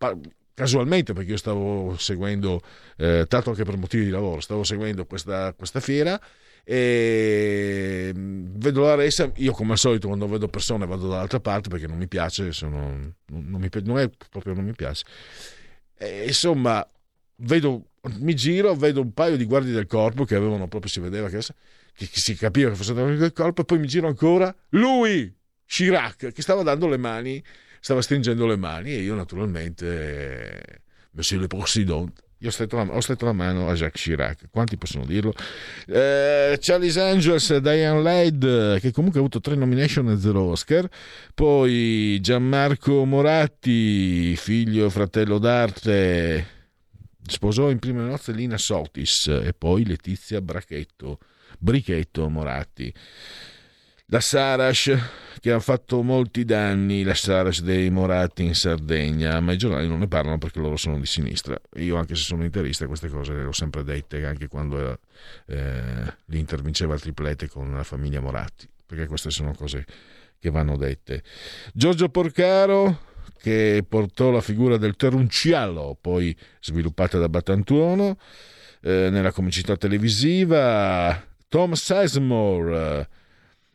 [0.52, 2.60] casualmente perché io stavo seguendo
[2.96, 6.20] eh, tanto anche per motivi di lavoro stavo seguendo questa, questa fiera
[6.66, 11.68] e mm, vedo la ressa io come al solito quando vedo persone vado dall'altra parte
[11.68, 15.04] perché non mi piace sono, non, mi, non è proprio non mi piace.
[15.96, 16.86] E, insomma
[17.36, 21.28] vedo mi giro vedo un paio di guardie del corpo che avevano proprio si vedeva
[21.28, 25.34] che, che, che si capiva che fosse del corpo e poi mi giro ancora lui
[25.66, 27.44] Chirac che stava dando le mani
[27.78, 32.10] stava stringendo le mani e io naturalmente Monsieur le Président
[32.44, 35.32] io ho stretto, la, ho stretto la mano a Jacques Chirac, quanti possono dirlo?
[35.86, 40.86] Eh, Charlie's Angels, Diane Ladd, che comunque ha avuto tre nomination e zero Oscar.
[41.32, 46.46] Poi Gianmarco Moratti, figlio fratello d'arte,
[47.26, 51.20] sposò in prime nozze Lina Sotis e poi Letizia Brachetto,
[51.58, 52.92] Brichetto Moratti.
[54.08, 54.96] La Sarash
[55.40, 59.98] che ha fatto molti danni, la Sarash dei Moratti in Sardegna, ma i giornali non
[59.98, 61.58] ne parlano perché loro sono di sinistra.
[61.76, 64.98] Io anche se sono interista queste cose le ho sempre dette, anche quando
[65.46, 69.84] eh, li intervinceva il triplete con la famiglia Moratti, perché queste sono cose
[70.38, 71.22] che vanno dette.
[71.72, 78.18] Giorgio Porcaro che portò la figura del Terunciallo, poi sviluppata da Battantuono,
[78.80, 81.22] eh, nella comicità televisiva.
[81.48, 83.08] Tom Sizemore,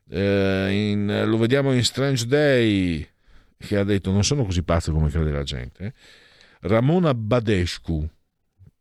[0.10, 3.08] eh, in, lo vediamo in Strange Day,
[3.58, 5.94] che ha detto non sono così pazzo come crede la gente.
[6.62, 8.08] Ramona Badescu,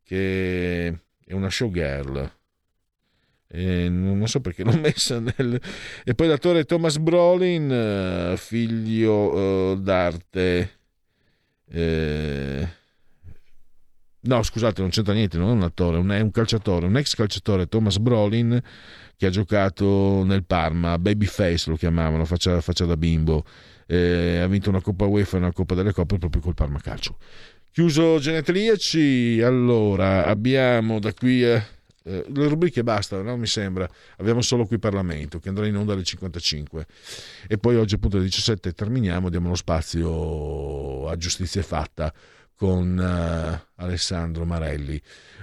[0.02, 0.86] che
[1.24, 2.36] è una showgirl.
[3.50, 5.60] E non so perché l'ho messa nel...
[6.04, 10.78] E poi l'attore Thomas Brolin, eh, figlio uh, d'arte.
[11.70, 12.68] Eh...
[14.20, 17.68] No, scusate, non c'entra niente, non è un attore, è un calciatore, un ex calciatore,
[17.68, 18.60] Thomas Brolin,
[19.18, 23.44] che ha giocato nel Parma, Babyface lo chiamavano, faccia, faccia da bimbo.
[23.84, 27.18] Eh, ha vinto una Coppa UEFA e una Coppa delle Coppe proprio col Parma Calcio.
[27.72, 31.44] Chiuso Genetriaci, allora abbiamo da qui...
[31.44, 31.62] Eh,
[32.04, 33.36] eh, le rubriche basta, no?
[33.36, 33.90] mi sembra.
[34.18, 36.86] Abbiamo solo qui Parlamento che andrà in onda alle 55
[37.48, 42.14] e poi oggi appunto alle 17 terminiamo, diamo lo spazio a giustizia fatta
[42.58, 45.00] con uh, Alessandro Marelli.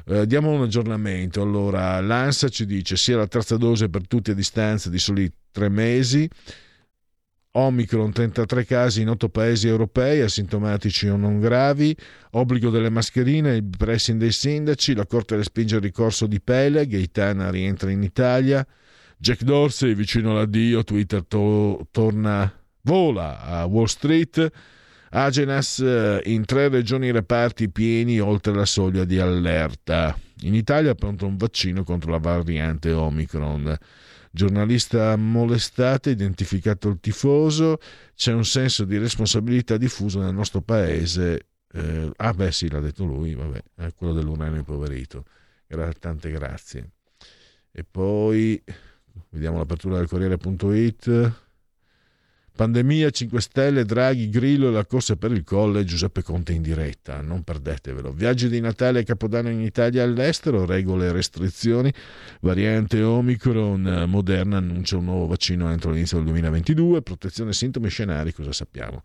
[0.08, 1.42] Uh, diamo un aggiornamento.
[1.42, 5.70] Allora, l'ANSA ci dice sia la terza dose per tutti a distanza di soli tre
[5.70, 6.30] mesi.
[7.52, 11.96] Omicron 33 casi in 8 paesi europei, asintomatici o non gravi,
[12.32, 17.50] obbligo delle mascherine, il pressing dei sindaci, la Corte respinge il ricorso di Pele, Gaetana
[17.50, 18.68] rientra in Italia,
[19.18, 22.52] Jack Dorsey vicino all'addio, Twitter to- torna,
[22.82, 24.52] vola a Wall Street,
[25.18, 30.18] Agenas eh, in tre regioni reparti pieni oltre la soglia di allerta.
[30.42, 33.78] In Italia è pronto un vaccino contro la variante Omicron
[34.30, 37.78] giornalista molestato, identificato il tifoso,
[38.14, 41.48] c'è un senso di responsabilità diffuso nel nostro paese.
[41.72, 45.24] Eh, ah beh sì, l'ha detto lui, vabbè, è quello dell'uranio impoverito.
[45.66, 46.92] Gra- tante grazie.
[47.72, 48.62] E poi
[49.30, 51.45] vediamo l'apertura del Corriere.it.
[52.56, 57.20] Pandemia 5 Stelle, Draghi, Grillo e la corsa per il colle, Giuseppe Conte in diretta,
[57.20, 58.14] non perdetevelo.
[58.14, 61.94] Viaggi di Natale e Capodanno in Italia e all'estero, regole e restrizioni,
[62.40, 68.54] variante Omicron, Moderna annuncia un nuovo vaccino entro l'inizio del 2022, protezione sintomi scenari, cosa
[68.54, 69.02] sappiamo.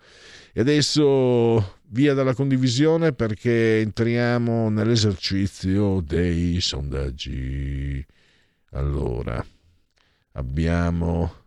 [0.52, 8.06] E adesso via dalla condivisione perché entriamo nell'esercizio dei sondaggi.
[8.70, 9.44] Allora,
[10.34, 11.39] abbiamo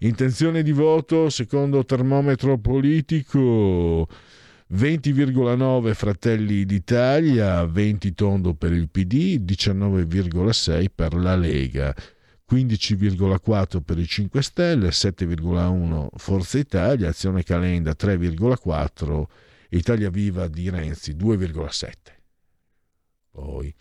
[0.00, 4.06] Intenzione di voto secondo termometro politico
[4.72, 11.92] 20,9 Fratelli d'Italia, 20 tondo per il PD, 19,6 per la Lega,
[12.48, 19.24] 15,4 per i 5 Stelle, 7,1 Forza Italia, Azione Calenda 3,4,
[19.70, 21.90] Italia Viva di Renzi 2,7.
[23.32, 23.74] Poi,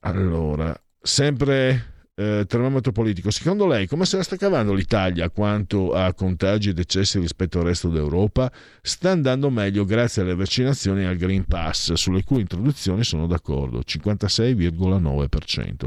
[0.00, 3.30] allora, sempre eh, termometro politico.
[3.30, 7.66] Secondo lei come se la sta cavando l'Italia quanto a contagi e decessi rispetto al
[7.66, 8.50] resto d'Europa?
[8.82, 13.82] Sta andando meglio grazie alle vaccinazioni e al Green Pass, sulle cui introduzioni sono d'accordo,
[13.86, 15.86] 56,9%.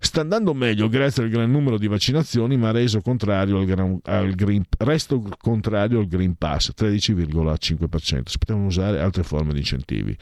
[0.00, 4.34] Sta andando meglio grazie al gran numero di vaccinazioni, ma reso contrario al, gran, al
[4.34, 8.22] green, resto contrario al Green Pass, 13,5%.
[8.24, 10.16] Si potevano usare altre forme di incentivi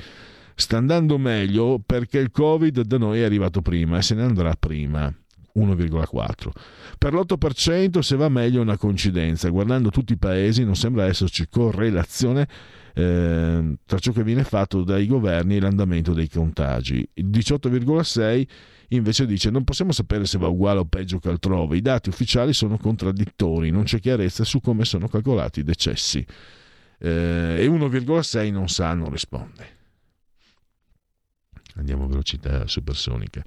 [0.59, 4.55] sta andando meglio perché il Covid da noi è arrivato prima e se ne andrà
[4.59, 5.15] prima.
[5.57, 6.51] 1,4.
[6.99, 11.49] Per l'8% se va meglio è una coincidenza, guardando tutti i paesi non sembra esserci
[11.49, 12.49] correlazione
[12.95, 17.07] eh, tra ciò che viene fatto dai governi e l'andamento dei contagi.
[17.15, 18.47] Il 18,6
[18.91, 22.53] invece dice non possiamo sapere se va uguale o peggio che altrove, i dati ufficiali
[22.53, 26.25] sono contraddittori, non c'è chiarezza su come sono calcolati i decessi.
[26.99, 29.75] Eh, e 1,6 non sa, non risponde.
[31.75, 33.45] Andiamo a velocità supersonica.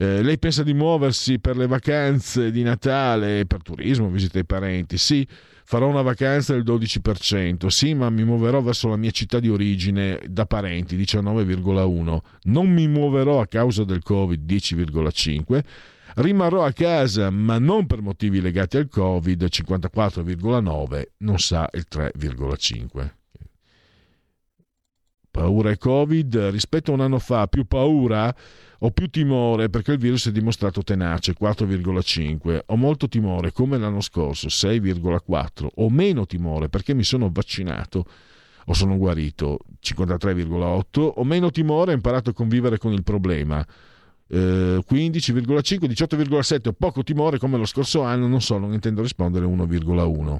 [0.00, 4.96] Eh, lei pensa di muoversi per le vacanze di Natale, per turismo, visita ai parenti?
[4.96, 5.26] Sì,
[5.64, 7.66] farò una vacanza del 12%.
[7.66, 12.18] Sì, ma mi muoverò verso la mia città di origine da parenti, 19,1%.
[12.42, 15.64] Non mi muoverò a causa del Covid, 10,5%.
[16.14, 21.02] Rimarrò a casa, ma non per motivi legati al Covid, 54,9%.
[21.18, 23.16] Non sa il 3,5%
[25.30, 28.34] paura e Covid, rispetto a un anno fa più paura
[28.80, 34.00] ho più timore perché il virus è dimostrato tenace 4,5, ho molto timore come l'anno
[34.00, 38.04] scorso 6,4, ho meno timore perché mi sono vaccinato.
[38.70, 43.66] O sono guarito 53,8, ho meno timore, ho imparato a convivere con il problema.
[44.28, 44.36] Eh,
[44.86, 50.38] 15,5, 18,7, poco timore come lo scorso anno, non so, non intendo rispondere 1,1.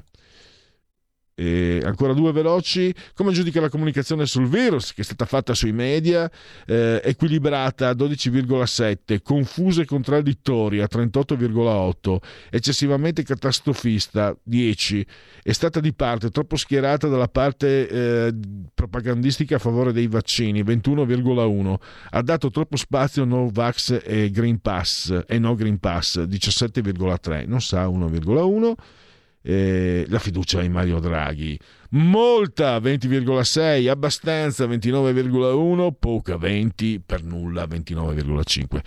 [1.39, 2.93] E ancora due veloci.
[3.13, 6.29] Come giudica la comunicazione sul virus che è stata fatta sui media?
[6.67, 12.17] Eh, equilibrata 12,7, confusa e contraddittoria 38,8,
[12.49, 15.05] eccessivamente catastrofista 10,
[15.41, 18.33] è stata di parte troppo schierata dalla parte eh,
[18.73, 21.75] propagandistica a favore dei vaccini 21,1,
[22.09, 27.61] ha dato troppo spazio no vax e Green Pass e no Green Pass 17,3, non
[27.61, 28.73] sa 1,1
[29.49, 31.59] eh, la fiducia in Mario Draghi.
[31.91, 38.79] Molta 20,6, abbastanza 29,1, poca 20, per nulla 29,5.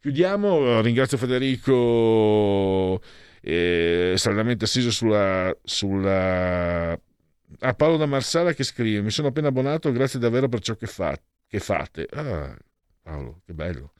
[0.00, 3.00] Chiudiamo, ringrazio Federico
[3.40, 6.90] eh, saldamente assiso sulla, sulla...
[6.90, 10.86] a Paolo da Marsala che scrive mi sono appena abbonato, grazie davvero per ciò che,
[10.86, 11.16] fa...
[11.46, 12.08] che fate.
[12.10, 12.56] Ah,
[13.02, 13.92] Paolo, che bello.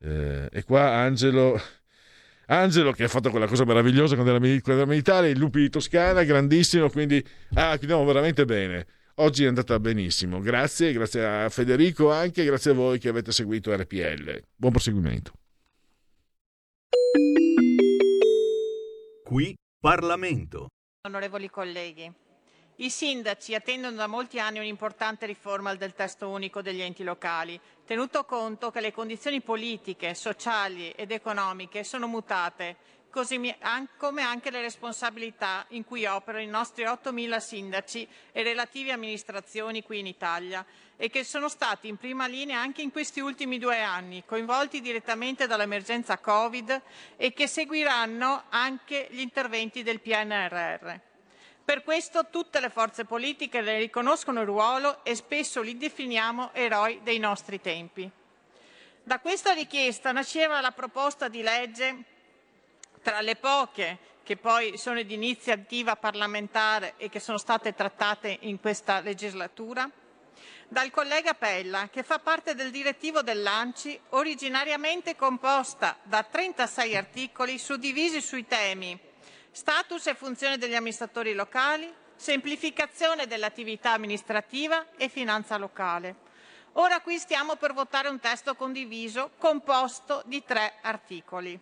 [0.00, 1.60] Eh, e qua Angelo
[2.50, 5.68] Angelo che ha fatto quella cosa meravigliosa quando era, quando era militare, il Lupi di
[5.68, 7.22] Toscana, grandissimo, quindi
[7.54, 8.86] ah, chiudiamo veramente bene.
[9.16, 13.74] Oggi è andata benissimo, grazie, grazie a Federico anche, grazie a voi che avete seguito
[13.74, 14.42] RPL.
[14.54, 15.32] Buon proseguimento.
[19.24, 20.68] Qui Parlamento.
[21.06, 22.10] Onorevoli colleghi,
[22.80, 28.24] i sindaci attendono da molti anni un'importante riforma del testo unico degli enti locali, tenuto
[28.24, 32.76] conto che le condizioni politiche, sociali ed economiche sono mutate,
[33.10, 33.52] così
[33.96, 39.98] come anche le responsabilità in cui operano i nostri 8.000 sindaci e relative amministrazioni qui
[39.98, 40.64] in Italia
[40.96, 45.48] e che sono stati in prima linea anche in questi ultimi due anni, coinvolti direttamente
[45.48, 46.80] dall'emergenza Covid
[47.16, 51.07] e che seguiranno anche gli interventi del PNRR.
[51.68, 57.00] Per questo tutte le forze politiche le riconoscono il ruolo e spesso li definiamo eroi
[57.02, 58.10] dei nostri tempi.
[59.02, 62.04] Da questa richiesta nasceva la proposta di legge,
[63.02, 68.58] tra le poche che poi sono di iniziativa parlamentare e che sono state trattate in
[68.60, 69.90] questa legislatura,
[70.68, 78.22] dal collega Pella, che fa parte del direttivo dell'ANCI, originariamente composta da 36 articoli suddivisi
[78.22, 79.07] sui temi
[79.58, 86.14] status e funzione degli amministratori locali, semplificazione dell'attività amministrativa e finanza locale.
[86.74, 91.58] Ora qui stiamo per votare un testo condiviso composto di tre articoli.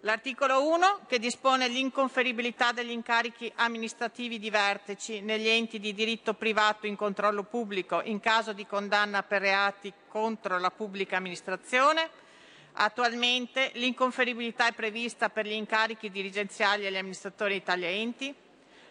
[0.00, 6.86] L'articolo 1 che dispone l'inconferibilità degli incarichi amministrativi di vertici negli enti di diritto privato
[6.86, 12.08] in controllo pubblico in caso di condanna per reati contro la pubblica amministrazione,
[12.80, 18.32] Attualmente l'inconferibilità è prevista per gli incarichi dirigenziali agli amministratori di tali enti.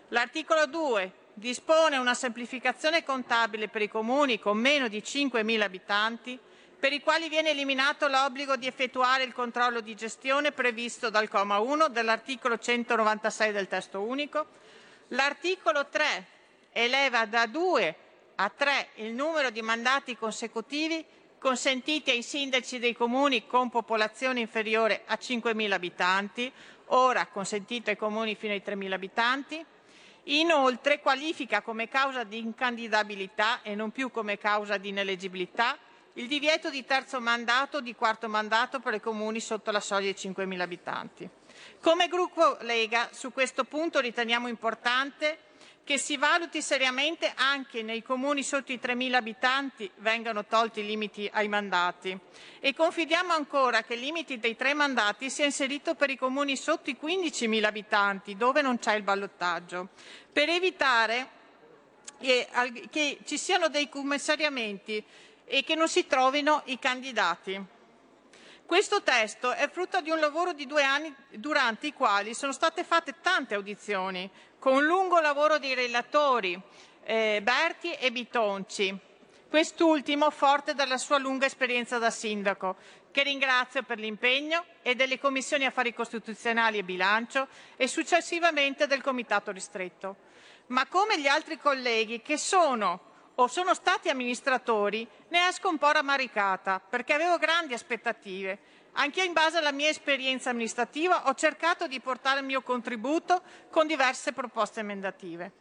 [0.10, 6.38] L'articolo 2 dispone una semplificazione contabile per i comuni con meno di 5.000 abitanti,
[6.78, 11.60] per i quali viene eliminato l'obbligo di effettuare il controllo di gestione previsto dal comma
[11.60, 14.48] 1 dell'articolo 196 del testo unico.
[15.10, 16.26] L'articolo 3
[16.74, 17.96] eleva da 2
[18.36, 21.06] a 3 il numero di mandati consecutivi
[21.40, 26.52] consentiti ai sindaci dei comuni con popolazione inferiore a 5.000 abitanti,
[26.88, 29.66] ora consentito ai comuni fino ai 3.000 abitanti.
[30.24, 35.78] Inoltre qualifica come causa di incandidabilità e non più come causa di ineleggibilità
[36.18, 40.12] il divieto di terzo mandato o di quarto mandato per i comuni sotto la soglia
[40.12, 41.30] di 5.000 abitanti.
[41.80, 45.38] Come gruppo Lega su questo punto riteniamo importante
[45.88, 51.30] che si valuti seriamente anche nei comuni sotto i 3.000 abitanti vengano tolti i limiti
[51.32, 52.20] ai mandati
[52.60, 56.90] e confidiamo ancora che il limite dei tre mandati sia inserito per i comuni sotto
[56.90, 59.88] i 15.000 abitanti dove non c'è il ballottaggio
[60.30, 61.30] per evitare
[62.20, 65.02] che ci siano dei commissariamenti
[65.46, 67.76] e che non si trovino i candidati.
[68.68, 72.84] Questo testo è frutto di un lavoro di due anni durante i quali sono state
[72.84, 74.30] fatte tante audizioni,
[74.60, 76.62] con un lungo lavoro dei relatori
[77.06, 78.94] eh, Berti e Bitonci,
[79.50, 82.76] quest'ultimo forte dalla sua lunga esperienza da sindaco,
[83.10, 89.52] che ringrazio per l'impegno e delle commissioni affari costituzionali e bilancio e successivamente del comitato
[89.52, 90.18] ristretto.
[90.68, 93.07] Ma come gli altri colleghi che sono
[93.40, 98.76] o sono stati amministratori, ne esco un po' rammaricata perché avevo grandi aspettative.
[98.94, 103.86] Anche in base alla mia esperienza amministrativa ho cercato di portare il mio contributo con
[103.86, 105.52] diverse proposte emendative.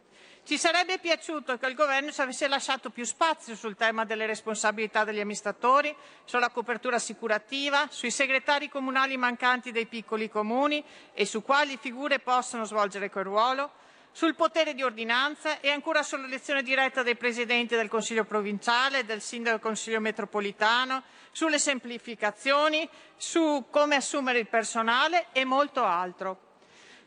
[0.43, 5.03] Ci sarebbe piaciuto che il governo ci avesse lasciato più spazio sul tema delle responsabilità
[5.03, 10.83] degli amministratori, sulla copertura assicurativa, sui segretari comunali mancanti dei piccoli comuni
[11.13, 13.71] e su quali figure possono svolgere quel ruolo,
[14.17, 19.57] sul potere di ordinanza e ancora sull'elezione diretta dei presidenti del Consiglio provinciale, del sindaco
[19.57, 26.55] del Consiglio metropolitano, sulle semplificazioni, su come assumere il personale e molto altro.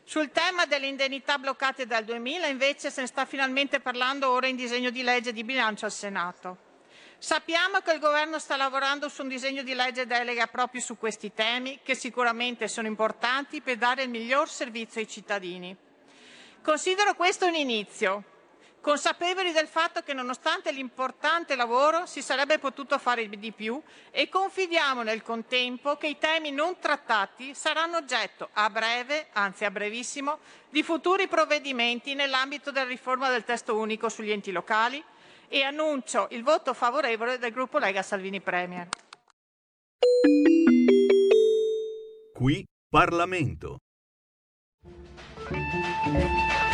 [0.05, 4.55] Sul tema delle indennità bloccate dal 2000 invece se ne sta finalmente parlando ora in
[4.55, 6.57] disegno di legge di bilancio al Senato.
[7.17, 11.33] Sappiamo che il Governo sta lavorando su un disegno di legge delega proprio su questi
[11.33, 15.89] temi, che sicuramente sono importanti per dare il miglior servizio ai cittadini.
[16.63, 18.23] Considero questo un inizio,
[18.81, 23.81] consapevoli del fatto che nonostante l'importante lavoro si sarebbe potuto fare di più
[24.11, 29.71] e confidiamo nel contempo che i temi non trattati saranno oggetto a breve, anzi a
[29.71, 30.37] brevissimo,
[30.69, 35.03] di futuri provvedimenti nell'ambito della riforma del testo unico sugli enti locali,
[35.47, 38.87] e annuncio il voto favorevole del gruppo Lega Salvini Premier.
[42.33, 43.79] Qui Parlamento.